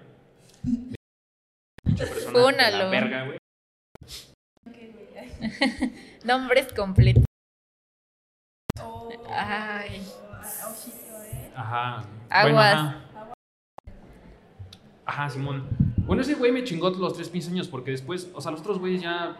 Fúnalo. 2.31 2.89
verga, 2.89 3.25
güey. 3.25 3.37
Nombres 6.23 6.71
completos. 6.73 7.25
Oh, 8.81 9.09
Ay. 9.29 10.01
ojito. 10.69 11.15
Ajá. 11.55 12.03
Aguas. 12.29 12.53
Bueno, 12.53 12.59
ajá. 12.61 13.33
Ajá, 15.05 15.29
Simón. 15.29 15.67
Bueno, 16.05 16.21
ese 16.21 16.35
güey 16.35 16.51
me 16.51 16.63
chingó 16.63 16.89
los 16.89 17.13
tres 17.13 17.29
pinches 17.29 17.51
años 17.51 17.67
porque 17.67 17.91
después, 17.91 18.29
o 18.33 18.41
sea, 18.41 18.51
los 18.51 18.61
otros 18.61 18.79
güeyes 18.79 19.01
ya, 19.01 19.37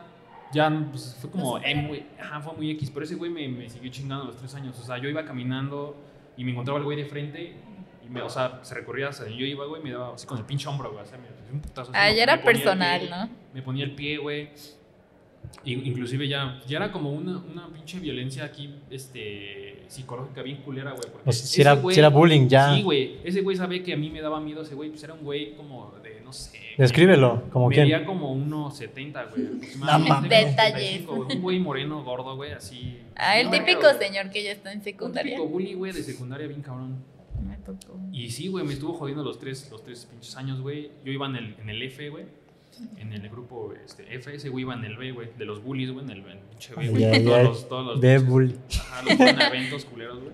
ya, 0.53 0.70
pues 0.92 1.18
fue 1.20 1.30
como, 1.32 1.58
eh, 1.60 2.06
ajá, 2.20 2.42
fue 2.42 2.53
muy 2.53 2.70
X, 2.72 2.92
pero 2.92 3.06
ese 3.06 3.15
güey 3.15 3.32
me, 3.32 3.48
me 3.48 3.70
siguió 3.70 3.89
chingando 3.92 4.25
los 4.25 4.38
tres 4.38 4.53
años. 4.56 4.77
O 4.80 4.84
sea, 4.84 4.98
yo 4.98 5.10
iba 5.10 5.25
caminando 5.25 5.96
y 6.38 6.44
me 6.44 6.51
encontraba 6.51 6.80
el 6.80 6.86
güey 6.86 6.98
de 6.98 7.06
frente 7.06 7.56
y 8.05 8.10
me, 8.10 8.22
o 8.22 8.29
sea, 8.29 8.60
se 8.63 8.74
recorría 8.75 9.10
hacia 9.10 9.25
donde 9.25 9.39
yo 9.39 9.45
iba, 9.45 9.65
güey, 9.65 9.81
me 9.81 9.91
daba 9.91 10.13
así 10.15 10.25
con 10.27 10.38
el 10.38 10.45
pinche 10.45 10.67
hombro, 10.67 10.91
güey, 10.91 11.03
o 11.03 11.05
sea, 11.07 11.17
me, 11.17 11.27
un 11.53 11.62
putazo. 11.62 11.91
Ah, 11.93 12.12
ya 12.12 12.24
era 12.24 12.41
personal, 12.41 13.00
pie, 13.01 13.10
¿no? 13.10 13.29
Me 13.53 13.62
ponía 13.62 13.83
el 13.86 13.95
pie, 13.95 14.17
güey. 14.17 14.50
Inclusive 15.65 16.27
ya, 16.27 16.60
ya 16.67 16.77
era 16.77 16.91
como 16.91 17.12
una, 17.13 17.38
una 17.38 17.67
pinche 17.72 18.00
violencia 18.00 18.43
aquí, 18.43 18.74
este, 18.89 19.83
psicológica 19.88 20.41
bien 20.41 20.57
culera, 20.57 20.91
güey. 20.91 21.03
O 21.25 21.31
sea, 21.31 21.46
si 21.46 21.61
era, 21.61 21.75
güey- 21.81 21.94
si 21.94 22.00
era 22.00 22.09
bullying 22.09 22.48
ya. 22.48 22.74
Sí, 22.75 22.81
güey. 22.81 23.18
Ese 23.24 23.42
güey 23.42 23.55
sabe 23.55 23.81
que 23.83 23.94
a 23.94 23.98
mí 23.98 24.09
me 24.09 24.22
daba 24.22 24.39
miedo 24.42 24.61
ese 24.63 24.74
güey. 24.75 24.89
Pues 24.89 25.03
era 25.03 25.13
un 25.13 25.22
güey 25.22 25.53
como 25.55 25.92
de, 26.03 26.22
no 26.22 26.33
sé. 26.33 26.59
Descríbelo, 26.77 27.44
como 27.51 27.70
quién. 27.70 27.83
Medía 27.83 28.03
como 28.05 28.35
1,70, 28.35 29.29
güey. 29.29 29.46
como 29.79 30.22
Detalles. 30.27 30.55
75, 30.55 31.16
güey. 31.16 31.35
Un 31.37 31.42
güey 31.42 31.59
moreno, 31.59 32.03
gordo, 32.03 32.35
güey, 32.35 32.51
así. 32.53 33.00
Ah, 33.16 33.37
el 33.39 33.46
No, 33.46 33.51
típico 33.51 33.81
güey. 33.81 33.98
señor 34.00 34.29
que 34.31 34.44
ya 34.44 34.51
está 34.51 34.72
en 34.72 34.79
Un 34.79 34.83
secundaria. 34.83 35.35
típico 35.35 35.48
bully, 35.50 35.74
güey, 35.75 35.92
de 35.94 36.03
secundaria 36.03 36.48
bien 36.48 36.61
cabrón. 36.61 37.03
Tocó. 37.65 37.99
Y 38.11 38.29
sí, 38.29 38.47
güey, 38.47 38.65
me 38.65 38.73
estuvo 38.73 38.93
jodiendo 38.93 39.23
los 39.23 39.39
tres, 39.39 39.69
los 39.71 39.83
tres 39.83 40.05
pinches 40.05 40.35
años, 40.35 40.61
güey. 40.61 40.91
Yo 41.05 41.11
iba 41.11 41.25
en 41.27 41.35
el, 41.35 41.55
en 41.59 41.69
el 41.69 41.81
F, 41.83 42.09
güey. 42.09 42.25
En 42.97 43.13
el 43.13 43.29
grupo 43.29 43.71
este, 43.85 44.15
F, 44.15 44.33
ese 44.33 44.49
güey 44.49 44.63
iba 44.63 44.73
en 44.73 44.83
el 44.83 44.97
B, 44.97 45.11
güey. 45.11 45.29
De 45.37 45.45
los 45.45 45.63
bullies, 45.63 45.91
güey, 45.91 46.05
en 46.05 46.11
el, 46.11 46.19
en 46.19 46.31
el 46.31 46.39
pinche 46.39 46.73
B, 46.75 46.89
güey. 46.89 47.23
Todos 47.23 47.43
los, 47.43 47.69
todos 47.69 47.85
los 47.85 48.01
De 48.01 48.17
bully. 48.17 48.55
Ajá, 48.79 49.03
los 49.03 49.19
eventos 49.19 49.85
culeros, 49.85 50.19
güey. 50.19 50.33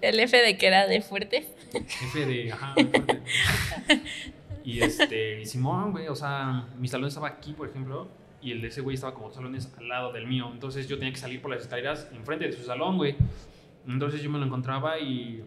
El 0.00 0.20
F 0.20 0.36
de 0.36 0.56
que 0.56 0.66
era 0.66 0.86
de 0.86 1.00
fuertes. 1.00 1.46
Jefe 1.72 2.26
de, 2.26 2.52
ajá, 2.52 2.74
muy 2.76 2.84
fuerte. 2.84 3.22
Y 4.64 4.82
este, 4.82 5.40
y 5.40 5.46
Simón, 5.46 5.92
güey, 5.92 6.08
o 6.08 6.14
sea, 6.14 6.68
mi 6.78 6.88
salón 6.88 7.08
estaba 7.08 7.28
aquí, 7.28 7.54
por 7.54 7.70
ejemplo, 7.70 8.06
y 8.42 8.52
el 8.52 8.60
de 8.60 8.68
ese 8.68 8.82
güey 8.82 8.94
estaba 8.94 9.14
como 9.14 9.28
dos 9.28 9.36
salones 9.36 9.72
al 9.78 9.88
lado 9.88 10.12
del 10.12 10.26
mío. 10.26 10.50
Entonces 10.52 10.86
yo 10.88 10.98
tenía 10.98 11.12
que 11.12 11.18
salir 11.18 11.40
por 11.40 11.50
las 11.50 11.62
escaleras 11.62 12.06
enfrente 12.12 12.46
de 12.46 12.52
su 12.52 12.64
salón, 12.64 12.98
güey. 12.98 13.16
Entonces 13.86 14.20
yo 14.20 14.28
me 14.28 14.38
lo 14.38 14.44
encontraba 14.44 14.98
y 14.98 15.42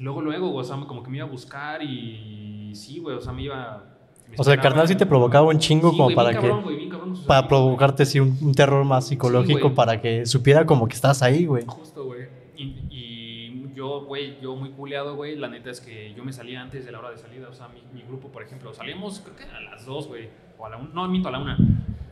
luego, 0.00 0.20
luego, 0.20 0.54
o 0.54 0.64
sea, 0.64 0.76
como 0.76 1.02
que 1.02 1.10
me 1.10 1.18
iba 1.18 1.26
a 1.26 1.30
buscar 1.30 1.82
y 1.82 2.72
sí, 2.74 2.98
güey, 2.98 3.16
o 3.16 3.20
sea, 3.20 3.32
me 3.32 3.42
iba. 3.42 3.84
me 4.28 4.36
O 4.38 4.44
sea, 4.44 4.54
el 4.54 4.60
carnal 4.60 4.88
sí 4.88 4.96
te 4.96 5.06
provocaba 5.06 5.46
un 5.46 5.58
chingo 5.58 5.90
Sí, 5.90 5.96
como 5.96 6.14
para 6.14 6.30
bien 6.30 6.40
que. 6.40 6.48
cabrón, 6.48 6.64
güey, 6.64 6.76
bien 6.76 6.90
cabrón 6.90 7.16
sus 7.16 7.26
Para 7.26 7.46
provocarte 7.46 8.06
sí 8.06 8.18
un, 8.18 8.36
un 8.40 8.54
terror 8.54 8.84
más 8.84 9.06
psicológico 9.06 9.74
para 9.74 10.00
que 10.00 10.26
supiera 10.26 10.66
como 10.66 10.88
que 10.88 10.94
estás 10.94 11.22
ahí, 11.22 11.46
güey. 11.46 11.64
Justo, 11.66 12.06
güey. 12.06 12.28
Y, 12.56 12.86
y 12.90 13.72
yo, 13.74 14.04
güey, 14.04 14.40
yo 14.40 14.56
muy 14.56 14.70
culeado, 14.70 15.16
güey. 15.16 15.36
La 15.36 15.48
neta 15.48 15.70
es 15.70 15.80
que 15.80 16.12
yo 16.14 16.24
me 16.24 16.32
salía 16.32 16.60
antes 16.60 16.84
de 16.84 16.92
la 16.92 16.98
hora 16.98 17.10
de 17.10 17.18
salida. 17.18 17.48
O 17.48 17.54
sea, 17.54 17.68
mi, 17.68 17.82
mi 17.92 18.02
grupo, 18.06 18.28
por 18.28 18.42
ejemplo, 18.42 18.72
salíamos 18.72 19.20
creo 19.20 19.36
que 19.36 19.44
a 19.44 19.60
las 19.60 19.86
2, 19.86 20.08
güey. 20.08 20.28
O 20.58 20.66
a 20.66 20.70
la 20.70 20.76
1. 20.76 20.90
No, 20.92 21.08
miento, 21.08 21.28
a 21.28 21.32
la 21.32 21.40
1. 21.40 21.56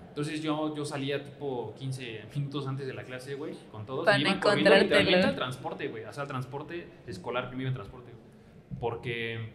Entonces 0.09 0.42
yo, 0.42 0.75
yo 0.75 0.85
salía 0.85 1.23
tipo 1.23 1.75
15 1.79 2.25
minutos 2.35 2.66
antes 2.66 2.87
de 2.87 2.94
la 2.94 3.05
clase, 3.05 3.35
güey, 3.35 3.55
con 3.71 3.87
todos. 3.87 4.05
Para 4.05 4.18
y 4.18 4.23
no 4.25 4.29
iban 4.31 4.40
corriendo 4.40 4.75
literalmente 4.75 5.27
al 5.27 5.37
transporte, 5.37 5.88
güey. 5.88 6.05
O 6.05 6.12
sea, 6.12 6.23
al 6.23 6.29
transporte 6.29 6.88
escolar, 7.07 7.49
primero 7.49 7.68
en 7.68 7.75
transporte. 7.75 8.11
güey. 8.12 8.79
Porque 8.81 9.53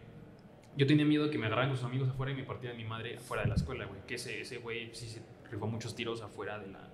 yo 0.78 0.88
tenía 0.88 1.06
miedo 1.06 1.26
de 1.26 1.30
que 1.32 1.38
me 1.38 1.46
agarraran 1.48 1.70
con 1.70 1.78
sus 1.78 1.86
amigos 1.86 2.10
afuera 2.10 2.32
y 2.32 2.36
me 2.36 2.44
partieran 2.44 2.78
mi 2.78 2.86
madre 2.86 3.18
afuera 3.18 3.44
de 3.44 3.50
la 3.50 3.56
escuela, 3.56 3.86
güey. 3.86 4.02
Que 4.08 4.16
ese, 4.16 4.42
ese 4.42 4.58
güey 4.60 4.90
sí 4.94 5.08
se 5.10 5.22
rifó 5.52 5.68
muchos 5.68 5.96
tiros 5.96 6.22
afuera 6.22 6.58
de 6.60 6.68
la, 6.72 6.90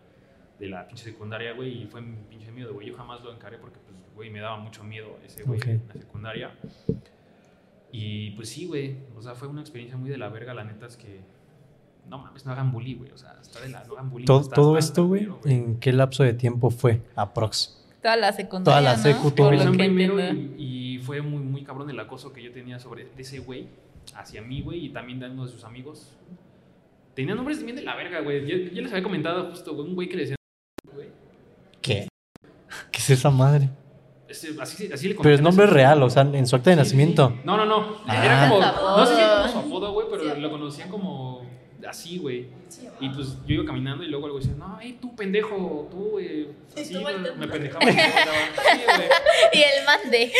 de 0.59 0.67
la 0.67 0.87
pinche 0.87 1.03
secundaria, 1.03 1.53
güey, 1.53 1.83
y 1.83 1.85
fue 1.87 2.01
mi 2.01 2.15
pinche 2.29 2.51
miedo, 2.51 2.73
güey. 2.73 2.87
Yo 2.87 2.97
jamás 2.97 3.23
lo 3.23 3.31
encaré 3.33 3.57
porque, 3.57 3.79
pues, 3.79 3.95
güey, 4.15 4.29
me 4.29 4.39
daba 4.39 4.57
mucho 4.57 4.83
miedo 4.83 5.17
ese 5.25 5.43
güey 5.43 5.59
Ok. 5.59 5.67
en 5.67 5.87
la 5.87 5.93
secundaria. 5.93 6.51
Y 7.91 8.31
pues 8.31 8.49
sí, 8.49 8.65
güey, 8.67 8.97
o 9.15 9.21
sea, 9.21 9.33
fue 9.35 9.47
una 9.47 9.61
experiencia 9.61 9.97
muy 9.97 10.09
de 10.09 10.17
la 10.17 10.29
verga, 10.29 10.53
la 10.53 10.63
neta 10.63 10.85
es 10.85 10.95
que, 10.95 11.21
no 12.09 12.17
mames, 12.17 12.45
no 12.45 12.51
hagan 12.51 12.71
bully, 12.71 12.95
güey, 12.95 13.11
o 13.11 13.17
sea, 13.17 13.35
está 13.41 13.59
de 13.61 13.69
la, 13.69 13.83
no 13.85 13.93
hagan 13.93 14.09
bullying. 14.09 14.25
Todo, 14.25 14.47
todo 14.49 14.77
esto, 14.77 15.05
güey, 15.07 15.27
¿en 15.45 15.79
qué 15.79 15.93
lapso 15.93 16.23
de 16.23 16.33
tiempo 16.33 16.69
fue? 16.71 17.01
Aprox. 17.15 17.75
Toda 18.01 18.15
la 18.15 18.31
secundaria. 18.33 18.63
Toda 18.63 18.81
la 18.81 18.97
¿no? 18.97 19.03
secu, 19.03 19.35
Por 19.35 19.53
Empezó 19.53 19.65
lo 19.65 19.71
que 19.73 19.77
primero 19.77 20.19
y, 20.57 20.95
y 20.95 20.97
fue 20.99 21.21
muy, 21.21 21.41
muy 21.41 21.63
cabrón 21.63 21.89
el 21.89 21.99
acoso 21.99 22.31
que 22.33 22.41
yo 22.41 22.51
tenía 22.51 22.79
sobre 22.79 23.05
de 23.05 23.21
ese 23.21 23.39
güey 23.39 23.67
hacia 24.15 24.41
mí, 24.41 24.61
güey, 24.61 24.85
y 24.85 24.89
también 24.89 25.19
de 25.19 25.29
uno 25.29 25.45
de 25.45 25.51
sus 25.51 25.63
amigos. 25.63 26.13
Tenían 27.13 27.35
nombres 27.37 27.57
también 27.57 27.75
de 27.75 27.81
la 27.83 27.95
verga, 27.95 28.21
güey. 28.21 28.45
Yo, 28.47 28.73
yo 28.73 28.81
les 28.81 28.91
había 28.91 29.03
comentado 29.03 29.49
justo, 29.49 29.75
güey, 29.75 29.87
un 29.87 29.95
güey 29.95 30.07
que 30.07 30.15
le 30.15 30.21
decía, 30.21 30.35
güey. 30.93 31.07
¿Qué? 31.81 32.07
¿Qué 32.91 32.97
es 32.99 33.09
esa 33.09 33.29
madre? 33.29 33.69
Ese- 34.29 34.55
Así, 34.61 34.89
así 34.93 35.09
le 35.09 35.15
Pero 35.15 35.35
es 35.35 35.41
nombre 35.41 35.65
ese- 35.65 35.73
real, 35.73 36.01
o 36.03 36.09
sea, 36.09 36.21
en 36.21 36.47
su 36.47 36.55
acta 36.55 36.69
de 36.69 36.75
Sí, 36.77 36.79
nacimiento. 36.79 37.29
sí. 37.29 37.41
No, 37.43 37.57
no, 37.57 37.65
no. 37.65 37.95
Ah. 38.07 38.25
Era 38.25 38.47
como. 38.47 38.61
Apodo. 38.63 38.97
No 38.97 39.05
sé 39.05 39.15
si 39.15 39.21
era 39.21 39.41
como 39.41 39.51
su 39.51 39.57
apodo, 39.59 39.91
güey, 39.93 40.07
pero 40.09 40.35
Sí. 40.35 40.39
lo 40.39 40.51
conocían 40.51 40.89
como 40.89 41.48
así, 41.89 42.17
güey. 42.17 42.47
Sí, 42.69 42.87
Y 42.99 43.09
pues 43.09 43.29
yo 43.47 43.55
iba 43.55 43.65
caminando 43.65 44.03
y 44.03 44.07
luego 44.07 44.27
güey 44.33 44.45
decía, 44.45 44.57
no, 44.59 44.77
hey, 44.81 44.97
tú 45.01 45.15
pendejo, 45.15 45.87
tú, 45.91 46.19
eh. 46.19 46.47
Y 46.75 46.79
Así, 46.81 46.93
tú 46.93 47.01
volteando. 47.01 47.35
me 47.35 47.47
pendejaba. 47.47 47.83
y 47.83 47.93
me 47.93 47.93
güey. 47.93 49.09
El 49.53 49.85
mande. 49.85 50.33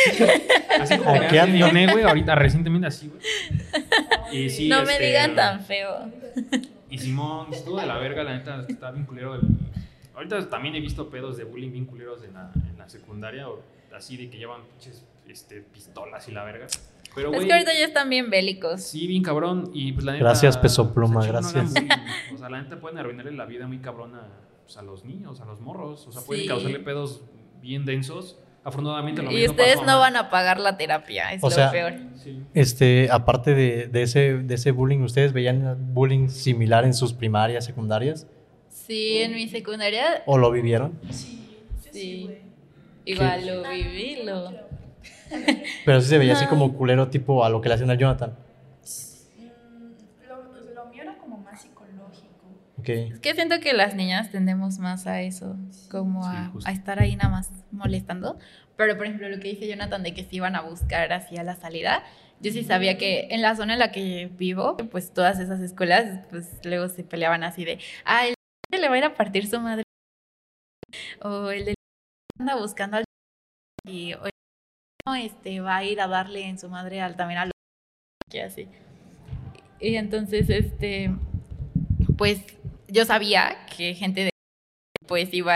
Así 0.80 0.98
como 0.98 1.10
ando. 1.12 1.28
antes 1.28 1.88
güey, 1.88 2.04
ahorita 2.04 2.36
recientemente 2.36 2.88
así, 2.88 3.08
güey. 3.10 3.22
Y 4.32 4.50
sí, 4.50 4.68
no 4.70 4.84
me 4.84 4.94
este, 4.94 5.08
digan 5.08 5.36
tan 5.36 5.64
feo. 5.66 6.12
Y 6.92 6.98
Simón, 7.00 7.48
estuvo 7.52 7.80
de 7.80 7.88
la 7.88 7.98
verga, 7.98 8.24
la 8.24 8.38
neta, 8.38 8.64
está 8.68 8.92
bien 8.92 9.06
culero. 9.06 9.36
el- 9.36 9.42
Ahorita 10.16 10.50
también 10.50 10.76
he 10.76 10.80
visto 10.82 11.10
pedos 11.10 11.38
de 11.38 11.46
bullying 11.46 11.72
bien 11.72 11.86
culeros 11.86 12.24
en 12.24 12.34
la, 12.34 12.52
en 12.54 12.78
la 12.78 12.88
secundaria, 12.90 13.48
o 13.50 13.62
así 13.96 14.18
de 14.18 14.30
que 14.30 14.38
llevan 14.38 14.62
pinches 14.66 15.04
este, 15.28 15.62
pistolas 15.62 16.28
y 16.28 16.32
la 16.32 16.44
verga. 16.44 16.68
Pero, 17.20 17.30
Es 17.32 17.36
güey, 17.38 17.48
que 17.48 17.54
ahorita 17.54 17.72
ya 17.74 17.86
están 17.86 18.10
bien 18.10 18.30
bélicos. 18.30 18.82
sí, 18.82 19.08
bien 19.08 19.24
cabrón. 19.24 19.72
Y 19.74 19.92
pues 19.94 20.06
la 20.06 20.14
neta. 20.14 20.24
Gracias, 20.26 20.58
Peso 20.58 20.94
Pluma, 20.94 21.26
gracias. 21.26 21.74
o 22.34 22.38
sea, 22.38 22.50
la 22.50 22.62
neta 22.62 22.80
pueden 22.80 22.98
arruinarle 22.98 23.32
la 23.34 23.46
vida 23.46 23.68
muy 23.68 23.80
cabrón 23.80 24.16
a, 24.16 24.28
pues, 24.64 24.78
a 24.78 24.82
los 24.82 25.06
niños, 25.06 25.42
a 25.42 25.46
los 25.46 25.60
morros. 25.62 26.08
O 26.08 26.12
sea, 26.12 26.22
pueden 26.22 26.44
Sí. 26.44 26.48
causarle 26.48 26.80
pedos 26.80 27.22
bien 27.62 27.86
densos 27.86 28.38
Afortunadamente 28.62 29.22
lo 29.24 29.32
Y 29.32 29.48
ustedes 29.48 29.76
pasó 29.78 29.86
no 29.88 30.00
van 30.00 30.18
a 30.18 30.30
pagar 30.30 30.60
la 30.60 30.76
terapia, 30.78 31.32
es 31.34 31.42
O 31.42 31.48
lo 31.48 31.56
sea- 31.56 31.72
peor. 31.72 31.94
Sí. 32.16 32.44
Este, 32.54 33.08
aparte 33.10 33.56
de, 33.56 33.88
de 33.88 34.02
ese, 34.04 34.38
de 34.40 34.54
ese 34.56 34.72
bullying, 34.72 35.00
¿ustedes 35.00 35.32
veían 35.32 35.78
bullying 35.94 36.28
similar 36.28 36.84
en 36.84 36.94
sus 36.94 37.14
primarias, 37.14 37.64
secundarias? 37.64 38.28
Sí, 38.70 39.20
en 39.20 39.34
mi 39.34 39.48
secundaria 39.48 40.24
¿O 40.26 40.38
lo 40.38 40.52
vivieron? 40.52 41.00
Sí, 41.10 41.48
sí, 41.80 41.90
Sí. 41.94 42.30
igual 43.06 43.48
lo 43.48 43.64
no, 43.64 43.70
viví, 43.72 44.18
lo... 44.26 44.52
Pero 45.86 46.02
sí 46.02 46.08
se 46.10 46.18
veía 46.18 46.34
así 46.34 46.46
No. 46.46 46.50
como 46.50 46.74
culero, 46.74 47.10
tipo 47.10 47.44
a 47.44 47.50
lo 47.50 47.62
que 47.62 47.70
le 47.70 47.76
hacen 47.76 47.90
a 47.92 47.96
Jonathan. 47.96 48.36
Mm, 49.38 50.28
lo, 50.28 50.74
lo 50.74 50.86
mío 50.88 51.04
era 51.04 51.18
como 51.18 51.38
más 51.38 51.62
psicológico. 51.62 52.46
Ok. 52.78 52.90
Es 52.90 53.20
que 53.20 53.34
siento 53.36 53.60
que 53.60 53.74
las 53.74 53.96
niñas 53.96 54.32
tendemos 54.32 54.80
más 54.80 55.08
a 55.08 55.22
eso, 55.22 55.56
como 55.90 56.24
Sí, 56.24 56.30
a, 56.36 56.52
a 56.66 56.72
estar 56.72 57.00
ahí 57.00 57.16
nada 57.16 57.30
más 57.30 57.50
molestando. 57.72 58.38
Pero, 58.78 58.96
por 58.98 59.06
ejemplo, 59.06 59.28
lo 59.30 59.40
que 59.40 59.50
dice 59.50 59.68
Jonathan 59.68 60.04
de 60.04 60.14
que 60.14 60.24
se 60.24 60.38
iban 60.38 60.56
a 60.56 60.62
buscar 60.62 61.12
hacia 61.12 61.44
la 61.44 61.56
salida, 61.56 62.04
yo 62.40 62.52
sí 62.54 62.64
sabía 62.64 62.98
que 62.98 63.28
en 63.32 63.42
la 63.42 63.56
zona 63.58 63.74
en 63.74 63.80
la 63.80 63.92
que 63.92 64.30
vivo, 64.38 64.78
pues 64.78 65.14
todas 65.14 65.40
esas 65.40 65.60
escuelas, 65.60 66.26
pues 66.30 66.50
luego 66.64 66.88
se 66.88 67.04
peleaban 67.04 67.44
así 67.44 67.66
de, 67.66 67.80
ah, 68.06 68.26
el 68.26 68.36
de 68.72 68.78
le 68.78 68.88
va 68.88 68.96
a 68.96 68.98
ir 69.00 69.04
a 69.04 69.14
partir 69.16 69.46
su 69.48 69.60
madre, 69.60 69.84
o 71.22 71.50
el 71.50 71.66
de 71.66 71.74
anda 72.40 72.56
buscando 72.56 72.98
al 72.98 73.04
y 73.86 74.14
o 74.14 74.22
este 75.16 75.60
va 75.60 75.78
a 75.78 75.84
ir 75.84 76.02
a 76.02 76.08
darle 76.08 76.46
en 76.46 76.60
su 76.60 76.70
madre 76.70 77.02
al 77.02 77.16
también 77.16 77.40
al 77.40 77.52
que 78.30 78.44
así. 78.44 78.68
Y 79.80 79.96
entonces, 79.96 80.50
este, 80.50 81.12
pues 82.18 82.42
yo 82.88 83.06
sabía 83.06 83.66
que 83.76 83.96
gente 83.96 84.26
de 84.26 84.30
pues 85.08 85.34
iba 85.34 85.56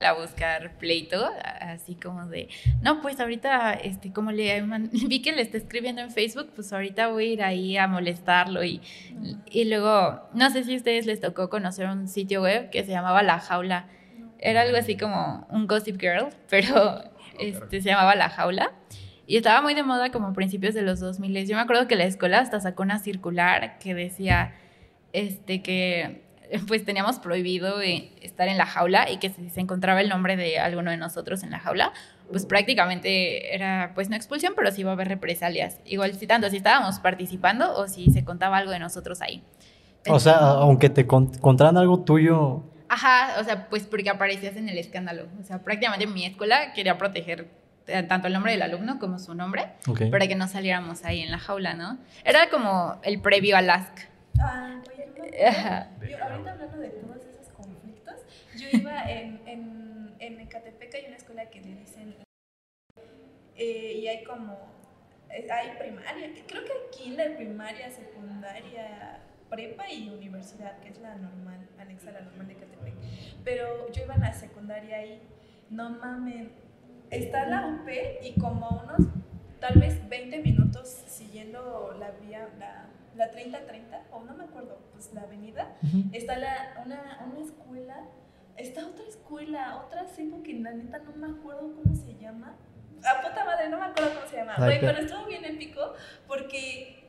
a 0.00 0.12
buscar 0.14 0.76
pleito, 0.78 1.30
así 1.60 1.94
como 1.94 2.26
de, 2.26 2.48
no, 2.82 3.00
pues 3.00 3.20
ahorita, 3.20 3.74
este, 3.74 4.12
como 4.12 4.32
le 4.32 4.60
vi 5.06 5.22
que 5.22 5.32
le 5.32 5.42
está 5.42 5.58
escribiendo 5.58 6.02
en 6.02 6.10
Facebook, 6.10 6.50
pues 6.54 6.72
ahorita 6.72 7.08
voy 7.08 7.24
a 7.24 7.32
ir 7.32 7.42
ahí 7.42 7.76
a 7.76 7.86
molestarlo 7.86 8.64
y, 8.64 8.80
y 9.48 9.66
luego, 9.66 10.28
no 10.34 10.50
sé 10.50 10.64
si 10.64 10.74
a 10.74 10.76
ustedes 10.76 11.06
les 11.06 11.20
tocó 11.20 11.48
conocer 11.48 11.86
un 11.86 12.08
sitio 12.08 12.42
web 12.42 12.70
que 12.70 12.84
se 12.84 12.90
llamaba 12.90 13.22
La 13.22 13.38
Jaula. 13.38 13.86
Era 14.40 14.62
algo 14.62 14.76
así 14.76 14.96
como 14.96 15.46
un 15.50 15.68
Gossip 15.68 16.00
Girl, 16.00 16.30
pero 16.50 17.11
este, 17.38 17.80
se 17.80 17.88
llamaba 17.88 18.14
La 18.14 18.28
Jaula. 18.28 18.72
Y 19.26 19.36
estaba 19.36 19.62
muy 19.62 19.74
de 19.74 19.82
moda 19.82 20.10
como 20.10 20.28
a 20.28 20.32
principios 20.32 20.74
de 20.74 20.82
los 20.82 21.00
2000. 21.00 21.46
Yo 21.46 21.56
me 21.56 21.62
acuerdo 21.62 21.86
que 21.88 21.96
la 21.96 22.04
escuela 22.04 22.40
hasta 22.40 22.60
sacó 22.60 22.82
una 22.82 22.98
circular 22.98 23.78
que 23.78 23.94
decía 23.94 24.52
este, 25.12 25.62
que 25.62 26.22
pues 26.66 26.84
teníamos 26.84 27.18
prohibido 27.18 27.80
eh, 27.80 28.10
estar 28.20 28.48
en 28.48 28.58
la 28.58 28.66
jaula 28.66 29.10
y 29.10 29.18
que 29.18 29.30
si 29.30 29.48
se 29.50 29.60
encontraba 29.60 30.00
el 30.00 30.08
nombre 30.08 30.36
de 30.36 30.58
alguno 30.58 30.90
de 30.90 30.96
nosotros 30.96 31.42
en 31.44 31.50
la 31.50 31.60
jaula, 31.60 31.92
pues 32.30 32.46
prácticamente 32.46 33.54
era, 33.54 33.92
pues 33.94 34.10
no 34.10 34.16
expulsión, 34.16 34.54
pero 34.56 34.70
sí 34.70 34.80
iba 34.82 34.90
a 34.90 34.94
haber 34.94 35.08
represalias. 35.08 35.78
Igual 35.84 36.14
si 36.14 36.26
tanto 36.26 36.50
si 36.50 36.56
estábamos 36.58 36.98
participando 36.98 37.74
o 37.76 37.88
si 37.88 38.10
se 38.10 38.24
contaba 38.24 38.58
algo 38.58 38.72
de 38.72 38.78
nosotros 38.80 39.22
ahí. 39.22 39.42
O 40.08 40.18
sea, 40.18 40.36
aunque 40.38 40.90
te 40.90 41.06
con- 41.06 41.32
contaran 41.38 41.76
algo 41.76 42.00
tuyo, 42.00 42.64
Ajá, 42.92 43.40
o 43.40 43.44
sea, 43.44 43.70
pues 43.70 43.84
porque 43.84 44.10
aparecías 44.10 44.54
en 44.56 44.68
el 44.68 44.76
escándalo. 44.76 45.26
O 45.40 45.44
sea, 45.44 45.60
prácticamente 45.60 46.06
mi 46.06 46.26
escuela 46.26 46.74
quería 46.74 46.98
proteger 46.98 47.48
eh, 47.86 48.02
tanto 48.02 48.26
el 48.26 48.34
nombre 48.34 48.52
del 48.52 48.60
alumno 48.60 48.98
como 48.98 49.18
su 49.18 49.34
nombre 49.34 49.64
ok. 49.88 50.10
para 50.10 50.28
que 50.28 50.34
no 50.34 50.46
saliéramos 50.46 51.02
ahí 51.06 51.22
en 51.22 51.30
la 51.30 51.38
jaula, 51.38 51.72
¿no? 51.72 51.96
Era 52.22 52.50
como 52.50 53.00
el 53.02 53.18
previo 53.22 53.56
al 53.56 53.70
ASC. 53.70 54.10
Ah, 54.38 54.78
oye, 54.90 55.08
yo 55.16 55.22
me 55.22 55.30
yo 56.10 56.22
ahorita 56.22 56.52
hablando 56.52 56.76
de 56.76 56.88
todos 56.90 57.16
esos 57.16 57.48
conflictos, 57.54 58.16
yo 58.58 58.68
iba 58.70 59.02
en, 59.10 59.40
en, 59.46 60.14
en 60.18 60.40
Ecatepec 60.40 60.94
hay 60.94 61.06
una 61.06 61.16
escuela 61.16 61.46
que 61.48 61.62
le 61.62 61.74
dicen 61.74 62.16
eh, 63.56 64.00
y 64.02 64.06
hay 64.06 64.22
como 64.22 64.70
eh, 65.30 65.48
hay 65.50 65.78
primaria, 65.78 66.30
creo 66.46 66.62
que 66.62 66.72
aquí 66.88 67.16
la 67.16 67.34
primaria, 67.36 67.90
secundaria, 67.90 69.18
prepa 69.52 69.86
y 69.92 70.08
universidad, 70.08 70.78
que 70.78 70.88
es 70.88 70.98
la 71.00 71.14
normal, 71.16 71.68
anexa 71.78 72.08
a 72.08 72.12
la 72.12 72.20
normal 72.22 72.46
de 72.46 72.54
Ecatepec. 72.54 72.94
Pero 73.44 73.92
yo 73.92 74.04
iba 74.04 74.14
en 74.14 74.22
la 74.22 74.32
secundaria 74.32 74.96
ahí, 74.96 75.20
no 75.68 75.90
mames, 75.90 76.48
está 77.10 77.46
la 77.46 77.66
UP 77.66 77.86
y 78.22 78.40
como 78.40 78.82
unos 78.82 79.06
tal 79.60 79.78
vez 79.78 80.08
20 80.08 80.38
minutos 80.38 80.88
siguiendo 81.06 81.94
la 81.98 82.12
vía, 82.12 82.48
la, 82.58 82.86
la 83.14 83.30
3030, 83.30 84.04
o 84.10 84.22
no 84.24 84.34
me 84.34 84.44
acuerdo, 84.44 84.78
pues 84.92 85.12
la 85.12 85.20
avenida, 85.20 85.76
Ujú. 85.82 86.04
está 86.12 86.38
la, 86.38 86.82
una, 86.84 87.20
una 87.30 87.40
escuela, 87.44 88.00
está 88.56 88.86
otra 88.86 89.04
escuela, 89.06 89.82
otra 89.86 90.06
seco 90.06 90.42
que 90.42 90.54
la 90.54 90.72
neta 90.72 90.98
no 91.00 91.12
me 91.14 91.38
acuerdo 91.38 91.74
cómo 91.74 91.94
se 91.94 92.14
llama. 92.18 92.54
A 93.04 93.20
puta 93.20 93.44
madre, 93.44 93.68
no 93.68 93.78
me 93.78 93.84
acuerdo 93.84 94.14
cómo 94.14 94.26
se 94.26 94.36
llama. 94.36 94.54
Güey, 94.56 94.80
pero 94.80 94.98
estuvo 94.98 95.26
bien 95.26 95.44
épico 95.44 95.92
porque 96.26 97.01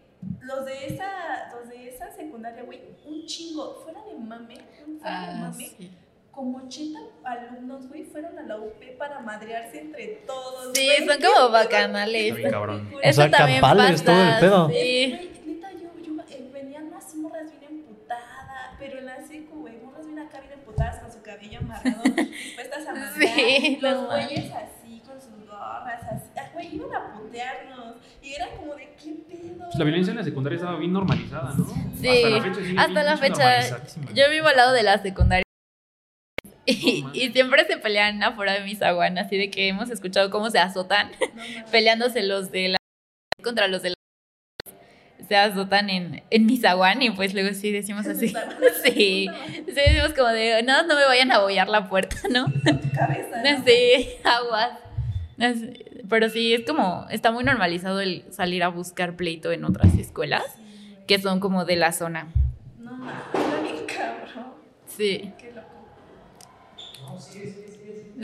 los 0.44 0.66
de 0.66 0.88
esa, 0.88 1.52
los 1.56 1.70
de 1.70 1.90
esa 1.90 2.12
secundaria, 2.12 2.64
güey, 2.64 2.82
un 3.06 3.26
chingo, 3.26 3.76
fuera 3.84 4.02
de 4.04 4.16
mame, 4.16 4.56
fuera 5.00 5.22
de 5.22 5.28
Ah, 5.28 5.38
mame, 5.42 5.66
sí. 5.78 5.92
como 6.32 6.58
80 6.66 7.00
alumnos, 7.24 7.88
güey, 7.88 8.04
fueron 8.06 8.38
a 8.38 8.44
la 8.44 8.58
UP 8.58 8.98
para 8.98 9.20
madrearse 9.20 9.82
entre 9.82 10.08
todos. 10.28 10.72
Sí, 10.76 10.88
güey. 11.06 11.08
son 11.22 11.32
como 11.34 11.50
bacanales. 11.52 12.24
Está 12.26 12.38
bien 12.38 12.52
cabrón. 12.52 12.84
güey. 12.92 12.96
O 12.96 13.02
Eso 13.02 13.22
sea, 13.22 13.32
también 13.32 13.62
campales, 13.62 14.02
pasa. 14.02 14.06
todo 14.14 14.24
el 14.24 14.40
pedo. 14.40 14.70
Sí. 14.70 15.10
Güey, 15.16 15.56
neta, 15.56 15.72
yo, 15.74 15.90
yo, 16.02 16.22
eh, 16.30 16.50
venían 16.54 16.84
unas 16.88 17.16
morras 17.16 17.50
bien 17.60 17.72
emputadas, 17.72 18.76
pero 18.80 19.00
en 19.00 19.06
la 19.06 19.22
seco, 19.26 19.56
güey, 19.58 19.78
morras 19.78 20.06
bien 20.06 20.20
acá 20.20 20.40
bien 20.42 20.54
emputadas 20.54 21.00
con 21.02 21.12
su 21.12 21.22
cabello 21.22 21.60
amarrado, 21.60 22.04
dispuestas 22.16 22.88
a 22.88 22.94
mandar. 22.94 23.14
Sí, 23.14 23.78
los 23.82 24.06
güeyes 24.08 24.52
así, 24.54 25.02
con 25.06 25.22
sus 25.22 25.46
gorras, 25.48 26.04
así. 26.12 26.30
Ah, 26.38 26.50
güey, 26.54 26.76
iban 26.76 26.94
a 26.96 27.14
putearnos. 27.14 27.73
Era 28.36 28.48
como 28.58 28.76
de, 28.76 28.90
¿qué 29.02 29.14
pedo? 29.28 29.58
Pues 29.66 29.76
la 29.76 29.84
violencia 29.86 30.12
en 30.12 30.18
la 30.18 30.24
secundaria 30.24 30.58
estaba 30.58 30.78
bien 30.78 30.94
normalizada, 30.94 31.54
¿no? 31.54 31.66
Sí, 32.00 32.08
Hasta 32.08 32.30
la 32.30 32.42
fecha 32.42 32.62
sigue 32.62 32.80
hasta 32.80 33.04
la 33.04 33.18
fecha. 33.18 33.84
Yo 34.14 34.30
vivo 34.30 34.48
al 34.48 34.56
lado 34.56 34.74
de 34.74 34.84
la 34.84 35.02
secundaria. 35.02 35.44
Y, 36.66 37.32
siempre 37.34 37.66
se 37.66 37.78
pelean 37.78 38.24
afuera 38.24 38.54
de 38.54 38.62
mi 38.62 38.76
zaguán, 38.76 39.18
así 39.18 39.38
de 39.38 39.50
que 39.50 39.68
hemos 39.68 39.90
escuchado 39.90 40.30
cómo 40.30 40.50
se 40.50 40.60
azotan, 40.60 41.12
No, 41.12 41.44
peleándose 41.72 42.24
los 42.24 42.52
de 42.52 42.70
la 42.70 42.78
contra 43.44 43.68
los 43.68 43.82
de 43.82 43.90
la 43.90 43.96
se 45.28 45.36
azotan 45.38 45.90
en, 45.90 46.24
en 46.30 46.46
mi 46.46 46.58
zaguán 46.58 47.02
y 47.02 47.10
pues 47.10 47.34
luego 47.34 47.54
sí 47.54 47.72
decimos 47.72 48.08
así. 48.08 48.34
Sí, 48.84 49.30
sí 49.66 49.74
decimos 49.74 50.14
como 50.14 50.28
de, 50.28 50.62
no, 50.64 50.84
no 50.84 50.96
me 50.96 51.06
vayan 51.06 51.32
a 51.32 51.40
bollar 51.40 51.70
la 51.70 51.88
puerta, 51.88 52.18
¿no? 52.30 52.46
tu 52.46 52.92
cabeza. 52.92 53.42
¿no? 53.44 53.64
Sí, 53.66 54.10
aguas. 54.24 54.72
Es- 55.38 55.64
Pero 56.10 56.30
sí, 56.30 56.54
es 56.54 56.66
como, 56.66 57.06
está 57.10 57.32
muy 57.32 57.44
normalizado 57.44 58.00
el 58.02 58.26
salir 58.32 58.64
a 58.64 58.68
buscar 58.68 59.16
pleito 59.16 59.52
en 59.52 59.66
otras 59.66 59.94
escuelas 59.98 60.44
Sí, 60.56 60.62
que 61.08 61.20
son 61.20 61.40
como 61.40 61.66
de 61.66 61.76
la 61.76 61.92
zona. 61.92 62.28
No 62.80 62.92
bien 63.64 63.86
cabrón. 63.88 64.54
Sí. 64.86 65.32
Qué 65.40 65.52
loco. 65.54 65.68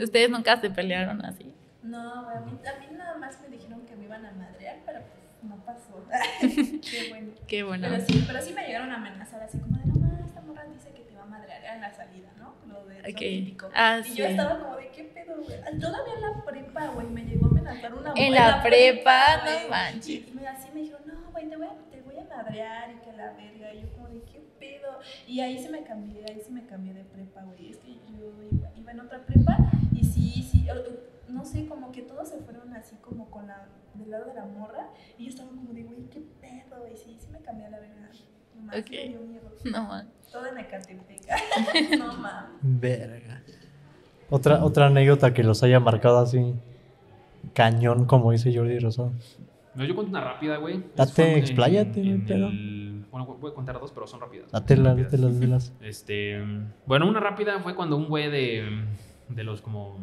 ¿Ustedes 0.02 0.30
nunca 0.30 0.60
se 0.60 0.70
pelearon 0.70 1.24
así? 1.24 1.52
No, 1.82 1.98
a 2.28 2.40
mí, 2.40 2.52
a 2.52 2.78
mí 2.80 2.96
nada 2.96 3.16
más 3.18 3.38
me 3.40 3.48
dijeron 3.56 3.80
que 3.86 3.96
me 3.96 4.04
iban 4.04 4.24
a 4.24 4.32
madrear, 4.32 4.78
pero 4.86 5.00
pues 5.00 5.50
no 5.50 5.56
pasó. 5.64 6.04
Qué 6.90 7.08
bueno. 7.08 7.32
Qué 7.48 7.62
bueno. 7.62 7.88
Pero 7.90 8.04
sí, 8.06 8.24
pero 8.26 8.40
sí 8.42 8.52
me 8.52 8.66
llegaron 8.66 8.90
a 8.92 8.96
amenazar 8.96 9.42
así 9.42 9.58
como 9.58 9.76
de, 9.78 9.86
no 9.86 9.94
mames, 9.98 10.26
esta 10.26 10.40
morra 10.42 10.64
dice 10.72 10.90
que 10.92 11.00
te 11.02 11.14
va 11.70 11.76
a 11.76 11.76
madrear 11.76 11.76
en 11.76 11.80
la 11.80 11.92
salida, 11.92 12.28
¿no? 12.38 12.54
Lo 12.66 12.84
de 12.86 13.02
lo 13.02 13.08
Ok. 13.08 13.18
típico. 13.18 13.70
Ah, 13.74 13.98
y 14.00 14.04
sí. 14.04 14.14
yo 14.16 14.24
estaba 14.26 14.58
como 14.60 14.76
de, 14.76 14.88
¿qué 14.88 15.04
pedo, 15.04 15.42
güey? 15.42 15.58
Ah, 15.60 15.70
Todavía 15.80 16.14
en 16.14 16.20
la 16.20 16.44
prepa, 16.44 16.86
güey, 16.88 17.06
me 17.08 17.24
llegó 17.24 17.46
a 17.46 17.50
amenazar 17.50 17.94
una 17.94 18.12
En 18.16 18.34
la 18.34 18.62
prepa, 18.62 19.40
güey. 19.42 19.62
no 19.64 19.68
manches. 19.70 20.08
Y, 20.08 20.44
así 20.46 20.68
me 20.74 20.80
dijeron, 20.80 21.02
no, 21.06 21.30
güey, 21.30 21.48
te 21.48 21.56
voy, 21.56 21.66
a, 21.66 21.90
te 21.90 22.00
voy 22.02 22.18
a 22.18 22.24
madrear 22.24 22.90
y 22.90 22.94
que 23.00 23.12
la 23.12 23.32
verga. 23.32 23.74
Y 23.74 23.82
yo 23.82 23.92
como 23.92 24.08
de, 24.08 24.22
¿qué 24.22 24.40
pedo? 24.58 24.98
Y 25.26 25.40
ahí 25.40 25.58
se 25.58 25.70
me 25.70 25.82
cambié, 25.82 26.24
ahí 26.28 26.40
sí 26.44 26.52
me 26.52 26.64
cambié 26.66 26.94
de 26.94 27.04
prepa, 27.04 27.42
güey. 27.42 27.70
Es 27.70 27.78
que 27.78 27.94
yo 27.94 28.32
iba, 28.50 28.70
iba 28.76 28.92
en 28.92 29.00
otra 29.00 29.24
prepa 29.24 29.56
y 29.92 30.04
sí, 30.04 30.42
sí, 30.50 30.66
no 31.28 31.44
sé, 31.44 31.66
como 31.66 31.92
que 31.92 32.02
todos 32.02 32.28
se 32.28 32.38
fueron 32.38 32.74
así 32.74 32.96
como 32.96 33.30
con 33.30 33.46
la, 33.46 33.66
del 33.94 34.10
lado 34.10 34.26
de 34.26 34.34
la 34.34 34.44
morra. 34.44 34.88
Y 35.18 35.24
yo 35.24 35.30
estaba 35.30 35.48
como 35.50 35.72
de, 35.72 35.84
güey, 35.84 36.04
¿qué 36.10 36.20
pedo? 36.40 36.86
Y 36.92 36.96
sí, 36.96 37.16
sí 37.18 37.28
me 37.30 37.40
cambié 37.40 37.70
la 37.70 37.78
verga. 37.78 37.96
Nomás 38.56 38.76
Ok. 38.78 38.90
me 38.90 39.08
dio 39.08 39.20
miedo. 39.20 39.50
No, 39.64 39.84
man. 39.88 40.08
Todo 40.30 40.46
en 40.46 40.58
Ecatepec. 40.58 41.20
no 41.98 42.12
mames. 42.14 42.50
Verga. 42.62 43.42
Otra, 44.30 44.64
otra 44.64 44.86
anécdota 44.86 45.34
que 45.34 45.42
los 45.42 45.62
haya 45.62 45.80
marcado 45.80 46.18
así 46.18 46.54
cañón, 47.54 48.04
como 48.04 48.30
dice 48.32 48.54
Jordi 48.54 48.78
Rosado. 48.78 49.12
No, 49.74 49.84
yo 49.84 49.94
cuento 49.94 50.10
una 50.10 50.20
rápida, 50.22 50.56
güey. 50.56 50.82
Date, 50.96 51.32
en- 51.32 51.38
expláyate, 51.38 52.00
en 52.00 52.24
pedo. 52.26 52.48
el- 52.48 53.04
Bueno, 53.10 53.26
voy 53.40 53.50
a 53.50 53.54
contar 53.54 53.78
dos, 53.80 53.90
pero 53.92 54.06
son 54.06 54.20
rápidas. 54.20 54.50
Rápidas. 54.52 54.84
dátelas, 54.84 55.34
dátelas. 55.40 55.72
Este, 55.80 56.40
bueno, 56.86 57.08
una 57.08 57.18
rápida 57.20 57.58
fue 57.60 57.74
cuando 57.74 57.96
un 57.96 58.06
güey 58.08 58.30
de, 58.30 58.84
de 59.28 59.44
los 59.44 59.60
como 59.62 59.98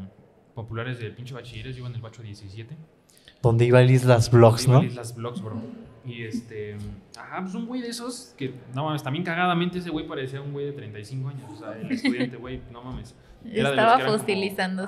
populares 0.55 0.99
del 0.99 1.13
pinche 1.13 1.33
bachilleres, 1.33 1.75
yo 1.75 1.81
iba 1.81 1.89
en 1.89 1.95
el 1.95 2.01
bacho 2.01 2.21
17. 2.21 2.75
Donde 3.41 3.65
iba 3.65 3.79
el 3.81 3.91
Islas 3.91 4.31
Vlogs, 4.31 4.65
Iba 4.65 4.73
¿no? 4.73 4.79
a 4.81 4.85
Islas 4.85 5.15
Vlogs, 5.15 5.41
bro. 5.41 5.61
Y 6.07 6.23
este, 6.23 6.77
ajá, 7.19 7.41
pues 7.41 7.53
un 7.53 7.65
güey 7.65 7.81
de 7.81 7.89
esos 7.89 8.33
que, 8.37 8.53
no 8.73 8.85
mames, 8.85 9.03
también 9.03 9.25
cagadamente 9.25 9.79
ese 9.79 9.89
güey 9.89 10.07
parecía 10.07 10.39
un 10.41 10.53
güey 10.53 10.65
de 10.67 10.71
35 10.71 11.29
años. 11.29 11.43
O 11.53 11.57
sea, 11.57 11.73
el 11.77 11.91
estudiante, 11.91 12.37
güey, 12.37 12.61
no 12.71 12.81
mames. 12.81 13.13
Era 13.45 13.53
de 13.53 13.61
los 13.63 13.69
Estaba 13.71 13.91
como- 13.93 14.15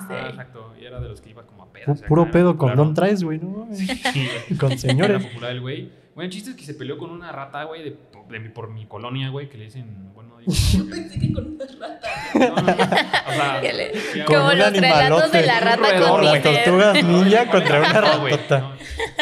Ajá, 0.04 0.24
ahí. 0.24 0.30
exacto. 0.30 0.74
Y 0.80 0.84
era 0.84 1.00
de 1.00 1.08
los 1.08 1.20
que 1.20 1.30
iba 1.30 1.42
como 1.46 1.62
a 1.64 1.72
pedas. 1.72 1.88
Pu- 1.88 1.98
acá, 1.98 2.08
Puro 2.08 2.30
pedo 2.30 2.56
con. 2.56 2.74
Don 2.74 2.94
traes, 2.94 3.22
güey, 3.22 3.38
¿no? 3.38 3.68
Sí. 3.72 3.86
Con 4.58 4.72
Era 4.72 4.80
señores. 4.80 5.24
popular 5.26 5.52
el 5.52 5.60
güey. 5.60 5.90
Bueno, 6.14 6.26
el 6.26 6.30
chiste 6.32 6.50
es 6.50 6.56
que 6.56 6.64
se 6.64 6.74
peleó 6.74 6.98
con 6.98 7.10
una 7.10 7.30
rata, 7.32 7.62
güey, 7.64 7.84
de, 7.84 7.96
de 8.28 8.40
mi- 8.40 8.48
por 8.48 8.68
mi 8.70 8.84
colonia, 8.86 9.28
güey, 9.30 9.48
que 9.48 9.56
le 9.56 9.64
dicen, 9.66 10.12
bueno, 10.14 10.36
digo, 10.38 10.52
Yo 10.76 10.90
pensé 10.90 11.18
que 11.20 11.32
con 11.32 11.46
una 11.54 11.64
rata. 11.66 12.08
no, 12.34 12.48
no, 12.48 12.62
no. 12.62 12.72
O 12.72 13.32
sea, 13.32 13.60
le- 13.72 13.94
sí, 13.94 14.20
Como 14.26 14.38
un 14.48 14.58
los 14.58 14.72
relatos 14.72 15.32
de 15.32 15.42
la 15.46 15.60
rata 15.60 16.00
con 16.08 16.24
las 16.24 16.42
tortugas 16.42 17.04
ninja 17.04 17.46
contra 17.50 17.78
una 17.80 17.92
no. 17.92 18.72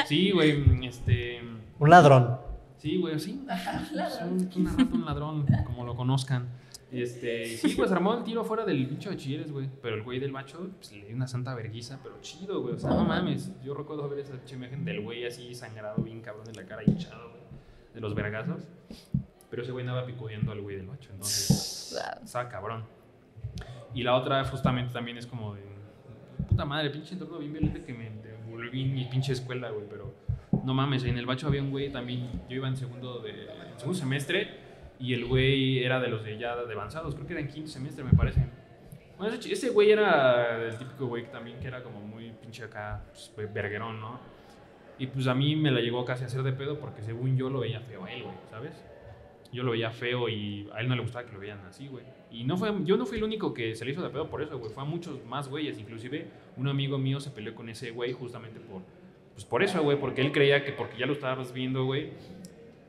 Sí, 0.06 0.30
güey, 0.30 0.62
este... 0.84 1.42
Un 1.78 1.90
ladrón. 1.90 2.38
Sí, 2.78 2.96
güey, 3.00 3.18
sí. 3.18 3.44
Un- 4.24 4.90
un 4.92 5.04
ladrón, 5.04 5.46
como 5.66 5.84
lo 5.84 5.94
conozcan. 5.96 6.48
Y 6.90 7.02
este, 7.02 7.44
sí, 7.44 7.74
pues 7.76 7.92
armó 7.92 8.14
el 8.14 8.24
tiro 8.24 8.44
fuera 8.44 8.64
del 8.64 8.86
bicho 8.86 9.10
de 9.10 9.16
Chires, 9.16 9.52
güey. 9.52 9.68
Pero 9.82 9.96
el 9.96 10.02
güey 10.02 10.18
del 10.18 10.32
macho, 10.32 10.70
pues 10.78 10.92
le 10.92 11.04
dio 11.06 11.14
una 11.16 11.26
santa 11.28 11.54
verguiza, 11.54 11.98
pero 12.02 12.16
chido, 12.22 12.62
güey. 12.62 12.74
O 12.74 12.78
sea, 12.78 12.90
no 12.90 13.04
mames. 13.04 13.52
Yo 13.62 13.74
recuerdo 13.74 14.08
ver 14.08 14.20
esa 14.20 14.34
imagen 14.54 14.84
del 14.84 15.02
güey 15.02 15.26
así 15.26 15.54
sangrado, 15.54 16.02
bien 16.02 16.22
cabrón 16.22 16.46
de 16.46 16.54
la 16.54 16.64
cara, 16.66 16.82
hinchado, 16.86 17.30
güey. 17.30 17.42
De 17.94 18.00
los 18.00 18.14
vergazos. 18.14 18.62
Pero 19.50 19.62
ese 19.62 19.72
güey 19.72 19.86
andaba 19.86 20.06
picudeando 20.06 20.52
al 20.52 20.60
güey 20.62 20.76
del 20.76 20.86
macho, 20.86 21.10
entonces. 21.12 21.98
Estaba 22.24 22.48
cabrón. 22.48 22.84
Y 23.94 24.02
la 24.02 24.14
otra, 24.14 24.44
justamente, 24.44 24.92
también 24.92 25.18
es 25.18 25.26
como 25.26 25.54
de. 25.54 25.62
Puta 26.48 26.64
madre, 26.64 26.88
pinche 26.90 27.14
entorno 27.14 27.38
bien 27.38 27.52
violento 27.52 27.84
que 27.84 27.92
me 27.92 28.08
devolví 28.10 28.82
en 28.84 28.94
mi 28.94 29.04
pinche 29.06 29.32
escuela, 29.32 29.70
güey. 29.70 29.84
Pero 29.90 30.14
no 30.68 30.74
mames, 30.74 31.02
en 31.04 31.16
el 31.16 31.24
bacho 31.24 31.46
había 31.46 31.62
un 31.62 31.70
güey 31.70 31.90
también. 31.90 32.28
Yo 32.46 32.56
iba 32.56 32.68
en 32.68 32.76
segundo, 32.76 33.20
de, 33.20 33.30
en 33.30 33.78
segundo 33.78 33.98
semestre 33.98 34.50
y 35.00 35.14
el 35.14 35.24
güey 35.24 35.82
era 35.82 35.98
de 35.98 36.08
los 36.08 36.22
de 36.22 36.36
ya 36.36 36.54
de 36.56 36.74
avanzados. 36.74 37.14
Creo 37.14 37.26
que 37.26 37.32
era 37.32 37.40
en 37.40 37.48
quinto 37.48 37.70
semestre, 37.70 38.04
me 38.04 38.12
parece. 38.12 38.46
Bueno, 39.16 39.34
ese, 39.34 39.70
güey 39.70 39.90
era 39.90 40.66
el 40.66 40.76
típico 40.76 41.06
güey 41.06 41.32
también 41.32 41.58
que 41.58 41.68
era 41.68 41.82
como 41.82 42.02
muy 42.02 42.32
pinche 42.32 42.64
acá, 42.64 43.02
pues, 43.34 43.50
verguerón, 43.50 43.98
¿no? 43.98 44.20
Y 44.98 45.06
pues 45.06 45.26
a 45.26 45.34
mí 45.34 45.56
me 45.56 45.70
la 45.70 45.80
llegó 45.80 46.04
casi 46.04 46.24
a 46.24 46.26
hacer 46.26 46.42
de 46.42 46.52
pedo 46.52 46.78
porque 46.78 47.00
según 47.00 47.38
yo 47.38 47.48
lo 47.48 47.60
veía 47.60 47.80
feo 47.80 48.04
a 48.04 48.12
él, 48.12 48.24
güey, 48.24 48.36
¿sabes? 48.50 48.84
Yo 49.50 49.62
lo 49.62 49.70
veía 49.70 49.90
feo 49.90 50.28
y 50.28 50.68
a 50.74 50.80
él 50.80 50.88
no 50.88 50.96
le 50.96 51.00
gustaba 51.00 51.24
que 51.24 51.32
lo 51.32 51.40
vean 51.40 51.60
así, 51.66 51.88
güey. 51.88 52.04
Y 52.30 52.44
no 52.44 52.58
fue, 52.58 52.74
yo 52.84 52.98
no 52.98 53.06
fui 53.06 53.16
el 53.16 53.24
único 53.24 53.54
que 53.54 53.74
se 53.74 53.86
le 53.86 53.92
hizo 53.92 54.02
de 54.02 54.10
pedo 54.10 54.28
por 54.28 54.42
eso, 54.42 54.58
güey. 54.58 54.70
Fue 54.70 54.82
a 54.82 54.86
muchos 54.86 55.24
más 55.24 55.48
güeyes. 55.48 55.78
Inclusive 55.78 56.26
un 56.58 56.68
amigo 56.68 56.98
mío 56.98 57.20
se 57.20 57.30
peleó 57.30 57.54
con 57.54 57.70
ese 57.70 57.90
güey 57.90 58.12
justamente 58.12 58.60
por, 58.60 58.82
pues 59.38 59.44
por 59.44 59.62
eso, 59.62 59.80
güey. 59.84 59.96
Porque 60.00 60.20
él 60.20 60.32
creía 60.32 60.64
que 60.64 60.72
porque 60.72 60.98
ya 60.98 61.06
lo 61.06 61.12
estabas 61.12 61.52
viendo, 61.52 61.84
güey, 61.84 62.08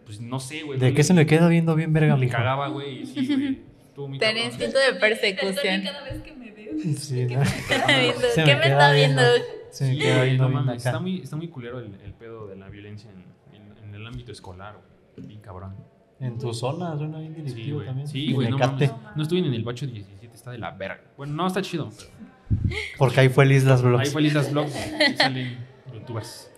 pues 0.06 0.20
no 0.20 0.40
sé, 0.40 0.64
güey. 0.64 0.80
¿De 0.80 0.96
qué 0.96 1.04
se 1.04 1.14
me 1.14 1.28
queda 1.28 1.48
viendo 1.48 1.76
bien 1.76 1.94
verga, 1.94 2.18
mijo? 2.18 2.32
cagaba, 2.32 2.68
güey. 2.70 3.04
y 3.04 3.06
Sí, 3.06 3.28
güey. 3.28 3.60
Tenía 4.18 4.20
cabrón. 4.20 4.46
instinto 4.46 4.78
de 4.80 4.88
El 4.88 4.98
persecución. 4.98 5.82
cada 5.84 6.04
vez 6.06 6.22
que 6.24 6.34
me 6.34 6.52
veo. 6.52 6.74
Sí, 6.98 7.28
¿Qué 7.28 7.36
¿no? 7.36 7.42
me 7.42 7.46
queda 7.68 7.86
Viendo- 8.00 8.22
Se 8.34 8.44
¿Qué 8.44 8.56
me 8.56 8.62
queda 8.62 8.72
está 8.72 8.92
viendo? 8.94 9.22
Se 9.70 9.84
me 9.86 9.94
Sí, 9.94 10.00
queda 10.00 10.24
viendo 10.24 10.44
no 10.46 10.50
bien 10.50 10.66
mames, 10.66 10.82
acá. 10.82 10.90
está 10.90 11.00
muy, 11.00 11.22
está 11.22 11.36
muy 11.36 11.48
culero 11.50 11.78
el, 11.80 11.94
el 12.04 12.14
pedo 12.14 12.48
de 12.48 12.56
la 12.56 12.68
violencia 12.70 13.12
en, 13.12 13.56
en- 13.56 13.84
en 13.90 13.94
el 13.96 14.08
ámbito 14.08 14.32
escolar, 14.32 14.74
güey. 15.16 15.28
Bien 15.28 15.42
cabrón. 15.42 15.76
En 16.20 16.40
tu 16.40 16.52
zona 16.54 16.98
suena 16.98 17.20
bien 17.20 17.36
directivo 17.36 17.84
también. 17.84 18.08
Sí, 18.08 18.34
güey, 18.34 18.50
no 18.50 18.58
mames. 18.58 18.92
No 19.16 19.22
estuve 19.22 19.40
en 19.40 19.54
el 19.54 19.64
bacho 19.64 19.86
17, 19.86 20.34
está 20.36 20.50
de 20.52 20.58
la 20.58 20.72
verga. 20.72 21.02
Bueno, 21.16 21.34
no, 21.34 21.46
está 21.48 21.62
chido, 21.62 21.90
pero 21.98 22.76
Porque 22.98 23.20
ahí 23.20 23.30
fue 23.30 23.44
el 23.44 23.52
Islas 23.52 23.82
ahí 23.82 23.88
Vlogs. 23.88 24.12
fue 24.12 24.22
Lisas 24.24 24.52
Vlogs, 24.52 24.76
ahí 24.76 25.58
youtubers. 26.10 26.52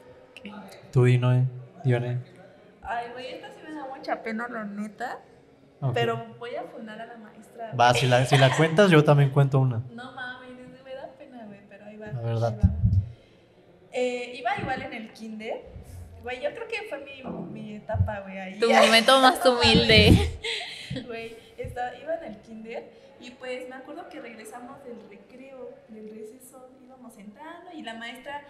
Tú 0.91 1.07
y 1.07 1.17
Noé. 1.17 1.43
Dione. 1.83 2.19
Ay, 2.81 3.07
güey, 3.13 3.27
esta 3.33 3.47
sí 3.49 3.59
me 3.67 3.73
da 3.73 3.85
mucha 3.87 4.21
pena, 4.23 4.47
la 4.49 4.63
neta. 4.65 5.19
Pero 5.93 6.35
voy 6.37 6.55
a 6.55 6.63
fundar 6.63 7.01
a 7.01 7.05
la 7.07 7.17
maestra. 7.17 7.73
Va, 7.73 7.93
si 7.93 8.05
la, 8.07 8.25
si 8.25 8.37
la 8.37 8.55
cuentas, 8.55 8.91
yo 8.91 9.03
también 9.03 9.31
cuento 9.31 9.59
una. 9.59 9.81
No 9.91 10.11
mames, 10.11 10.51
es- 10.51 10.83
me 10.83 10.93
da 10.93 11.07
pena, 11.17 11.45
güey, 11.47 11.59
pero 11.67 11.85
ahí 11.85 11.97
va. 11.97 12.07
La 12.07 12.21
verdad. 12.21 12.55
va. 12.63 12.69
Eh, 13.91 14.33
iba 14.35 14.55
igual 14.59 14.81
en 14.83 14.93
el 14.93 15.11
kinder. 15.13 15.61
Güey, 16.21 16.39
yo 16.41 16.51
creo 16.53 16.67
que 16.67 16.83
fue 16.87 16.99
mi, 16.99 17.23
mi 17.51 17.75
etapa, 17.77 18.19
güey, 18.19 18.37
ahí. 18.37 18.59
Tu 18.59 18.71
momento 18.71 19.19
más 19.21 19.43
humilde. 19.45 20.37
Güey, 21.07 21.35
estaba- 21.57 21.95
iba 21.97 22.13
en 22.15 22.23
el 22.35 22.41
kinder 22.41 22.91
y 23.19 23.31
pues 23.31 23.67
me 23.67 23.75
acuerdo 23.75 24.07
que 24.09 24.19
regresamos 24.21 24.83
del 24.83 24.97
recreo, 25.09 25.71
del 25.87 26.09
receso, 26.11 26.69
íbamos 26.83 27.17
entrando 27.17 27.71
y 27.73 27.81
la 27.81 27.95
maestra 27.95 28.43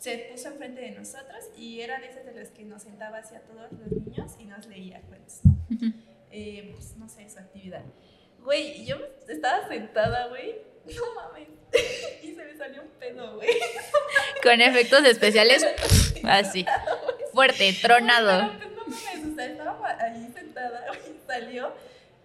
se 0.00 0.16
puso 0.32 0.48
enfrente 0.48 0.80
de 0.80 0.92
nosotros 0.92 1.44
y 1.58 1.82
era 1.82 2.00
de 2.00 2.06
esas 2.06 2.24
de 2.24 2.32
las 2.32 2.48
que 2.48 2.64
nos 2.64 2.82
sentaba 2.82 3.18
hacia 3.18 3.40
todos 3.42 3.70
los 3.70 3.92
niños 3.92 4.32
y 4.38 4.46
nos 4.46 4.66
leía 4.66 5.00
cuentos, 5.02 5.40
¿no? 5.44 5.56
Eh, 6.32 6.70
pues 6.72 6.96
no 6.96 7.08
sé, 7.08 7.28
su 7.28 7.40
actividad. 7.40 7.82
Güey, 8.44 8.86
yo 8.86 8.98
estaba 9.28 9.66
sentada, 9.66 10.28
güey, 10.28 10.58
no 10.86 11.14
mames, 11.16 11.48
y 12.22 12.32
se 12.36 12.44
me 12.44 12.56
salió 12.56 12.82
un 12.82 12.88
pedo, 13.00 13.34
güey. 13.34 13.48
Con 14.40 14.60
efectos 14.60 15.04
especiales. 15.06 15.66
Así. 16.24 16.64
Fuerte, 17.34 17.72
tronado. 17.82 18.52
Pero, 18.60 18.74
pues, 18.76 18.76
no 18.76 18.94
mames, 18.94 19.32
o 19.32 19.34
sea, 19.34 19.46
estaba 19.46 19.96
ahí 20.00 20.32
sentada, 20.32 20.86
güey, 20.86 21.16
salió 21.26 21.74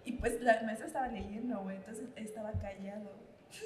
y 0.04 0.12
pues 0.12 0.40
la 0.40 0.62
maestra 0.62 0.86
estaba 0.86 1.08
leyendo, 1.08 1.58
güey, 1.58 1.74
entonces 1.78 2.04
estaba 2.14 2.52
callado. 2.52 3.12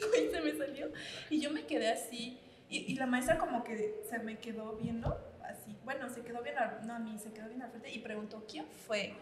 Güey, 0.09 0.31
se 0.31 0.41
me 0.41 0.55
salió 0.57 0.91
y 1.29 1.39
yo 1.39 1.51
me 1.51 1.67
quedé 1.67 1.91
así 1.91 2.41
y, 2.71 2.93
y 2.93 2.95
la 2.95 3.07
maestra 3.07 3.37
como 3.39 3.63
que 3.65 4.03
se 4.09 4.19
me 4.21 4.39
quedó 4.39 4.77
viendo 4.77 5.19
así, 5.45 5.77
bueno, 5.85 6.09
se 6.09 6.23
quedó 6.23 6.43
viendo, 6.43 6.61
al- 6.61 6.87
no 6.87 6.95
a 6.95 6.99
mí, 6.99 7.19
se 7.19 7.33
quedó 7.33 7.47
viendo 7.49 7.65
al 7.67 7.71
frente 7.73 7.91
y 7.91 7.99
preguntó, 7.99 8.45
¿quién 8.49 8.67
fue? 8.87 9.15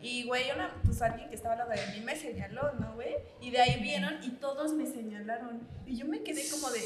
Y, 0.00 0.24
güey, 0.24 0.50
una, 0.52 0.74
pues 0.84 1.02
alguien 1.02 1.28
que 1.28 1.34
estaba 1.34 1.52
al 1.54 1.58
lado 1.68 1.70
de 1.72 1.94
mí 1.98 2.00
me 2.04 2.16
señaló, 2.16 2.72
¿no, 2.74 2.94
güey? 2.94 3.14
Y 3.40 3.50
de 3.50 3.60
ahí 3.60 3.80
vieron 3.82 4.18
y 4.22 4.30
todos 4.30 4.72
me 4.72 4.86
señalaron. 4.86 5.60
Y 5.86 5.96
yo 5.96 6.06
me 6.06 6.22
quedé 6.22 6.42
como 6.50 6.70
de, 6.70 6.80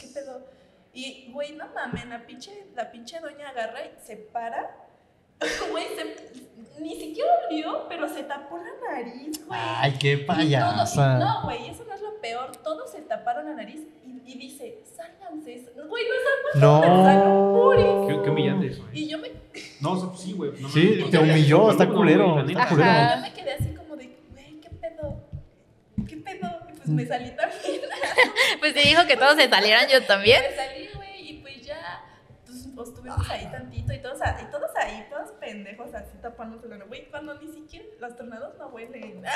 ¿qué 0.00 0.06
pedo? 0.08 0.46
Y, 0.92 1.30
güey, 1.32 1.52
no 1.56 1.66
mames, 1.74 2.06
la 2.06 2.24
pinche, 2.24 2.66
la 2.76 2.90
pinche 2.92 3.18
doña 3.18 3.48
agarra 3.48 3.84
y 3.84 3.90
se 4.04 4.16
para. 4.16 4.76
Güey, 5.70 5.86
se- 5.96 6.24
ni 6.80 6.94
siquiera 6.96 7.28
olió, 7.48 7.86
pero 7.88 8.08
se 8.08 8.24
tapó 8.24 8.58
la 8.58 8.92
nariz, 8.92 9.46
güey. 9.46 9.58
Ay, 9.62 9.92
qué 9.98 10.12
Y 10.12 10.16
todo- 10.18 10.26
payasa. 10.36 11.18
no, 11.18 11.42
güey, 11.44 11.68
eso 11.68 11.84
no 11.88 11.94
es 11.94 12.00
lo 12.02 12.20
peor. 12.20 12.52
Todos 12.62 12.90
se 12.90 13.00
taparon 13.02 13.46
la 13.46 13.54
nariz 13.54 13.80
y, 14.04 14.32
y 14.32 14.38
dice, 14.38 14.80
sálganse. 14.94 15.64
Güey, 15.88 16.04
no 16.56 16.84
No. 16.84 18.06
Qué, 18.08 18.22
qué 18.24 18.30
humillante 18.30 18.66
eso, 18.68 18.84
Y 18.92 19.04
eh. 19.04 19.08
yo 19.08 19.18
me, 19.18 19.28
No, 19.80 19.92
o 19.92 19.96
sea, 20.00 20.08
pues 20.08 20.20
sí, 20.20 20.32
güey. 20.32 20.52
no 20.60 20.68
Sí, 20.68 21.04
te 21.10 21.18
humilló, 21.18 21.70
está 21.70 21.84
No, 21.84 21.90
no, 21.92 21.96
culero, 21.96 22.40
está 22.46 22.68
culero. 22.68 22.90
Yo 23.16 23.20
me 23.22 23.32
quedé 23.32 23.52
así 23.54 23.74
como 23.74 23.96
de, 23.96 24.16
güey, 24.32 24.60
¿qué 24.60 24.70
pedo? 24.70 25.20
¿Qué 26.08 26.16
pedo? 26.18 26.48
Y 26.70 26.76
pues 26.76 26.88
me 26.88 27.06
salí 27.06 27.30
también. 27.36 27.60
Pues 28.60 28.72
te 28.74 28.80
dijo 28.80 29.06
que 29.06 29.16
todos 29.16 29.36
se 29.36 29.48
salieran, 29.48 29.86
yo 29.88 30.02
también. 30.04 30.42
Me 30.48 30.56
salí, 30.56 30.88
güey, 30.94 31.30
y 31.30 31.32
pues 31.42 31.62
ya, 31.62 32.02
pues, 32.46 32.66
pues, 32.74 32.88
estuvimos 32.88 33.28
ahí 33.30 33.46
y 33.92 33.98
todos, 33.98 34.20
a- 34.22 34.40
y 34.42 34.50
todos 34.50 34.70
ahí, 34.76 35.06
todos 35.10 35.30
pendejos 35.32 35.92
así 35.94 36.16
tapándose 36.22 36.68
la 36.68 36.76
Güey, 36.84 37.06
cuando 37.10 37.34
ni 37.40 37.48
siquiera 37.52 37.84
los 38.00 38.16
tornados 38.16 38.56
no 38.58 38.68
huelen. 38.68 39.22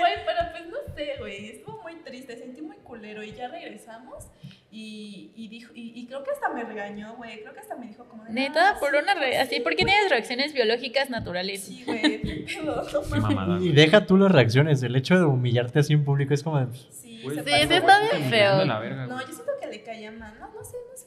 Güey, 0.00 0.14
pero 0.24 0.38
pues 0.52 0.66
no 0.68 0.78
sé, 0.94 1.14
güey, 1.18 1.50
estuvo 1.50 1.82
muy 1.82 1.94
triste, 1.96 2.36
sentí 2.36 2.62
muy 2.62 2.76
culero 2.78 3.22
y 3.22 3.32
ya 3.32 3.48
regresamos 3.48 4.26
y, 4.70 5.32
y 5.36 5.48
dijo, 5.48 5.70
y, 5.74 5.92
y 6.00 6.06
creo 6.06 6.22
que 6.24 6.30
hasta 6.30 6.48
me 6.48 6.64
regañó, 6.64 7.14
güey, 7.16 7.40
creo 7.42 7.52
que 7.52 7.60
hasta 7.60 7.76
me 7.76 7.86
dijo 7.86 8.04
como 8.06 8.24
de, 8.24 8.32
Neta, 8.32 8.70
"Ah, 8.70 8.76
por 8.80 8.90
sí, 8.92 8.96
una 8.96 9.14
re- 9.14 9.38
así, 9.38 9.56
sí, 9.56 9.60
¿por 9.60 9.74
qué 9.76 9.82
güey". 9.84 9.92
tienes 9.94 10.10
reacciones 10.10 10.52
biológicas 10.54 11.10
naturales? 11.10 11.64
Sí, 11.64 11.84
güey, 11.86 12.46
no. 12.64 13.60
Y 13.62 13.72
deja 13.72 14.06
tú 14.06 14.16
las 14.16 14.32
reacciones. 14.32 14.82
El 14.82 14.96
hecho 14.96 15.16
de 15.16 15.24
humillarte 15.24 15.78
así 15.80 15.92
en 15.92 16.04
público 16.04 16.34
es 16.34 16.42
como 16.42 16.58
de. 16.58 16.66
Sí, 16.90 17.20
Güey, 17.22 17.36
se 17.36 17.44
Sí, 17.44 17.50
pasó, 17.50 17.74
está 17.74 18.00
bien 18.00 18.30
feo. 18.30 18.58
de 18.58 18.66
la 18.66 18.78
verga, 18.78 19.06
No, 19.06 19.20
yo 19.20 19.26
siento 19.32 19.52
que 19.60 19.66
le 19.68 19.82
caía 19.82 20.10
mal. 20.12 20.34
No, 20.40 20.48
no 20.52 20.64
sé, 20.64 20.76
no 20.90 20.96
sé. 20.96 21.06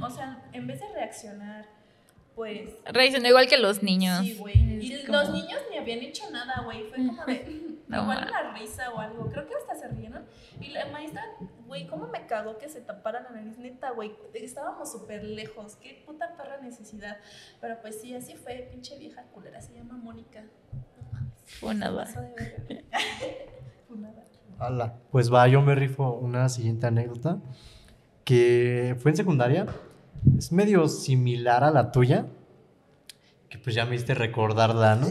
O 0.00 0.10
sea, 0.10 0.42
en 0.52 0.66
vez 0.66 0.80
de 0.80 0.88
reaccionar, 0.92 1.66
pues. 2.34 2.70
Reaccionó 2.84 3.28
igual 3.28 3.48
que 3.48 3.56
los 3.56 3.82
niños. 3.82 4.20
Sí, 4.20 4.36
güey. 4.36 4.56
Y 4.84 5.02
los 5.06 5.30
niños 5.30 5.58
ni 5.70 5.78
habían 5.78 6.00
hecho 6.00 6.30
nada, 6.30 6.62
güey. 6.64 6.84
Fue 6.84 7.06
como 7.06 7.24
de. 7.24 7.66
No, 7.88 8.02
igual 8.02 8.26
una 8.28 8.52
risa 8.52 8.92
o 8.92 8.98
algo. 8.98 9.30
Creo 9.30 9.46
que 9.46 9.54
hasta 9.54 9.76
se 9.76 9.86
rieron. 9.86 10.24
Y 10.60 10.70
la 10.70 10.86
maestra, 10.86 11.22
güey, 11.68 11.86
¿cómo 11.86 12.08
me 12.08 12.26
cagó 12.26 12.58
que 12.58 12.68
se 12.68 12.80
tapara 12.80 13.20
la 13.20 13.30
nariz? 13.30 13.58
Neta, 13.58 13.92
güey. 13.92 14.12
Estábamos 14.34 14.90
súper 14.90 15.22
lejos. 15.22 15.76
Qué 15.76 16.02
puta 16.04 16.36
perra 16.36 16.60
necesidad. 16.60 17.18
Pero 17.60 17.80
pues 17.80 18.00
sí, 18.00 18.12
así 18.12 18.34
fue. 18.34 18.68
Pinche 18.72 18.98
vieja 18.98 19.22
culera. 19.32 19.62
Se 19.62 19.72
llama 19.72 19.94
Mónica. 19.96 20.42
No 20.72 21.12
mames. 21.12 21.32
Fue 21.60 21.74
nada. 21.76 22.06
Pasó 22.06 22.22
de 22.22 22.32
verga. 22.32 22.98
Fue 23.86 23.96
nada. 23.98 24.24
Ala. 24.58 24.98
Pues 25.12 25.32
va, 25.32 25.46
yo 25.46 25.62
me 25.62 25.76
rifo 25.76 26.12
una 26.14 26.48
siguiente 26.48 26.88
anécdota. 26.88 27.38
Que 28.26 28.96
fue 28.98 29.12
en 29.12 29.16
secundaria. 29.16 29.66
Es 30.36 30.50
medio 30.50 30.88
similar 30.88 31.62
a 31.62 31.70
la 31.70 31.92
tuya. 31.92 32.26
Que 33.48 33.56
pues 33.56 33.76
ya 33.76 33.86
me 33.86 33.94
hiciste 33.94 34.14
recordarla, 34.14 34.96
¿no? 34.96 35.06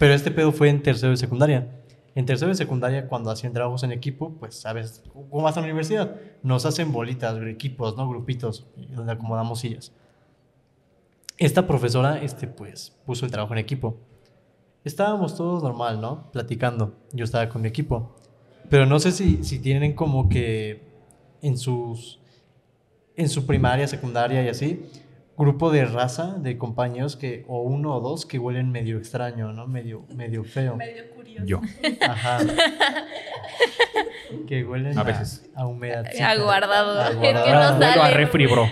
Pero 0.00 0.14
este 0.14 0.32
pedo 0.32 0.50
fue 0.50 0.68
en 0.68 0.82
tercero 0.82 1.12
de 1.12 1.16
secundaria. 1.16 1.68
En 2.16 2.26
tercero 2.26 2.48
de 2.48 2.56
secundaria, 2.56 3.06
cuando 3.06 3.30
hacían 3.30 3.52
trabajos 3.52 3.84
en 3.84 3.92
equipo, 3.92 4.32
pues, 4.40 4.56
sabes, 4.56 5.04
como 5.30 5.46
hasta 5.46 5.60
la 5.60 5.66
universidad, 5.66 6.16
nos 6.42 6.66
hacen 6.66 6.90
bolitas, 6.90 7.40
equipos, 7.46 7.96
¿no? 7.96 8.08
Grupitos, 8.08 8.66
donde 8.76 9.12
acomodamos 9.12 9.60
sillas. 9.60 9.92
Esta 11.38 11.68
profesora, 11.68 12.20
este, 12.20 12.48
pues, 12.48 12.98
puso 13.06 13.24
el 13.24 13.30
trabajo 13.30 13.52
en 13.54 13.60
equipo. 13.60 13.96
estábamos 14.84 15.36
todos 15.36 15.62
normal, 15.62 16.00
¿no? 16.00 16.32
Platicando. 16.32 16.94
Yo 17.12 17.24
estaba 17.24 17.48
con 17.48 17.62
mi 17.62 17.68
equipo. 17.68 18.16
Pero 18.68 18.86
no 18.86 18.98
sé 18.98 19.12
si, 19.12 19.44
si 19.44 19.60
tienen 19.60 19.94
como 19.94 20.28
que 20.28 20.82
en 21.42 21.56
sus. 21.56 22.19
En 23.16 23.28
su 23.28 23.46
primaria, 23.46 23.86
secundaria 23.86 24.42
y 24.42 24.48
así, 24.48 24.86
grupo 25.36 25.70
de 25.70 25.84
raza 25.84 26.34
de 26.38 26.56
compañeros 26.58 27.16
que, 27.16 27.44
o 27.48 27.62
uno 27.62 27.94
o 27.96 28.00
dos 28.00 28.26
que 28.26 28.38
huelen 28.38 28.70
medio 28.70 28.98
extraño, 28.98 29.52
¿no? 29.52 29.66
Medio, 29.66 30.04
medio 30.14 30.44
feo. 30.44 30.76
Medio 30.76 31.10
curioso. 31.10 31.46
Yo. 31.46 31.60
Ajá. 32.00 32.38
que 34.46 34.64
huelen 34.64 34.96
A 34.98 35.02
veces. 35.02 35.50
a 35.54 35.66
humedad. 35.66 36.04
Aguardado. 36.22 37.00
Es 37.10 37.16
que 37.16 37.28
Aguardado. 37.28 37.96
no 37.96 38.02
a 38.02 38.10
refri, 38.10 38.46
bro. 38.46 38.64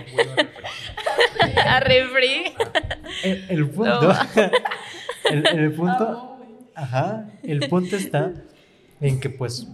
A 1.65 1.79
refri. 1.79 2.53
El, 3.23 3.45
el 3.49 3.69
punto. 3.69 4.01
No. 4.01 4.13
el, 5.31 5.47
el 5.47 5.71
punto. 5.73 6.37
Güey. 6.37 6.49
Ajá. 6.75 7.27
El 7.43 7.67
punto 7.69 7.95
está 7.95 8.33
en 9.01 9.19
que, 9.19 9.29
pues, 9.29 9.67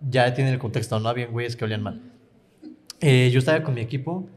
ya 0.00 0.32
tiene 0.34 0.50
el 0.52 0.58
contexto, 0.58 0.98
no 1.00 1.08
había 1.08 1.26
güeyes 1.26 1.56
que 1.56 1.64
olían 1.64 1.82
mal. 1.82 2.00
Eh, 3.00 3.30
yo 3.32 3.38
estaba 3.38 3.62
con 3.62 3.74
mi 3.74 3.80
equipo, 3.80 4.28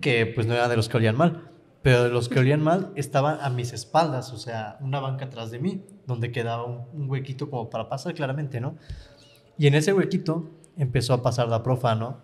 que 0.00 0.26
pues 0.26 0.46
no 0.46 0.54
era 0.54 0.68
de 0.68 0.76
los 0.76 0.88
que 0.88 0.96
olían 0.96 1.16
mal, 1.16 1.50
pero 1.82 2.04
de 2.04 2.10
los 2.10 2.28
que 2.28 2.38
olían 2.38 2.62
mal 2.62 2.92
estaban 2.96 3.38
a 3.40 3.50
mis 3.50 3.72
espaldas, 3.72 4.32
o 4.32 4.38
sea, 4.38 4.78
una 4.80 5.00
banca 5.00 5.26
atrás 5.26 5.50
de 5.50 5.58
mí, 5.58 5.82
donde 6.06 6.32
quedaba 6.32 6.64
un, 6.64 6.84
un 6.92 7.10
huequito 7.10 7.50
como 7.50 7.68
para 7.70 7.88
pasar 7.88 8.14
claramente, 8.14 8.60
¿no? 8.60 8.76
Y 9.58 9.66
en 9.66 9.74
ese 9.74 9.92
huequito 9.92 10.50
empezó 10.76 11.14
a 11.14 11.22
pasar 11.22 11.48
la 11.48 11.62
profa, 11.62 11.94
¿no? 11.94 12.18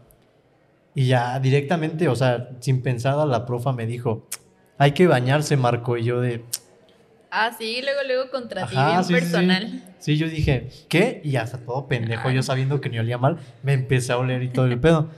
Y 0.95 1.07
ya 1.07 1.39
directamente, 1.39 2.09
o 2.09 2.17
sea, 2.17 2.51
sin 2.61 2.83
pensar, 2.83 3.27
la 3.27 3.47
profa 3.47 3.73
me 3.73 3.87
dijo, 3.87 4.27
hay 4.79 4.93
que 4.93 5.07
bañarse, 5.07 5.57
Marco, 5.57 5.97
y 5.97 6.05
yo 6.05 6.21
de... 6.21 6.45
Ah, 7.31 7.53
sí, 7.57 7.81
luego, 7.83 8.01
luego 8.07 8.31
contra 8.31 8.67
ti, 8.67 8.75
bien 8.75 9.05
sí, 9.05 9.05
sí, 9.05 9.05
sí. 9.05 9.13
personal. 9.15 9.83
Sí, 9.99 10.17
yo 10.17 10.29
dije, 10.29 10.69
¿qué? 10.89 11.21
Y 11.23 11.37
hasta 11.37 11.59
todo 11.59 11.87
pendejo, 11.87 12.31
yo 12.31 12.43
sabiendo 12.43 12.81
que 12.81 12.89
ni 12.89 12.99
olía 12.99 13.19
mal, 13.19 13.39
me 13.63 13.75
empecé 13.75 14.13
a 14.13 14.19
oler 14.19 14.43
y 14.43 14.49
todo 14.49 14.67
el 14.67 14.81
pedo. 14.81 15.11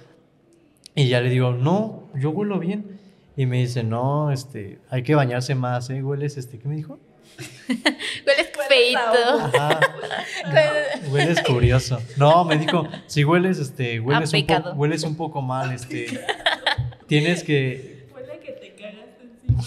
Y 0.95 1.09
ya 1.09 1.21
le 1.21 1.31
digo, 1.31 1.53
no, 1.53 2.09
yo 2.15 2.31
huelo 2.31 2.59
bien. 2.59 2.99
Y 3.37 3.47
me 3.47 3.59
dice, 3.59 3.83
no, 3.83 4.31
este, 4.31 4.79
hay 4.91 5.03
que 5.03 5.15
bañarse 5.15 5.55
más, 5.55 5.89
¿eh? 5.91 6.03
Hueles, 6.03 6.37
este, 6.37 6.59
¿qué 6.59 6.69
me 6.69 6.77
dijo? 6.77 6.99
Hueles 7.69 8.51
feito. 8.69 9.01
Ajá, 9.41 9.81
hueles 11.11 11.43
curioso. 11.43 11.99
No, 12.19 12.45
me 12.45 12.59
dijo, 12.59 12.87
si 13.07 13.25
hueles, 13.25 13.59
este, 13.59 14.01
hueles, 14.01 14.33
un, 14.35 14.47
po- 14.47 14.71
hueles 14.73 15.03
un 15.05 15.17
poco 15.17 15.41
mal, 15.41 15.73
este, 15.73 16.07
tienes 17.07 17.43
que, 17.43 18.07
Huele 18.15 18.39
que 18.41 18.53
te 18.53 18.75
cagaste 18.75 19.23
encima. 19.23 19.63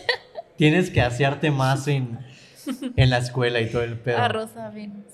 tienes 0.56 0.90
que 0.90 1.00
asearte 1.00 1.52
más 1.52 1.86
en, 1.86 2.18
en 2.96 3.10
la 3.10 3.18
escuela 3.18 3.60
y 3.60 3.70
todo 3.70 3.84
el 3.84 3.96
pedo. 3.96 4.18
A 4.18 4.26
Rosa 4.28 4.68
Venus. 4.70 5.04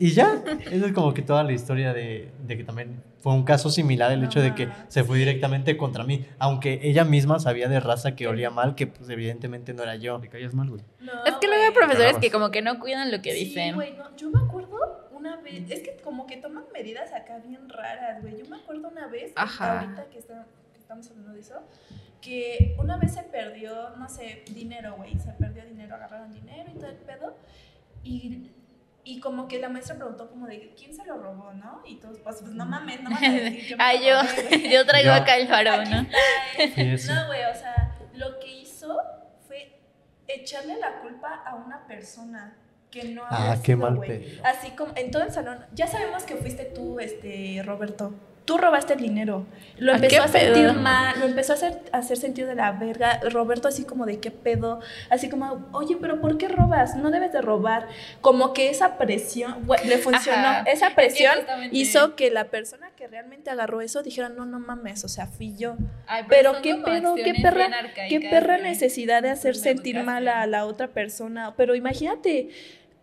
Y 0.00 0.12
ya, 0.12 0.42
esa 0.70 0.86
es 0.86 0.92
como 0.92 1.12
que 1.12 1.22
toda 1.22 1.42
la 1.42 1.52
historia 1.52 1.92
de, 1.92 2.30
de 2.46 2.56
que 2.56 2.62
también 2.64 3.02
fue 3.20 3.32
un 3.32 3.42
caso 3.42 3.68
similar 3.68 4.12
el 4.12 4.20
No 4.20 4.26
hecho 4.26 4.40
de 4.40 4.54
que 4.54 4.68
se 4.86 5.02
fue 5.02 5.18
directamente 5.18 5.76
contra 5.76 6.04
mí, 6.04 6.24
aunque 6.38 6.78
ella 6.82 7.04
misma 7.04 7.40
sabía 7.40 7.68
de 7.68 7.80
raza 7.80 8.14
que 8.14 8.28
olía 8.28 8.50
mal, 8.50 8.76
que 8.76 8.86
pues 8.86 9.10
evidentemente 9.10 9.74
no 9.74 9.82
era 9.82 9.96
yo. 9.96 10.20
Te 10.20 10.28
callas 10.28 10.54
mal, 10.54 10.68
güey. 10.70 10.82
No, 11.00 11.24
Es 11.24 11.34
que 11.40 11.48
luego 11.48 11.64
hay 11.64 11.72
profesores 11.72 12.16
que 12.18 12.30
como 12.30 12.50
que 12.52 12.62
no 12.62 12.78
cuidan 12.78 13.10
lo 13.10 13.20
que 13.22 13.32
Sí, 13.32 13.46
dicen. 13.46 13.74
güey, 13.74 13.94
no, 13.96 14.14
yo 14.16 14.30
me 14.30 14.38
acuerdo 14.40 14.78
una 15.10 15.36
vez, 15.40 15.68
es 15.68 15.80
que 15.80 15.96
como 16.04 16.26
que 16.28 16.36
toman 16.36 16.64
medidas 16.72 17.12
acá 17.12 17.38
bien 17.44 17.68
raras, 17.68 18.22
güey. 18.22 18.38
Yo 18.38 18.48
me 18.48 18.56
acuerdo 18.56 18.88
una 18.88 19.08
vez, 19.08 19.32
Ajá. 19.34 19.80
ahorita 19.80 20.04
que, 20.10 20.18
está- 20.20 20.46
que 20.72 20.78
estamos 20.78 21.10
hablando 21.10 21.32
de 21.32 21.40
eso, 21.40 21.54
que 22.20 22.76
una 22.78 22.96
vez 22.98 23.14
se 23.14 23.24
perdió, 23.24 23.90
no 23.96 24.08
sé, 24.08 24.44
dinero, 24.54 24.94
güey. 24.96 25.18
Se 25.18 25.32
perdió 25.32 25.64
dinero, 25.64 25.96
agarraron 25.96 26.32
dinero 26.32 26.70
y 26.72 26.78
todo 26.78 26.88
el 26.88 26.96
pedo. 26.96 27.36
Y, 28.04 28.50
y 29.10 29.20
como 29.20 29.48
que 29.48 29.58
la 29.58 29.68
maestra 29.68 29.96
preguntó 29.96 30.28
como 30.28 30.46
de 30.46 30.74
quién 30.76 30.94
se 30.94 31.04
lo 31.06 31.16
robó, 31.16 31.52
¿no? 31.54 31.82
Y 31.86 31.96
todos, 31.96 32.18
pues, 32.18 32.36
pues 32.40 32.52
no 32.52 32.66
mames, 32.66 33.02
no 33.02 33.10
a 33.16 33.20
decir 33.20 33.66
yo 33.68 33.76
Ah, 33.78 33.94
yo, 33.94 34.58
yo 34.70 34.86
traigo 34.86 35.12
acá 35.12 35.36
el 35.36 35.48
faro, 35.48 35.72
Aquí 35.72 35.90
¿no? 35.90 36.06
eh. 36.58 36.98
Sí. 36.98 37.08
No, 37.08 37.26
güey, 37.26 37.44
o 37.44 37.54
sea, 37.54 37.96
lo 38.14 38.38
que 38.38 38.48
hizo 38.60 38.96
fue 39.46 39.78
echarle 40.26 40.78
la 40.78 41.00
culpa 41.00 41.42
a 41.46 41.54
una 41.54 41.86
persona 41.86 42.54
que 42.90 43.04
no 43.04 43.22
Ah, 43.28 43.50
había 43.52 43.62
qué 43.62 43.72
sido, 43.72 43.78
mal 43.78 43.96
güey. 43.96 44.08
pedo. 44.08 44.44
Así 44.46 44.70
como 44.72 44.92
en 44.96 45.10
todo 45.10 45.22
el 45.22 45.30
salón, 45.32 45.64
ya 45.72 45.86
sabemos 45.86 46.24
que 46.24 46.36
fuiste 46.36 46.64
tú, 46.66 47.00
este, 47.00 47.62
Roberto. 47.64 48.12
Tú 48.48 48.56
robaste 48.56 48.94
el 48.94 49.00
dinero. 49.00 49.44
Lo 49.76 49.92
empezó 49.92 50.22
a 50.22 50.28
sentir 50.28 50.72
mal, 50.72 51.20
lo 51.20 51.26
empezó 51.26 51.52
a 51.52 51.56
hacer, 51.56 51.82
a 51.92 51.98
hacer 51.98 52.16
sentir 52.16 52.46
de 52.46 52.54
la 52.54 52.72
verga. 52.72 53.20
Roberto 53.30 53.68
así 53.68 53.84
como 53.84 54.06
de 54.06 54.20
qué 54.20 54.30
pedo, 54.30 54.80
así 55.10 55.28
como, 55.28 55.68
oye, 55.72 55.98
pero 56.00 56.18
¿por 56.22 56.38
qué 56.38 56.48
robas? 56.48 56.96
No 56.96 57.10
debes 57.10 57.30
de 57.30 57.42
robar. 57.42 57.88
Como 58.22 58.54
que 58.54 58.70
esa 58.70 58.96
presión, 58.96 59.68
le 59.84 59.98
funcionó. 59.98 60.48
Ajá. 60.48 60.62
Esa 60.62 60.94
presión 60.94 61.34
hizo 61.72 62.16
que 62.16 62.30
la 62.30 62.44
persona 62.44 62.88
que 62.96 63.06
realmente 63.06 63.50
agarró 63.50 63.82
eso 63.82 64.02
dijera, 64.02 64.30
no, 64.30 64.46
no 64.46 64.58
mames, 64.58 65.04
o 65.04 65.08
sea, 65.08 65.26
fui 65.26 65.54
yo. 65.54 65.76
Ay, 66.06 66.24
Pero 66.26 66.54
son 66.54 66.62
qué 66.62 66.74
pedo, 66.76 67.16
qué 67.16 67.34
perra, 67.42 67.68
qué 68.08 68.28
perra 68.30 68.56
necesidad 68.56 69.22
de 69.22 69.28
hacer 69.28 69.56
sentir 69.56 70.02
mal 70.04 70.26
a 70.26 70.46
la 70.46 70.64
otra 70.64 70.88
persona. 70.88 71.52
Pero 71.54 71.74
imagínate 71.74 72.48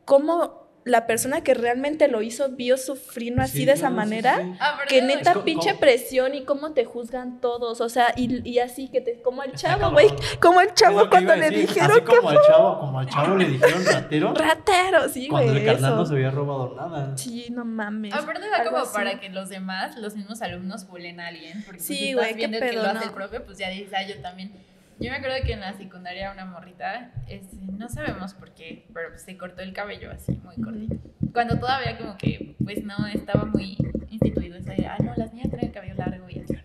cómo 0.06 0.65
la 0.86 1.08
persona 1.08 1.42
que 1.42 1.56
realmente 1.56 2.08
lo 2.08 2.22
hizo 2.22 2.50
vio 2.50 2.78
sufriendo 2.78 3.42
así 3.42 3.58
Sí, 3.58 3.66
de 3.66 3.72
esa 3.72 3.90
manera. 3.90 4.38
sí. 4.40 4.54
Ah, 4.60 4.78
Que 4.88 5.02
neta 5.02 5.44
pinche 5.44 5.74
presión 5.74 6.36
y 6.36 6.44
cómo 6.46 6.74
te 6.74 6.86
juzgan 6.86 7.42
todos, 7.42 7.82
o 7.82 7.90
sea, 7.90 8.14
y, 8.16 8.48
y 8.48 8.60
así 8.60 8.88
que 8.90 9.02
te, 9.02 9.20
como 9.24 9.42
el 9.42 9.52
chavo, 9.56 9.90
güey, 9.92 10.10
como 10.40 10.62
el 10.62 10.72
chavo 10.76 11.02
que 11.06 11.10
cuando 11.10 11.34
a 11.34 11.38
le 11.38 11.50
decir, 11.50 11.68
dijeron 11.70 11.92
así 11.92 12.00
que 12.02 12.06
como 12.16 12.30
al 12.30 12.38
chavo, 12.46 12.80
como 12.80 13.00
al 13.00 13.10
chavo 13.10 13.36
le 13.36 13.46
dijeron 13.50 13.84
ratero, 13.84 14.34
ratero, 14.36 15.10
sí, 15.10 15.28
cuando 15.28 15.52
güey, 15.54 15.62
el 15.62 15.66
carnal 15.74 15.92
eso. 15.94 16.00
no 16.02 16.06
se 16.06 16.14
había 16.14 16.30
robado 16.30 16.76
nada. 16.76 17.18
Sí, 17.18 17.48
no 17.50 17.66
mames. 17.66 18.14
Aparte 18.14 18.48
va 18.48 18.64
como 18.64 18.78
así. 18.78 18.94
para 18.94 19.20
que 19.20 19.30
los 19.30 19.50
demás, 19.50 19.98
los 19.98 20.16
mismos 20.16 20.42
alumnos 20.44 20.88
bulen 20.88 21.20
a 21.20 21.28
alguien. 21.30 21.64
Porque 21.66 21.82
Sí, 21.82 21.96
si 21.98 22.14
güey, 22.14 22.26
estás 22.28 22.40
qué 22.42 22.48
viendo 22.48 22.60
que 22.60 22.72
pedo, 22.72 22.84
lo 22.84 22.90
hace 22.90 23.00
¿no? 23.00 23.04
el 23.06 23.10
profe, 23.12 23.40
pues 23.40 23.58
ya 23.58 23.70
dices, 23.72 23.92
ah, 23.98 24.04
yo 24.08 24.22
también. 24.22 24.52
Yo 25.00 25.12
me 25.12 25.18
acuerdo 25.18 25.38
que 25.46 25.54
en 25.54 25.60
la 25.60 25.74
secundaria 25.74 26.32
una 26.32 26.46
morrita, 26.46 27.12
este, 27.28 27.58
no 27.58 27.90
sabemos 27.90 28.34
por 28.34 28.54
qué, 28.54 28.88
pero 28.94 29.10
pues, 29.10 29.24
se 29.24 29.38
cortó 29.38 29.62
el 29.62 29.74
cabello 29.74 30.10
así, 30.12 30.34
muy 30.44 30.56
cortito. 30.56 30.96
Cuando 31.34 31.60
todavía 31.60 31.98
como 31.98 32.18
que, 32.18 32.56
pues 32.64 32.84
no, 32.84 33.06
estaba 33.08 33.44
muy 33.46 33.78
instituido 34.10 34.58
esa 34.58 34.74
idea, 34.74 34.96
ah, 34.98 35.04
no, 35.04 35.14
las 35.16 35.34
niñas 35.34 35.50
tienen 35.50 35.68
el 35.68 35.74
cabello 35.74 35.96
largo 35.96 36.30
y 36.30 36.40
así. 36.40 36.56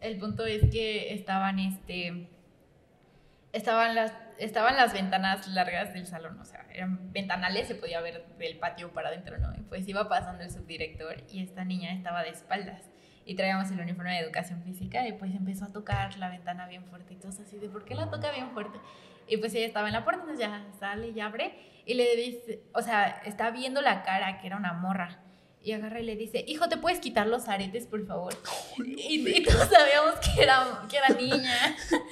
El 0.00 0.18
punto 0.18 0.44
es 0.44 0.68
que 0.70 1.14
estaban, 1.14 1.60
este, 1.60 2.28
estaban 3.52 3.94
las, 3.94 4.12
estaban 4.38 4.76
las 4.76 4.92
ventanas 4.92 5.46
largas 5.46 5.94
del 5.94 6.06
salón, 6.06 6.38
o 6.40 6.44
sea, 6.44 6.66
eran 6.72 7.12
ventanales, 7.12 7.68
se 7.68 7.76
podía 7.76 8.00
ver 8.00 8.26
del 8.36 8.58
patio 8.58 8.92
para 8.92 9.08
adentro, 9.08 9.38
¿no? 9.38 9.54
Y 9.54 9.62
pues 9.62 9.88
iba 9.88 10.08
pasando 10.08 10.42
el 10.42 10.50
subdirector 10.50 11.22
y 11.30 11.42
esta 11.42 11.64
niña 11.64 11.92
estaba 11.92 12.24
de 12.24 12.30
espaldas 12.30 12.90
y 13.24 13.34
traíamos 13.34 13.70
el 13.70 13.80
uniforme 13.80 14.12
de 14.12 14.18
educación 14.18 14.62
física 14.62 15.06
y 15.08 15.12
pues 15.12 15.34
empezó 15.34 15.64
a 15.64 15.72
tocar 15.72 16.16
la 16.18 16.28
ventana 16.28 16.66
bien 16.66 16.84
fuerte 16.84 17.14
y 17.14 17.16
todos 17.16 17.40
así 17.40 17.58
de, 17.58 17.68
¿por 17.68 17.84
qué 17.84 17.94
la 17.94 18.10
toca 18.10 18.30
bien 18.30 18.50
fuerte? 18.50 18.78
Y 19.26 19.38
pues 19.38 19.54
ella 19.54 19.66
estaba 19.66 19.86
en 19.88 19.94
la 19.94 20.04
puerta, 20.04 20.22
entonces 20.22 20.46
ya 20.46 20.64
sale 20.78 21.08
y 21.08 21.20
abre 21.20 21.54
y 21.86 21.94
le 21.94 22.16
dice, 22.16 22.62
o 22.74 22.82
sea, 22.82 23.22
está 23.24 23.50
viendo 23.50 23.80
la 23.80 24.02
cara 24.02 24.38
que 24.38 24.46
era 24.46 24.56
una 24.56 24.72
morra. 24.72 25.20
Y 25.62 25.72
agarra 25.72 26.00
y 26.00 26.04
le 26.04 26.14
dice, 26.14 26.44
hijo, 26.46 26.68
¿te 26.68 26.76
puedes 26.76 27.00
quitar 27.00 27.26
los 27.26 27.48
aretes, 27.48 27.86
por 27.86 28.06
favor? 28.06 28.34
Y, 28.84 29.26
y 29.26 29.42
todos 29.42 29.66
sabíamos 29.70 30.16
que 30.16 30.42
era, 30.42 30.82
que 30.90 30.96
era 30.98 31.08
niña. 31.08 31.76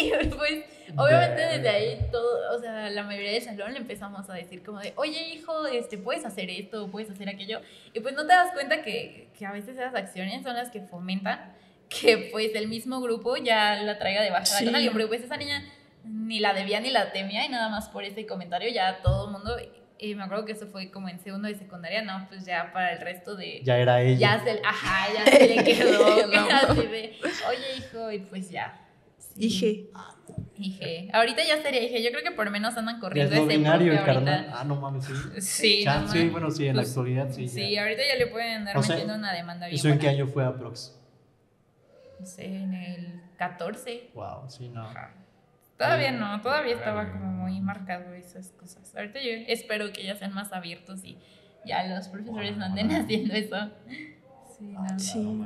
Y 0.00 0.12
pues, 0.28 0.64
obviamente 0.96 1.40
desde 1.42 1.68
ahí 1.68 1.98
todo, 2.10 2.56
o 2.56 2.58
sea, 2.60 2.88
la 2.90 3.02
mayoría 3.02 3.32
del 3.32 3.42
salón 3.42 3.72
le 3.72 3.78
empezamos 3.78 4.28
a 4.30 4.34
decir 4.34 4.62
como 4.62 4.80
de, 4.80 4.92
oye 4.96 5.28
hijo, 5.34 5.66
este, 5.66 5.98
puedes 5.98 6.24
hacer 6.24 6.48
esto, 6.50 6.88
puedes 6.90 7.10
hacer 7.10 7.28
aquello. 7.28 7.60
Y 7.92 8.00
pues 8.00 8.14
no 8.14 8.22
te 8.26 8.32
das 8.32 8.52
cuenta 8.52 8.82
que, 8.82 9.28
que 9.38 9.46
a 9.46 9.52
veces 9.52 9.76
esas 9.76 9.94
acciones 9.94 10.42
son 10.42 10.54
las 10.56 10.70
que 10.70 10.80
fomentan 10.80 11.54
que 11.88 12.28
pues 12.32 12.54
el 12.54 12.68
mismo 12.68 13.00
grupo 13.00 13.36
ya 13.36 13.76
la 13.82 13.98
traiga 13.98 14.22
de 14.22 14.30
bajada 14.30 14.58
Sí. 14.58 14.64
con 14.66 14.74
alguien. 14.74 14.92
Porque 14.92 15.06
pues 15.08 15.22
esa 15.22 15.36
niña 15.36 15.64
ni 16.04 16.38
la 16.38 16.52
debía 16.54 16.80
ni 16.80 16.90
la 16.90 17.12
temía 17.12 17.44
y 17.44 17.48
nada 17.48 17.68
más 17.68 17.88
por 17.88 18.04
ese 18.04 18.26
comentario 18.26 18.68
ya 18.70 19.00
todo 19.02 19.26
el 19.26 19.32
mundo... 19.32 19.56
Y 20.00 20.14
me 20.14 20.22
acuerdo 20.22 20.44
que 20.44 20.52
eso 20.52 20.68
fue 20.68 20.92
como 20.92 21.08
en 21.08 21.18
segundo 21.18 21.48
de 21.48 21.56
secundaria, 21.56 22.02
no, 22.02 22.24
pues 22.28 22.44
ya 22.46 22.70
para 22.72 22.92
el 22.92 23.00
resto 23.00 23.34
de... 23.34 23.60
Ya 23.64 23.78
era 23.78 24.00
ella. 24.00 24.38
Ya 24.38 24.44
se, 24.44 24.60
ajá, 24.64 25.12
ya 25.12 25.24
se 25.32 25.48
le 25.48 25.64
quedó. 25.64 26.26
No. 26.28 26.48
Así 26.52 26.86
de, 26.86 27.16
oye, 27.48 27.76
hijo, 27.78 28.12
y 28.12 28.18
pues 28.20 28.48
ya. 28.48 28.80
Sí. 29.18 29.32
Dije, 29.34 29.86
Hije. 30.58 31.08
Ahorita 31.12 31.42
ya 31.46 31.62
sería 31.62 31.82
hije. 31.82 32.02
Yo 32.02 32.10
creo 32.10 32.24
que 32.24 32.32
por 32.32 32.44
lo 32.46 32.50
menos 32.50 32.76
andan 32.76 32.96
Ya 32.96 33.00
corriendo 33.00 33.34
es 33.34 33.40
ese 33.40 33.56
binario 33.56 33.92
el 33.92 34.04
carnal. 34.04 34.50
Ah, 34.52 34.64
no 34.64 34.76
mames, 34.76 35.04
sí. 35.04 35.12
Sí, 35.40 35.84
Chan- 35.84 36.06
no 36.06 36.12
sí, 36.12 36.28
bueno, 36.28 36.50
sí, 36.50 36.66
en 36.66 36.76
la 36.76 36.82
actualidad 36.82 37.30
sí. 37.30 37.48
Sí, 37.48 37.72
ya. 37.72 37.82
ahorita 37.82 38.02
ya 38.06 38.16
le 38.16 38.26
pueden 38.26 38.58
andar 38.58 38.76
O 38.76 38.82
sea, 38.82 38.96
metiendo 38.96 39.14
una 39.14 39.32
demanda 39.32 39.66
bien 39.66 39.78
¿Eso 39.78 39.88
en 39.88 39.98
qué 39.98 40.08
año 40.08 40.26
fue 40.26 40.44
aprox? 40.44 40.98
No 42.18 42.26
sé, 42.26 42.46
en 42.46 42.74
el 42.74 43.22
14. 43.36 44.10
Wow, 44.14 44.50
sí, 44.50 44.68
no. 44.68 44.82
Ajá. 44.82 45.14
Todavía 45.76 46.10
no, 46.10 46.40
todavía 46.40 46.74
estaba 46.74 47.12
como 47.12 47.26
muy 47.26 47.60
marcado 47.60 48.12
esas 48.14 48.50
cosas. 48.50 48.96
Ahorita 48.96 49.20
yo 49.20 49.30
espero 49.46 49.92
que 49.92 50.02
ya 50.02 50.16
sean 50.16 50.34
más 50.34 50.52
abiertos 50.52 51.04
y 51.04 51.16
ya 51.64 51.84
los 51.86 52.08
profesores 52.08 52.56
no 52.56 52.64
anden 52.64 52.90
haciendo 52.90 53.34
eso. 53.34 53.70
Sí, 54.58 54.64
no. 54.64 54.98
sí. 54.98 55.38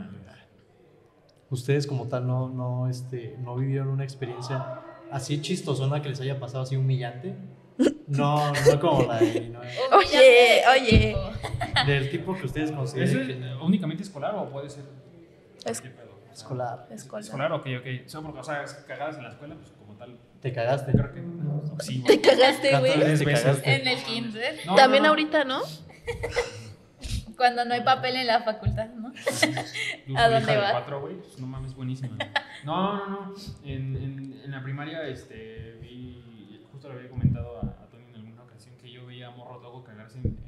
Ustedes 1.50 1.86
como 1.86 2.08
tal 2.08 2.26
no, 2.26 2.48
no, 2.48 2.88
este, 2.88 3.36
no 3.40 3.56
vivieron 3.56 3.88
una 3.88 4.04
experiencia 4.04 4.80
así 5.12 5.40
chistosona 5.40 6.02
que 6.02 6.08
les 6.10 6.20
haya 6.20 6.38
pasado 6.40 6.62
así 6.64 6.76
humillante. 6.76 7.34
No, 8.08 8.52
no 8.52 8.80
como 8.80 9.04
la 9.06 9.18
de 9.20 9.48
no, 9.48 9.60
Oye, 9.96 10.62
oye. 10.70 11.16
del 11.86 12.10
tipo 12.10 12.36
que 12.36 12.44
ustedes 12.44 12.68
¿Eso 12.68 12.76
consideren 12.78 13.20
es 13.20 13.26
que- 13.26 13.32
eh, 13.32 13.54
únicamente 13.62 14.02
escolar 14.02 14.34
o 14.34 14.50
puede 14.50 14.68
ser 14.68 14.84
Es-? 15.64 15.80
O 15.80 15.82
sea, 15.82 15.90
escolar. 16.30 16.86
Escolar, 16.90 17.52
ok, 17.52 17.66
ok. 17.78 18.06
Solo 18.06 18.24
porque, 18.26 18.40
o 18.40 18.44
sea, 18.44 18.64
cagadas 18.86 19.16
en 19.16 19.22
la 19.22 19.30
escuela, 19.30 19.54
pues 19.54 19.70
como 19.78 19.94
tal. 19.96 20.18
Te 20.42 20.52
cagaste. 20.52 20.92
Creo 20.92 21.12
que 21.14 21.22
sí, 21.84 22.00
güey. 22.02 22.18
Te 22.18 22.20
cagaste, 22.20 22.70
¿Cuántas 22.70 23.60
güey. 23.62 23.74
En 23.74 23.88
el 23.88 24.02
kinder. 24.02 24.56
No, 24.66 24.74
También 24.74 25.04
no, 25.04 25.06
no. 25.06 25.10
ahorita, 25.12 25.44
¿no? 25.44 25.60
Cuando 27.36 27.64
no 27.64 27.74
hay 27.74 27.82
papel 27.82 28.16
en 28.16 28.26
la 28.26 28.42
facultad, 28.42 28.88
¿no? 28.90 29.08
Luz 30.06 30.18
¿A 30.18 30.28
dónde 30.28 30.52
de 30.52 30.58
vas? 30.58 30.72
cuatro, 30.72 31.00
güey, 31.00 31.16
pues 31.16 31.38
no 31.38 31.46
mames, 31.46 31.74
buenísima. 31.74 32.16
No, 32.64 32.94
no, 32.96 33.08
no. 33.08 33.34
En, 33.64 33.96
en, 33.96 34.40
en 34.44 34.50
la 34.50 34.62
primaria, 34.62 35.06
este, 35.06 35.78
vi, 35.80 36.60
justo 36.70 36.88
le 36.88 36.94
había 36.96 37.10
comentado 37.10 37.58
a, 37.58 37.82
a 37.82 37.86
Tony 37.88 38.04
en 38.10 38.14
alguna 38.16 38.42
ocasión 38.44 38.74
que 38.80 38.90
yo 38.90 39.06
veía 39.06 39.28
a 39.28 39.30
morros 39.30 39.60
luego 39.62 39.82
cagarse 39.84 40.18
en. 40.18 40.38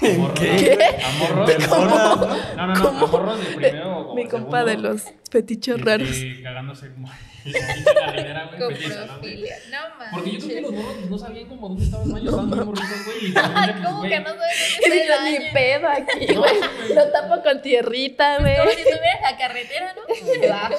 ¿En 0.00 0.20
morros, 0.20 0.38
qué? 0.38 0.78
A 1.04 1.10
morros. 1.18 1.50
Personas, 1.50 2.16
¿no? 2.56 2.66
No, 2.66 3.22
no, 3.24 3.36
de 3.36 3.44
primero 3.46 3.98
o 3.98 4.14
Mi 4.14 4.24
de 4.24 4.28
compa 4.28 4.64
de 4.64 4.76
los 4.76 5.02
fetiches 5.30 5.76
este, 5.76 5.84
raros. 5.90 6.16
Cagándose 6.42 6.92
como. 6.92 7.08
en 7.48 7.54
la 7.54 8.50
güey, 8.56 8.70
¿no, 9.70 9.78
mames. 9.98 10.08
Porque 10.12 10.30
yo 10.32 10.38
creo 10.38 10.48
que 10.54 10.60
los 10.60 10.72
morros 10.72 11.10
no 11.10 11.18
sabían 11.18 11.48
como 11.48 11.68
dónde 11.68 11.84
estaba 11.84 12.02
el 12.04 12.12
baño, 12.12 12.24
estaban 12.30 12.48
muy 12.48 12.58
morritos, 12.58 13.04
güey. 13.06 13.18
Y 13.18 13.28
literalmente, 13.28 13.72
pues, 13.78 13.86
¿Cómo 13.86 13.98
güey, 13.98 14.10
que 14.10 14.20
no 14.20 14.28
sabes 14.28 14.78
Y 14.78 14.88
dónde 14.88 14.96
yo 14.96 15.02
está 15.02 15.16
el 15.16 15.32
ni 15.32 15.38
baño? 15.38 15.52
pedo 15.54 15.88
aquí, 15.88 16.34
güey. 16.34 16.94
Lo 16.94 17.08
tapo 17.10 17.42
con 17.42 17.62
tierrita, 17.62 18.38
güey. 18.40 18.56
Como 18.56 18.70
si 18.70 18.76
estuvieras 18.80 19.16
en 19.16 19.22
la 19.22 19.38
carretera, 19.38 19.94
¿no? 19.94 20.40
Debajo 20.40 20.76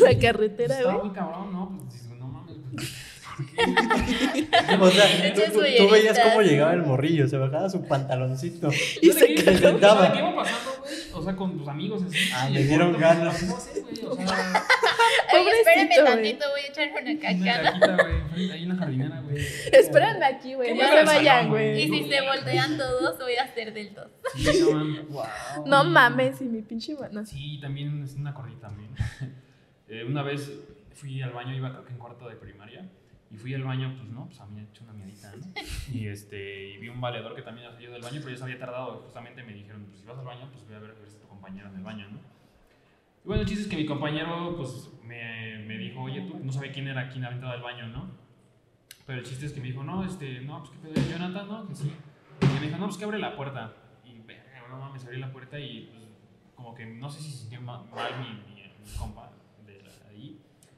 la 0.00 0.18
carretera, 0.18 0.74
Estaba 0.76 0.92
güey. 0.94 1.06
muy 1.06 1.14
cabrón, 1.14 1.52
¿no? 1.52 1.83
O 4.80 4.90
sea, 4.90 5.34
tú, 5.34 5.90
veías 5.90 6.18
cómo 6.20 6.42
llegaba 6.42 6.72
el 6.72 6.82
morrillo, 6.82 7.26
se 7.28 7.36
bajaba 7.36 7.68
su 7.68 7.84
pantaloncito. 7.86 8.70
Y 9.02 9.10
se 9.12 9.12
sea, 9.12 9.26
¿Qué 10.12 10.18
iba 10.18 10.34
pasando, 10.36 10.80
güey? 10.80 10.92
O 11.12 11.22
sea, 11.22 11.36
con 11.36 11.58
tus 11.58 11.68
amigos 11.68 12.02
así. 12.04 12.30
Ah, 12.34 12.48
le 12.50 12.64
dieron 12.64 12.98
ganas. 12.98 13.42
No 13.44 13.58
sé, 13.58 13.80
güey. 13.80 13.94
O 14.04 14.14
sea, 14.16 14.64
Oye, 15.34 15.50
espérame 15.58 16.04
tantito, 16.04 16.44
voy 16.50 16.60
a 16.60 16.66
echarme 16.68 17.00
una 17.02 17.10
una 17.10 17.20
caca, 17.20 17.62
¿no? 17.62 17.80
caquita, 17.80 17.96
güey. 18.02 18.14
enfrente- 18.14 18.52
Ahí 18.52 18.62
en 18.62 18.68
la 18.68 18.76
jardinera, 18.76 19.20
güey. 19.20 19.46
Espérenme 19.72 20.26
aquí, 20.26 20.54
güey. 20.54 20.68
¿Qué 20.68 20.82
No 20.82 20.90
me 20.92 20.98
se 20.98 21.04
vayan, 21.04 21.48
güey. 21.48 21.80
Y 21.82 21.88
si 21.88 22.08
se 22.08 22.20
voltean 22.20 22.76
todos, 22.78 23.18
voy 23.18 23.34
a 23.36 23.42
hacer 23.44 23.72
del 23.74 23.94
dos. 23.94 24.08
Sí, 24.34 24.60
no 24.60 24.70
mames. 24.72 25.08
Wow. 25.08 25.24
No 25.66 25.84
mames, 25.84 26.40
y 26.40 26.44
mi 26.44 26.62
pinche 26.62 26.94
mano. 26.94 27.24
Sí, 27.26 27.58
también 27.60 28.02
es 28.04 28.14
una 28.14 28.32
corrida 28.34 28.60
también. 28.60 28.90
Eh, 29.86 30.02
una 30.02 30.22
vez 30.22 30.50
fui 30.94 31.20
al 31.20 31.32
baño, 31.32 31.54
iba 31.54 31.70
creo 31.70 31.84
que 31.84 31.92
en 31.92 31.98
cuarto 31.98 32.26
de 32.26 32.36
primaria. 32.36 32.88
Y 33.34 33.36
fui 33.36 33.52
al 33.54 33.64
baño, 33.64 33.92
pues 33.96 34.08
no, 34.10 34.26
pues 34.26 34.40
a 34.40 34.46
mí 34.46 34.54
me 34.54 34.60
he 34.62 34.64
hecho 34.64 34.84
una 34.84 34.92
miadita, 34.92 35.32
¿no? 35.36 35.46
Y, 35.92 36.06
este, 36.06 36.68
y 36.70 36.78
vi 36.78 36.88
un 36.88 37.00
valedor 37.00 37.34
que 37.34 37.42
también 37.42 37.66
había 37.66 37.74
salido 37.76 37.92
del 37.94 38.02
baño, 38.02 38.20
pero 38.20 38.30
ya 38.30 38.36
se 38.36 38.44
había 38.44 38.58
tardado. 38.58 38.98
Justamente 39.02 39.42
me 39.42 39.52
dijeron, 39.52 39.84
pues 39.86 40.00
si 40.00 40.06
vas 40.06 40.16
al 40.18 40.24
baño, 40.24 40.48
pues 40.52 40.64
voy 40.66 40.76
a 40.76 40.78
ver 40.78 40.90
a 40.92 40.94
ver 40.94 41.08
si 41.10 41.18
tu 41.18 41.26
compañero 41.28 41.68
en 41.68 41.74
el 41.76 41.82
baño, 41.82 42.08
¿no? 42.10 42.18
Y 43.24 43.26
bueno, 43.28 43.42
el 43.42 43.48
chiste 43.48 43.64
es 43.64 43.68
que 43.68 43.76
mi 43.76 43.86
compañero, 43.86 44.54
pues 44.56 44.90
me, 45.02 45.64
me 45.66 45.78
dijo, 45.78 46.00
oye, 46.02 46.20
tú 46.22 46.38
no 46.44 46.52
sabía 46.52 46.70
quién 46.72 46.86
era 46.88 47.08
quien 47.08 47.24
había 47.24 47.34
entrado 47.36 47.54
al 47.54 47.62
baño, 47.62 47.88
¿no? 47.88 48.08
Pero 49.06 49.18
el 49.18 49.24
chiste 49.24 49.46
es 49.46 49.52
que 49.52 49.60
me 49.60 49.66
dijo, 49.66 49.82
no, 49.82 50.04
este, 50.04 50.40
no, 50.42 50.60
pues 50.60 50.70
qué 50.70 50.78
pedo, 50.78 50.94
¿es 50.94 51.10
Jonathan, 51.10 51.48
¿no? 51.48 51.68
Que 51.68 51.74
sí. 51.74 51.92
Y 52.42 52.60
me 52.60 52.66
dijo, 52.66 52.78
no, 52.78 52.86
pues 52.86 52.96
que 52.98 53.04
abre 53.04 53.18
la 53.18 53.34
puerta. 53.36 53.74
Y, 54.04 54.14
no 54.70 54.78
mames, 54.78 55.04
abrí 55.04 55.18
la 55.18 55.30
puerta 55.32 55.58
y, 55.58 55.90
pues, 55.90 56.02
como 56.54 56.74
que 56.74 56.86
no 56.86 57.10
sé 57.10 57.20
si 57.20 57.30
sintió 57.30 57.60
ma- 57.60 57.82
mal 57.84 58.12
mi, 58.20 58.54
mi, 58.54 58.62
mi 58.62 58.96
compa. 58.98 59.30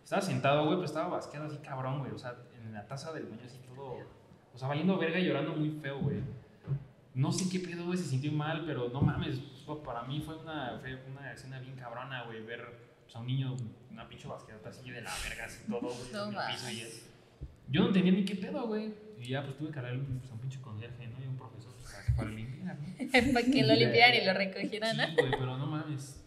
Estaba 0.06 0.22
sentado, 0.22 0.62
güey, 0.66 0.76
pero 0.76 0.84
estaba 0.84 1.08
basqueado 1.08 1.46
así 1.48 1.56
cabrón, 1.58 1.98
güey. 1.98 2.12
O 2.12 2.18
sea, 2.18 2.36
en 2.62 2.72
la 2.72 2.86
taza 2.86 3.12
del 3.12 3.24
baño 3.26 3.42
así 3.44 3.58
todo. 3.74 3.96
O 4.54 4.56
sea, 4.56 4.68
valiendo 4.68 4.96
verga 4.98 5.18
y 5.18 5.24
llorando 5.26 5.52
muy 5.56 5.68
feo, 5.82 5.98
güey. 5.98 6.18
No 7.12 7.32
sé 7.32 7.48
qué 7.50 7.58
pedo, 7.58 7.86
güey, 7.86 7.98
se 7.98 8.04
sintió 8.04 8.30
mal, 8.30 8.62
pero 8.64 8.88
no 8.88 9.00
mames. 9.02 9.40
Para 9.84 10.04
mí 10.04 10.20
fue 10.20 10.36
una, 10.36 10.78
fue 10.80 10.96
una 11.10 11.32
escena 11.32 11.58
bien 11.58 11.74
cabrona, 11.74 12.22
güey, 12.22 12.40
ver 12.44 12.64
pues, 13.02 13.16
a 13.16 13.18
un 13.18 13.26
niño, 13.26 13.56
una 13.90 14.08
pinche 14.08 14.28
basqueadota 14.28 14.68
así 14.68 14.88
de 14.88 15.00
la 15.02 15.10
verga, 15.28 15.46
así 15.46 15.64
todo, 15.68 15.80
güey, 15.80 16.12
No 16.12 16.28
en 16.30 16.34
el 16.36 16.54
piso 16.54 16.70
y 16.70 16.80
es- 16.82 17.10
Yo 17.68 17.80
no 17.80 17.86
entendía 17.88 18.12
ni 18.12 18.24
qué 18.24 18.36
pedo, 18.36 18.64
güey. 18.68 18.94
Y 19.20 19.26
ya, 19.30 19.42
pues 19.42 19.58
tuve 19.58 19.72
que 19.72 19.78
hablar 19.80 19.98
pues, 20.20 20.30
a 20.30 20.34
un 20.34 20.38
pinche 20.40 20.60
conserje, 20.60 21.08
¿no? 21.08 21.20
Y 21.20 21.26
un 21.26 21.36
profesor 21.36 21.72
pues, 21.74 21.90
para 21.92 22.04
que 22.06 22.12
para 22.12 22.30
limpiar, 22.30 22.76
¿no? 22.78 22.86
Para 23.32 23.44
que 23.44 23.62
lo 23.64 23.74
limpiaran 23.74 24.14
y 24.22 24.24
lo 24.24 24.34
recogieran, 24.34 24.96
¿no? 24.98 25.04
Sí, 25.08 25.14
güey, 25.18 25.30
pero 25.32 25.56
no 25.58 25.66
mames. 25.66 26.22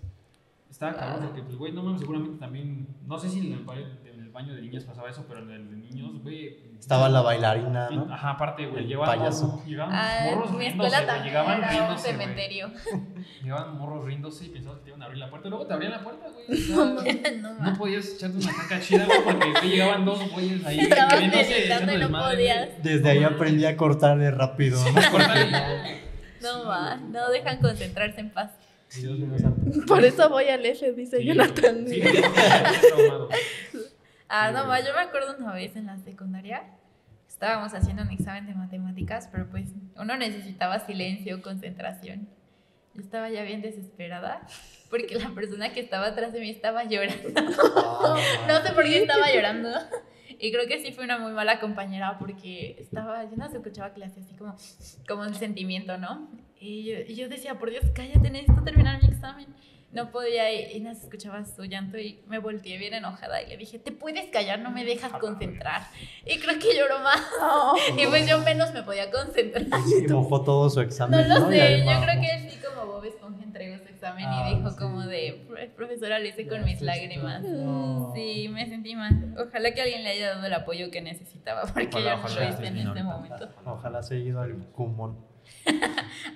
Estaba 0.80 0.94
cabrón 0.96 1.26
porque, 1.28 1.42
pues, 1.44 1.56
güey, 1.58 1.72
no 1.74 1.84
mames, 1.84 2.00
seguramente 2.00 2.40
también. 2.40 2.88
No 3.06 3.20
sé 3.20 3.28
si 3.30 3.40
en 3.48 3.52
el, 3.54 3.64
ba- 3.66 3.76
en 3.76 4.20
el 4.22 4.30
baño 4.30 4.54
de 4.54 4.62
niñas 4.62 4.86
pasaba 4.86 5.10
eso, 5.10 5.26
pero 5.28 5.42
en 5.42 5.52
el 5.52 5.70
de 5.70 5.76
niños, 5.76 6.22
güey. 6.24 6.70
Estaba 6.80 7.10
la 7.10 7.20
bailarina, 7.20 7.90
¿no? 7.90 8.08
Ajá, 8.14 8.30
aparte, 8.32 8.66
güey. 8.66 8.84
El 8.84 8.88
Llegaban, 8.88 9.20
payaso. 9.20 9.62
llegaban 9.66 9.94
Ah, 9.94 10.28
morros 10.34 10.52
mi 10.54 10.60
riéndose, 10.60 10.88
escuela 10.88 10.96
güey, 10.98 11.06
también 11.08 11.26
Llegaban 11.26 11.58
era 11.58 11.68
un 11.68 11.74
riéndose, 11.74 12.14
güey. 12.14 12.20
cementerio. 12.22 12.72
Llegaban 13.44 13.78
morros 13.78 14.06
riéndose 14.06 14.46
y 14.46 14.50
pensabas 14.50 14.78
que 14.78 14.84
te 14.86 14.90
iban 14.92 15.02
a 15.02 15.06
abrir 15.06 15.20
la 15.20 15.30
puerta. 15.30 15.50
Luego 15.50 15.68
te 15.68 15.74
abrían 15.74 15.92
la 15.92 16.02
puerta, 16.02 16.26
güey. 16.30 16.46
o 16.48 16.56
sea, 16.56 16.76
No 17.42 17.54
no 17.54 17.60
mames. 17.60 17.78
podías 17.78 18.08
echarte 18.14 18.38
una 18.38 18.54
caca 18.54 18.80
chida, 18.80 19.06
güey, 19.06 19.24
porque 19.26 19.52
güey, 19.52 19.70
llegaban 19.72 20.06
dos 20.06 20.32
güeyes 20.32 20.66
ahí. 20.66 20.80
Estabas 20.80 21.20
riéndose, 21.20 21.44
meditando 21.50 21.66
echando 21.66 21.92
y 21.92 21.96
no 21.96 22.02
desmadre, 22.04 22.36
podías. 22.38 22.68
güey. 22.70 22.82
Desde 22.84 23.10
ahí 23.10 23.24
aprendí 23.26 23.66
a 23.66 23.76
cortarle 23.76 24.32
rápido, 24.32 24.80
¿no? 24.94 25.12
Cortale. 25.12 26.00
No 26.42 26.66
va, 26.66 26.96
no 26.96 27.30
dejan 27.32 27.58
concentrarse 27.58 28.22
en 28.22 28.30
paz. 28.30 28.52
Mío 28.98 29.40
santo. 29.40 29.86
Por 29.88 30.04
eso 30.04 30.30
voy 30.30 30.46
al 30.46 30.66
F, 30.66 30.92
dice 30.94 31.20
Sí, 31.20 31.26
Jonathan. 31.26 31.88
Sí, 31.88 32.02
sí. 32.02 32.22
Ah, 34.28 34.50
Sí, 34.50 34.54
no 34.54 34.88
yo 34.88 34.94
me 34.94 35.00
acuerdo 35.02 35.36
una 35.38 35.54
vez 35.54 35.76
en 35.76 35.86
la 35.88 35.98
secundaria. 35.98 36.64
Estábamos 37.28 37.74
haciendo 37.74 38.04
un 38.04 38.10
examen 38.10 38.48
de 38.48 38.54
matemáticas, 38.54 39.30
pero 39.32 39.50
pues 39.50 39.70
uno 39.96 40.18
necesitaba 40.18 40.80
silencio, 40.80 41.42
concentración. 41.42 42.28
Yo 42.96 43.02
estaba 43.02 43.30
ya 43.30 43.44
bien 43.44 43.62
desesperada 43.62 44.42
porque 44.90 45.16
la 45.16 45.30
persona 45.30 45.72
que 45.72 45.80
estaba 45.80 46.08
atrás 46.08 46.34
de 46.34 46.42
mí 46.42 46.50
estaba 46.50 46.84
llorando. 46.84 47.30
No 48.48 48.62
sé 48.62 48.74
por 48.74 48.84
qué 48.84 49.04
estaba 49.04 49.32
llorando. 49.32 49.70
Y 50.40 50.52
creo 50.52 50.68
que 50.68 50.80
sí 50.80 50.92
fue 50.94 51.04
una 51.04 51.18
muy 51.18 51.32
mala 51.34 51.60
compañera 51.60 52.18
porque 52.18 52.78
estaba, 52.80 53.24
yo 53.26 53.36
no 53.36 53.50
se 53.50 53.58
escuchaba 53.58 53.94
clase 53.94 54.22
así 54.22 54.34
como, 54.36 54.56
como 55.08 55.22
un 55.24 55.34
sentimiento, 55.36 55.98
¿no? 55.98 56.30
Y 56.60 56.84
yo, 56.86 57.00
y 57.08 57.16
yo 57.16 57.30
decía, 57.30 57.58
por 57.58 57.70
Dios, 57.70 57.86
cállate, 57.94 58.30
necesito 58.30 58.62
terminar 58.64 59.02
mi 59.02 59.08
examen. 59.10 59.48
No 59.92 60.12
podía 60.12 60.54
y, 60.54 60.78
y 60.78 60.80
no 60.82 60.94
se 60.94 61.06
escuchaba 61.06 61.44
su 61.46 61.64
llanto 61.66 61.98
y 61.98 62.20
me 62.28 62.38
volteé 62.38 62.78
bien 62.78 62.94
enojada 62.94 63.42
y 63.42 63.48
le 63.48 63.58
dije, 63.58 63.80
te 63.80 63.92
puedes 63.92 64.30
callar, 64.30 64.60
no 64.60 64.70
me 64.70 64.86
dejas 64.86 65.12
concentrar. 65.14 65.82
Y 66.28 66.38
creo 66.38 66.60
que 66.60 66.78
lloró 66.78 67.00
más. 67.00 67.20
Oh, 67.42 67.76
Y 67.98 68.06
pues 68.06 68.30
yo 68.30 68.40
menos 68.42 68.72
me 68.72 68.84
podía 68.84 69.10
concentrar. 69.10 69.66
Y 69.68 70.08
mojó 70.12 70.44
todo 70.44 70.70
su 70.70 70.76
No 70.80 70.86
examen. 70.86 71.28
lo 71.28 71.52
Y 71.52 71.58
sé, 71.58 71.80
yo 71.80 72.02
creo 72.04 72.22
que 72.22 72.36
él 72.36 72.50
sí 72.52 72.58
como 72.64 72.86
Bob 72.92 73.06
Esponja 73.06 73.44
entregó 73.44 73.78
su 73.80 73.86
examen 73.90 74.26
Ah, 74.28 74.52
y 74.52 74.58
dijo 74.58 74.70
sí. 74.70 74.78
como 74.78 75.02
de, 75.08 75.44
"Pro- 75.48 75.58
profesora, 75.76 76.20
lo 76.20 76.28
hice 76.28 76.48
con 76.48 76.64
mis 76.66 76.82
lágrimas. 76.82 77.42
No. 77.42 78.12
Sí, 78.14 78.48
me 78.50 78.68
sentí 78.68 78.96
mal. 78.96 79.34
Ojalá 79.40 79.74
que 79.74 79.82
alguien 79.82 80.04
le 80.04 80.12
haya 80.12 80.36
dado 80.36 80.46
el 80.46 80.54
apoyo 80.54 80.92
que 80.92 81.02
necesitaba, 81.02 81.64
porque 81.64 81.88
Ojalá, 81.98 82.16
yo 82.16 82.22
no 82.22 82.36
lo 82.36 82.48
hice 82.50 82.68
en 82.68 82.78
este 82.78 83.02
momento. 83.04 83.50
Ojalá 83.66 84.04
se 84.04 84.16
haya 84.16 84.24
ido 84.26 84.42
al 84.42 84.56
Kumon. 84.74 85.29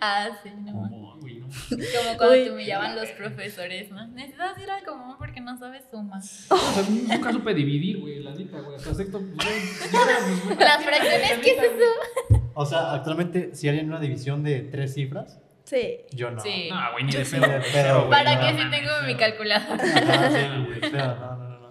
Ah, 0.06 0.30
sí, 0.44 0.50
no. 0.60 0.74
Como, 0.74 1.18
güey, 1.22 1.36
no. 1.40 1.48
Como 1.48 2.18
cuando 2.18 2.36
Uy. 2.36 2.44
te 2.44 2.52
humillaban 2.52 2.96
los 2.96 3.08
profesores, 3.12 3.90
¿no? 3.90 4.06
Necesitas 4.10 4.58
ir 4.62 4.70
al 4.70 4.84
común 4.84 5.16
porque 5.18 5.40
no 5.40 5.58
sabes 5.58 5.86
suma. 5.90 6.18
O 6.18 6.22
sea, 6.22 6.84
nunca 6.90 7.32
supe 7.32 7.54
dividir, 7.54 8.00
güey, 8.02 8.20
la 8.22 8.34
neta, 8.34 8.60
güey. 8.60 8.76
Hasta 8.76 8.94
sexto, 8.94 9.20
güey. 9.20 10.58
Las 10.60 10.84
fracciones, 10.84 11.40
¿qué 11.42 11.52
es 11.52 11.58
eso? 11.64 12.40
O 12.54 12.66
sea, 12.66 12.94
actualmente, 12.94 13.56
si 13.56 13.70
hay 13.70 13.80
una 13.80 14.00
división 14.00 14.44
de 14.44 14.60
tres 14.62 14.94
cifras, 14.94 15.40
sí. 15.64 16.00
yo 16.12 16.32
no. 16.32 16.42
Sí. 16.42 16.70
No, 16.70 16.92
güey, 16.92 17.06
ni 17.06 17.12
de 17.14 17.26
pedo. 17.26 17.42
de 17.48 17.60
pedo, 17.62 17.98
güey, 18.00 18.10
Para 18.10 18.36
no 18.36 18.42
que 18.42 18.48
sí 18.50 18.64
mames, 18.66 18.80
tengo 18.80 18.92
mi 19.08 19.16
calculadora. 19.16 19.84
Ajá, 19.84 20.30
sí, 20.32 20.66
güey. 20.66 20.92
no, 20.92 21.16
no, 21.16 21.36
no, 21.38 21.60
no. 21.60 21.70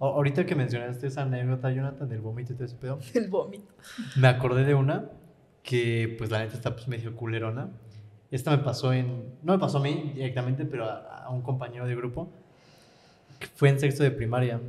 O- 0.00 0.14
ahorita 0.14 0.44
que 0.46 0.54
mencionaste 0.56 1.06
esa 1.06 1.22
anécdota, 1.22 1.70
Jonathan, 1.70 2.08
del 2.08 2.20
vómito 2.20 2.52
y 2.52 2.56
todo 2.56 2.64
ese 2.66 2.76
pedo, 2.76 2.98
El 3.14 3.28
vómito. 3.28 3.72
me 4.16 4.26
acordé 4.28 4.64
de 4.64 4.74
una 4.74 5.04
que, 5.68 6.14
pues, 6.16 6.30
la 6.30 6.38
neta 6.38 6.54
está 6.54 6.74
pues, 6.74 6.88
medio 6.88 7.14
culerona. 7.14 7.68
Esta 8.30 8.50
me 8.52 8.58
pasó 8.58 8.90
en. 8.94 9.34
No 9.42 9.52
me 9.52 9.58
pasó 9.58 9.76
a 9.76 9.82
mí 9.82 10.12
directamente, 10.14 10.64
pero 10.64 10.86
a, 10.86 11.24
a 11.24 11.28
un 11.28 11.42
compañero 11.42 11.86
de 11.86 11.94
grupo. 11.94 12.30
que 13.38 13.48
Fue 13.48 13.68
en 13.68 13.78
sexto 13.78 14.02
de 14.02 14.10
primaria. 14.10 14.62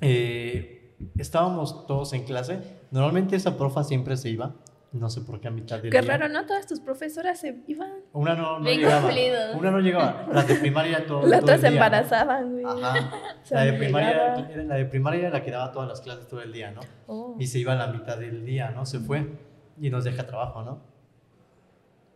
Eh, 0.00 0.96
estábamos 1.16 1.86
todos 1.86 2.12
en 2.12 2.24
clase. 2.24 2.58
Normalmente 2.90 3.36
esa 3.36 3.56
profa 3.56 3.84
siempre 3.84 4.16
se 4.16 4.30
iba. 4.30 4.56
No 4.90 5.10
sé 5.10 5.20
por 5.20 5.40
qué 5.40 5.46
a 5.46 5.50
mitad 5.52 5.80
del 5.80 5.92
Qué 5.92 6.00
día. 6.00 6.16
raro, 6.16 6.28
¿no? 6.32 6.44
Todas 6.44 6.66
tus 6.66 6.80
profesoras 6.80 7.38
se 7.38 7.62
iban. 7.68 7.92
Una 8.12 8.34
no, 8.34 8.58
no 8.58 8.64
Bien 8.64 8.78
llegaba. 8.80 9.02
cumplidos. 9.02 9.56
Una 9.56 9.70
no 9.70 9.78
llegaba. 9.78 10.26
Las 10.32 10.48
de 10.48 10.54
primaria 10.56 11.06
todo, 11.06 11.24
Las 11.26 11.42
otras 11.42 11.60
se 11.60 11.68
embarazaban, 11.68 12.50
güey. 12.52 12.64
Ajá. 12.64 13.10
La 13.50 13.64
de, 13.64 13.72
primaria, 13.74 14.48
la 14.66 14.74
de 14.74 14.84
primaria 14.86 15.30
la 15.30 15.42
que 15.44 15.52
daba 15.52 15.70
todas 15.70 15.88
las 15.88 16.00
clases 16.00 16.26
todo 16.26 16.42
el 16.42 16.52
día, 16.52 16.72
¿no? 16.72 16.80
Oh. 17.06 17.36
Y 17.38 17.46
se 17.46 17.60
iba 17.60 17.74
a 17.74 17.76
la 17.76 17.88
mitad 17.88 18.18
del 18.18 18.44
día, 18.44 18.70
¿no? 18.70 18.86
Se 18.86 18.98
fue 18.98 19.53
y 19.80 19.90
nos 19.90 20.04
deja 20.04 20.26
trabajo, 20.26 20.62
¿no? 20.62 20.82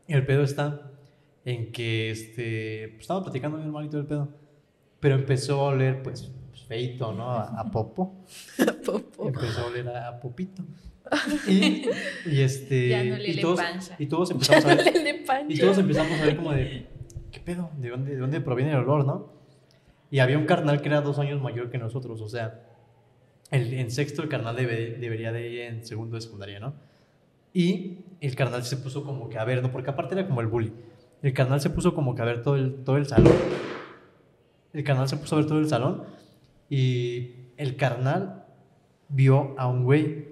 Y 0.07 0.15
el 0.15 0.25
pedo 0.25 0.43
está 0.43 0.91
en 1.45 1.71
que, 1.73 2.11
este, 2.11 2.89
pues, 2.91 3.03
estaba 3.03 3.23
platicando 3.23 3.59
bien 3.59 3.71
malito 3.71 3.99
el 3.99 4.07
pedo, 4.07 4.29
pero 5.01 5.15
empezó 5.17 5.61
a 5.61 5.65
oler, 5.69 6.03
pues, 6.03 6.31
pues, 6.51 6.63
feito, 6.65 7.13
¿no? 7.13 7.31
A, 7.31 7.61
a 7.61 7.71
Popo. 7.71 8.25
Popo. 8.85 9.29
Empezó 9.29 9.61
a 9.63 9.67
oler 9.67 9.89
a, 9.89 10.09
a 10.09 10.21
Popito. 10.21 10.63
Y, 11.49 11.89
y 12.27 12.41
este. 12.43 12.89
Ya 12.91 13.03
no 13.03 13.17
y, 13.17 13.19
lele 13.29 13.41
todos, 13.41 13.61
y 13.99 14.07
todos 14.07 14.31
empezamos 14.31 14.65
a 14.67 14.69
ver. 14.75 15.17
Y 15.49 15.59
todos 15.59 15.79
empezamos 15.79 16.21
a 16.21 16.25
ver 16.27 16.37
como 16.37 16.53
de, 16.53 16.87
¿qué 17.31 17.41
pedo? 17.41 17.71
¿De 17.79 17.89
dónde, 17.89 18.11
¿De 18.11 18.19
dónde 18.19 18.41
proviene 18.43 18.73
el 18.73 18.79
olor, 18.79 19.07
no? 19.07 19.33
Y 20.11 20.19
había 20.19 20.37
un 20.37 20.45
carnal 20.45 20.83
que 20.83 20.89
era 20.89 21.01
dos 21.01 21.19
años 21.19 21.41
mayor 21.41 21.71
que 21.71 21.79
nosotros, 21.79 22.21
o 22.21 22.29
sea, 22.29 22.63
el, 23.51 23.73
en 23.73 23.91
sexto 23.91 24.23
el 24.23 24.29
carnal 24.29 24.55
debe- 24.57 24.99
debería 24.99 25.33
de 25.33 25.49
ir 25.49 25.61
en 25.61 25.85
segundo 25.87 26.17
de 26.17 26.21
secundaria, 26.23 26.61
¿no? 26.61 26.75
Y 27.59 28.05
el 28.21 28.37
carnal 28.37 28.63
se 28.63 28.77
puso 28.77 29.03
como 29.03 29.29
que 29.29 29.37
a 29.37 29.45
ver, 29.45 29.65
¿no? 29.65 29.73
Porque 29.73 29.91
aparte 29.91 30.15
era 30.15 30.29
como 30.29 30.41
el 30.41 30.47
bully. 30.47 30.73
El 31.23 31.33
carnal 31.33 31.61
se 31.61 31.71
puso 31.71 31.93
como 31.93 32.15
que 32.15 32.23
a 32.23 32.25
ver 32.25 32.41
todo 32.45 32.55
el, 32.55 32.85
todo 32.85 32.97
el 32.97 33.07
salón. 33.07 33.33
El 34.73 34.85
carnal 34.85 35.09
se 35.09 35.17
puso 35.17 35.35
a 35.35 35.41
ver 35.41 35.49
todo 35.49 35.59
el 35.59 35.69
salón 35.69 36.05
y 36.71 37.49
el 37.57 37.75
carnal 37.75 38.45
vio 39.09 39.57
a 39.59 39.67
un 39.67 39.83
güey 39.83 40.29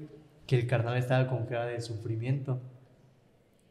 que 0.47 0.57
el 0.57 0.69
carnal 0.69 0.97
estaba 0.99 1.27
con 1.27 1.47
cara 1.47 1.67
de 1.67 1.81
sufrimiento. 1.81 2.61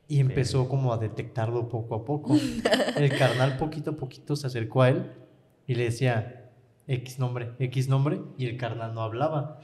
Y 0.09 0.19
empezó 0.19 0.67
como 0.67 0.91
a 0.91 0.97
detectarlo 0.97 1.69
poco 1.69 1.95
a 1.95 2.03
poco. 2.03 2.35
El 2.97 3.17
carnal 3.17 3.55
poquito 3.55 3.91
a 3.91 3.95
poquito 3.95 4.35
se 4.35 4.47
acercó 4.47 4.81
a 4.81 4.89
él 4.89 5.13
y 5.65 5.75
le 5.75 5.85
decía 5.85 6.51
X 6.87 7.19
nombre, 7.19 7.53
X 7.57 7.87
nombre, 7.87 8.19
y 8.37 8.47
el 8.47 8.57
carnal 8.57 8.93
no 8.93 9.01
hablaba. 9.01 9.61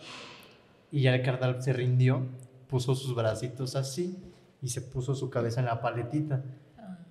Y 0.92 1.02
ya 1.02 1.14
el 1.14 1.22
carnal 1.22 1.62
se 1.62 1.74
rindió, 1.74 2.26
puso 2.72 2.96
sus 2.96 3.14
bracitos 3.14 3.76
así 3.76 4.18
y 4.62 4.70
se 4.70 4.82
puso 4.82 5.14
su 5.14 5.30
cabeza 5.30 5.60
en 5.60 5.66
la 5.68 5.82
paletita. 5.82 6.42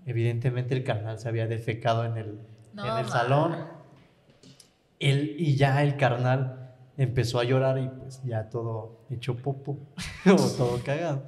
Evidentemente 0.06 0.74
el 0.74 0.82
carnal 0.82 1.18
se 1.18 1.28
había 1.28 1.46
defecado 1.46 2.04
en 2.06 2.16
el, 2.16 2.40
No, 2.72 2.84
en 2.90 3.04
el 3.04 3.10
salón. 3.10 3.54
Él, 4.98 5.36
y 5.38 5.56
ya 5.56 5.82
el 5.82 5.96
carnal 5.96 6.72
empezó 6.96 7.38
a 7.38 7.44
llorar 7.44 7.78
y 7.78 7.88
pues 7.88 8.22
ya 8.24 8.48
todo 8.48 9.04
hecho 9.10 9.36
popo 9.36 9.78
o 10.26 10.48
todo 10.56 10.80
cagado. 10.82 11.24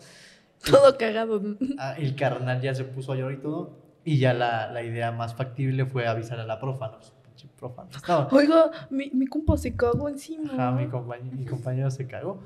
Todo 0.65 0.97
cagado. 0.97 1.43
Ah, 1.79 1.95
el 1.99 2.17
carnal 2.17 2.61
ya 2.63 2.75
se 2.75 2.85
puso 2.85 3.13
a 3.13 3.17
llorar 3.17 3.35
y 3.35 3.43
todo. 3.43 3.77
Y 4.05 4.19
ya 4.19 4.33
la, 4.33 4.73
la 4.73 4.83
idea 4.83 5.13
más 5.13 5.35
factible 5.35 5.85
fue 5.85 6.07
avisar 6.07 6.41
a 6.41 6.47
la 6.47 6.59
profa, 6.59 6.89
¿no? 6.89 6.99
Pinche 7.23 7.49
profa 7.59 7.85
no 7.85 7.91
estaba. 7.97 8.29
Oiga, 8.33 8.71
mi, 8.91 9.11
mi 9.11 9.27
compa 9.27 9.57
se 9.59 9.77
cagó 9.77 10.09
encima. 10.09 10.55
Ajá, 10.55 10.73
mi, 10.73 10.89
compañero, 10.89 11.37
mi 11.37 11.45
compañero 11.45 11.91
se 11.91 12.07
cagó. 12.07 12.41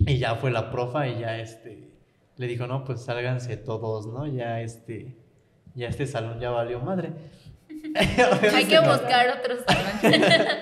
Y 0.00 0.18
ya 0.18 0.34
fue 0.36 0.50
la 0.50 0.70
profa 0.70 1.06
y 1.08 1.20
ya 1.20 1.38
este 1.38 1.86
le 2.36 2.46
dijo, 2.46 2.66
no, 2.66 2.84
pues 2.84 3.02
sálganse 3.02 3.56
todos, 3.56 4.06
¿no? 4.06 4.26
Ya 4.26 4.60
este, 4.60 5.16
ya 5.74 5.88
este 5.88 6.06
salón 6.06 6.38
ya 6.38 6.50
valió 6.50 6.80
madre. 6.80 7.12
Hay 8.54 8.66
que 8.66 8.78
buscar 8.80 9.38
otros 9.38 9.60
salón. 9.66 10.22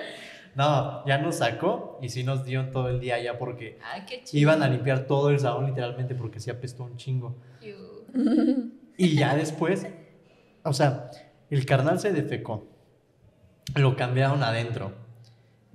No, 0.55 1.05
ya 1.05 1.17
nos 1.17 1.35
sacó 1.35 1.99
y 2.01 2.07
sí 2.07 2.23
nos 2.23 2.45
dio 2.45 2.69
todo 2.69 2.87
el 2.87 3.01
día 3.01 3.21
ya 3.21 3.37
porque 3.37 3.77
Ay, 3.83 4.03
qué 4.07 4.23
chido. 4.23 4.39
iban 4.39 4.63
a 4.63 4.69
limpiar 4.69 5.05
todo 5.05 5.29
el 5.29 5.37
salón 5.37 5.65
literalmente 5.65 6.15
porque 6.15 6.39
sí 6.39 6.49
apestó 6.49 6.83
un 6.85 6.97
chingo. 6.97 7.35
Y 8.97 9.17
ya 9.17 9.35
después, 9.35 9.85
o 10.63 10.71
sea, 10.71 11.11
el 11.49 11.65
carnal 11.65 11.99
se 11.99 12.13
defecó. 12.13 12.65
Lo 13.75 13.97
cambiaron 13.97 14.41
adentro. 14.41 14.93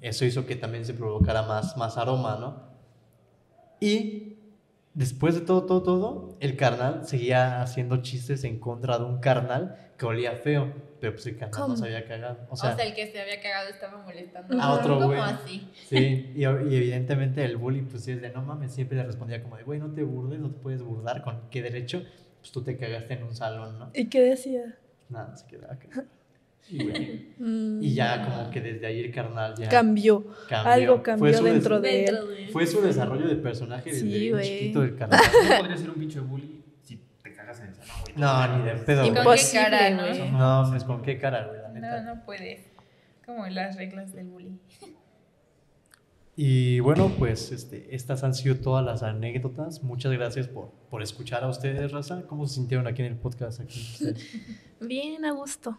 Eso 0.00 0.24
hizo 0.24 0.46
que 0.46 0.56
también 0.56 0.86
se 0.86 0.94
provocara 0.94 1.42
más, 1.42 1.76
más 1.76 1.98
aroma, 1.98 2.38
¿no? 2.40 2.69
Y 3.80 4.36
después 4.94 5.34
de 5.34 5.40
todo, 5.40 5.64
todo, 5.64 5.82
todo, 5.82 6.36
el 6.40 6.56
carnal 6.56 7.06
seguía 7.06 7.62
haciendo 7.62 7.98
chistes 8.02 8.44
en 8.44 8.58
contra 8.58 8.98
de 8.98 9.04
un 9.04 9.18
carnal 9.20 9.76
que 9.96 10.06
olía 10.06 10.32
feo. 10.32 10.72
Pero 11.00 11.14
pues 11.14 11.26
el 11.26 11.36
carnal 11.38 11.60
¿Cómo? 11.62 11.68
no 11.68 11.76
se 11.76 11.86
había 11.86 12.04
cagado. 12.04 12.40
O 12.50 12.52
O 12.52 12.56
sea, 12.56 12.76
sea, 12.76 12.84
el 12.84 12.94
que 12.94 13.10
se 13.10 13.18
había 13.20 13.40
cagado 13.40 13.70
estaba 13.70 14.02
molestando. 14.02 14.60
A 14.60 14.74
otro 14.74 15.02
güey. 15.06 15.18
así. 15.18 15.70
sí. 15.88 16.32
Y, 16.36 16.40
y 16.40 16.44
evidentemente 16.44 17.42
el 17.44 17.56
bully, 17.56 17.82
pues 17.82 18.04
sí 18.04 18.12
es 18.12 18.20
de 18.20 18.30
no 18.30 18.42
mames, 18.42 18.72
siempre 18.74 18.98
le 18.98 19.04
respondía 19.04 19.42
como 19.42 19.56
de, 19.56 19.62
güey, 19.62 19.80
no 19.80 19.90
te 19.90 20.02
burdes, 20.02 20.38
no 20.40 20.50
te 20.50 20.58
puedes 20.58 20.82
burdar. 20.82 21.22
¿Con 21.22 21.48
qué 21.50 21.62
derecho? 21.62 22.02
Pues 22.40 22.52
tú 22.52 22.62
te 22.62 22.76
cagaste 22.76 23.14
en 23.14 23.22
un 23.22 23.34
salón, 23.34 23.78
¿no? 23.78 23.90
¿Y 23.94 24.06
qué 24.08 24.20
decía? 24.20 24.76
Nada, 25.08 25.34
se 25.36 25.46
quedaba 25.46 25.76
cagado. 25.78 26.08
Y, 26.68 26.84
bueno, 26.84 27.06
Mm, 27.38 27.82
y 27.82 27.94
ya 27.94 28.24
como 28.24 28.50
que 28.50 28.60
desde 28.60 28.86
ahí 28.86 29.00
el 29.00 29.10
carnal 29.12 29.54
ya 29.56 29.68
Cambió. 29.68 30.26
cambió. 30.48 30.72
Algo 30.72 30.94
Fue 30.96 31.02
cambió 31.02 31.34
su 31.38 31.44
dentro 31.44 31.80
de 31.80 32.04
él. 32.04 32.14
Dentro 32.14 32.26
de 32.28 32.48
Fue 32.48 32.66
su 32.66 32.80
desarrollo 32.82 33.26
de 33.28 33.36
personaje 33.36 33.90
desde 33.90 34.06
Sí, 34.06 34.30
güey. 34.30 34.58
chiquito 34.58 34.80
del 34.82 34.94
carnal. 34.96 35.20
No 35.48 35.56
podría 35.58 35.76
ser 35.76 35.88
un 35.90 35.96
pinche 35.96 36.20
bully 36.20 36.62
si 36.82 37.00
te 37.22 37.32
cagas 37.32 37.58
en 37.60 37.66
el 37.68 37.74
salón, 37.74 37.94
güey. 38.02 38.14
No, 38.16 38.58
ni 38.58 38.64
de 38.64 38.74
pedo. 38.76 39.02
¿Y 39.04 39.06
con 39.06 39.14
qué 39.14 39.20
Imposible, 39.20 39.62
cara, 39.62 39.90
no? 39.90 40.06
güey. 40.08 40.30
No, 40.32 40.66
pues 40.70 40.84
con 40.84 41.02
qué 41.02 41.18
cara, 41.18 41.46
güey, 41.46 41.60
la 41.60 41.68
neta. 41.70 42.02
No, 42.02 42.14
no 42.14 42.24
puedes. 42.24 42.60
Como 43.26 43.46
las 43.48 43.76
reglas 43.76 44.12
del 44.12 44.26
bullying. 44.28 44.58
Y 46.36 46.80
bueno, 46.80 47.12
pues 47.18 47.52
este, 47.52 47.94
estas 47.94 48.22
han 48.24 48.34
sido 48.34 48.56
todas 48.56 48.84
las 48.84 49.02
anécdotas. 49.02 49.82
Muchas 49.82 50.12
gracias 50.12 50.48
por, 50.48 50.70
por 50.88 51.02
escuchar 51.02 51.42
a 51.44 51.48
ustedes, 51.48 51.92
Raza. 51.92 52.22
¿Cómo 52.26 52.46
se 52.46 52.54
sintieron 52.54 52.86
aquí 52.86 53.02
en 53.02 53.08
el 53.08 53.16
podcast? 53.18 53.60
Aquí? 53.60 53.98
Bien, 54.80 55.24
a 55.24 55.32
gusto. 55.32 55.76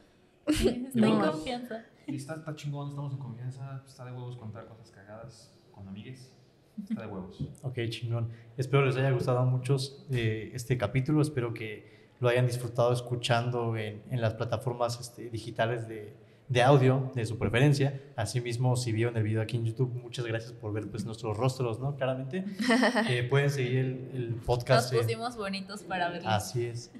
Estoy 0.51 0.93
en 0.93 1.19
No. 1.19 1.31
confianza. 1.31 1.85
Y 2.07 2.15
está, 2.15 2.35
está 2.35 2.55
chingón, 2.55 2.89
estamos 2.89 3.13
en 3.13 3.19
confianza. 3.19 3.83
Está 3.85 4.05
de 4.05 4.11
huevos 4.11 4.37
contar 4.37 4.65
cosas 4.67 4.91
cagadas 4.91 5.53
con 5.71 5.87
amigues. 5.87 6.33
Está 6.81 7.01
de 7.01 7.07
huevos. 7.07 7.39
Ok, 7.63 7.79
chingón. 7.89 8.29
Espero 8.57 8.85
les 8.85 8.95
haya 8.97 9.11
gustado 9.11 9.39
a 9.39 9.45
muchos 9.45 10.05
eh, 10.11 10.51
este 10.53 10.77
capítulo. 10.77 11.21
Espero 11.21 11.53
que 11.53 12.09
lo 12.19 12.29
hayan 12.29 12.45
disfrutado 12.47 12.91
escuchando 12.93 13.75
en, 13.77 14.01
en 14.09 14.21
las 14.21 14.33
plataformas 14.35 14.99
este, 14.99 15.29
digitales 15.29 15.87
de, 15.87 16.15
de 16.51 16.61
audio 16.61 17.11
de 17.15 17.25
su 17.25 17.37
preferencia. 17.37 18.01
Asimismo, 18.17 18.75
si 18.75 18.91
vieron 18.91 19.15
el 19.15 19.23
video 19.23 19.41
aquí 19.41 19.55
en 19.55 19.63
YouTube, 19.63 19.93
muchas 19.93 20.25
gracias 20.25 20.51
por 20.51 20.73
ver 20.73 20.89
pues, 20.91 21.05
nuestros 21.05 21.37
rostros, 21.37 21.79
¿no? 21.79 21.95
Claramente. 21.95 22.43
Eh, 23.09 23.23
pueden 23.29 23.49
seguir 23.49 23.77
el, 23.77 24.09
el 24.13 24.35
Nos 24.35 24.45
podcast. 24.45 24.91
en- 24.93 24.99
pusimos 25.01 25.37
bonitos 25.37 25.83
para 25.83 26.09
verlo. 26.09 26.27
Así 26.29 26.65
es. 26.65 26.91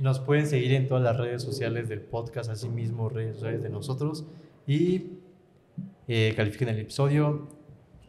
Nos 0.00 0.18
pueden 0.18 0.46
seguir 0.48 0.72
en 0.74 0.88
todas 0.88 1.04
las 1.04 1.16
redes 1.16 1.40
sociales 1.42 1.88
del 1.88 2.00
podcast, 2.00 2.50
asimismo 2.50 3.08
redes 3.08 3.36
sociales 3.36 3.62
de 3.62 3.70
nosotros. 3.70 4.26
Y 4.66 5.12
eh, 6.08 6.32
califiquen 6.36 6.68
el 6.70 6.80
episodio. 6.80 7.48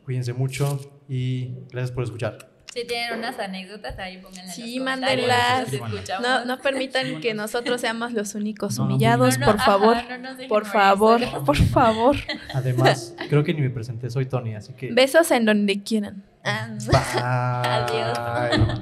Cuídense 0.04 0.34
mucho 0.34 0.80
y 1.08 1.52
gracias 1.72 1.92
por 1.92 2.04
escuchar. 2.06 2.50
Si 2.78 2.86
tienen 2.86 3.18
unas 3.18 3.40
anécdotas, 3.40 3.98
ahí 3.98 4.20
pónganlas. 4.20 4.54
Sí, 4.54 4.80
mándenlas. 4.80 5.68
No, 6.22 6.46
no 6.46 6.60
permitan 6.60 7.20
que 7.22 7.34
nosotros 7.34 7.82
seamos 7.82 8.14
los 8.14 8.36
únicos 8.36 8.78
No, 8.78 8.84
humillados, 8.86 9.40
No, 9.40 9.48
no, 9.48 9.52
por 9.52 9.56
ajá, 9.56 9.66
favor. 9.66 9.98
no 10.08 10.18
nos 10.20 10.38
dejen 10.38 10.50
Por 10.50 10.66
favor, 10.68 11.22
por 11.44 11.58
favor. 11.58 12.16
Además, 12.54 13.16
creo 13.30 13.44
que 13.44 13.56
ni 13.56 13.62
me 13.62 13.72
presenté, 13.72 14.12
soy 14.12 14.28
Tony, 14.28 14.54
así 14.54 14.74
que... 14.74 14.92
Besos 14.92 15.32
en 15.32 15.46
donde 15.46 15.82
quieran. 15.82 16.24
Bye. 16.44 17.00
Adiós. 17.24 18.82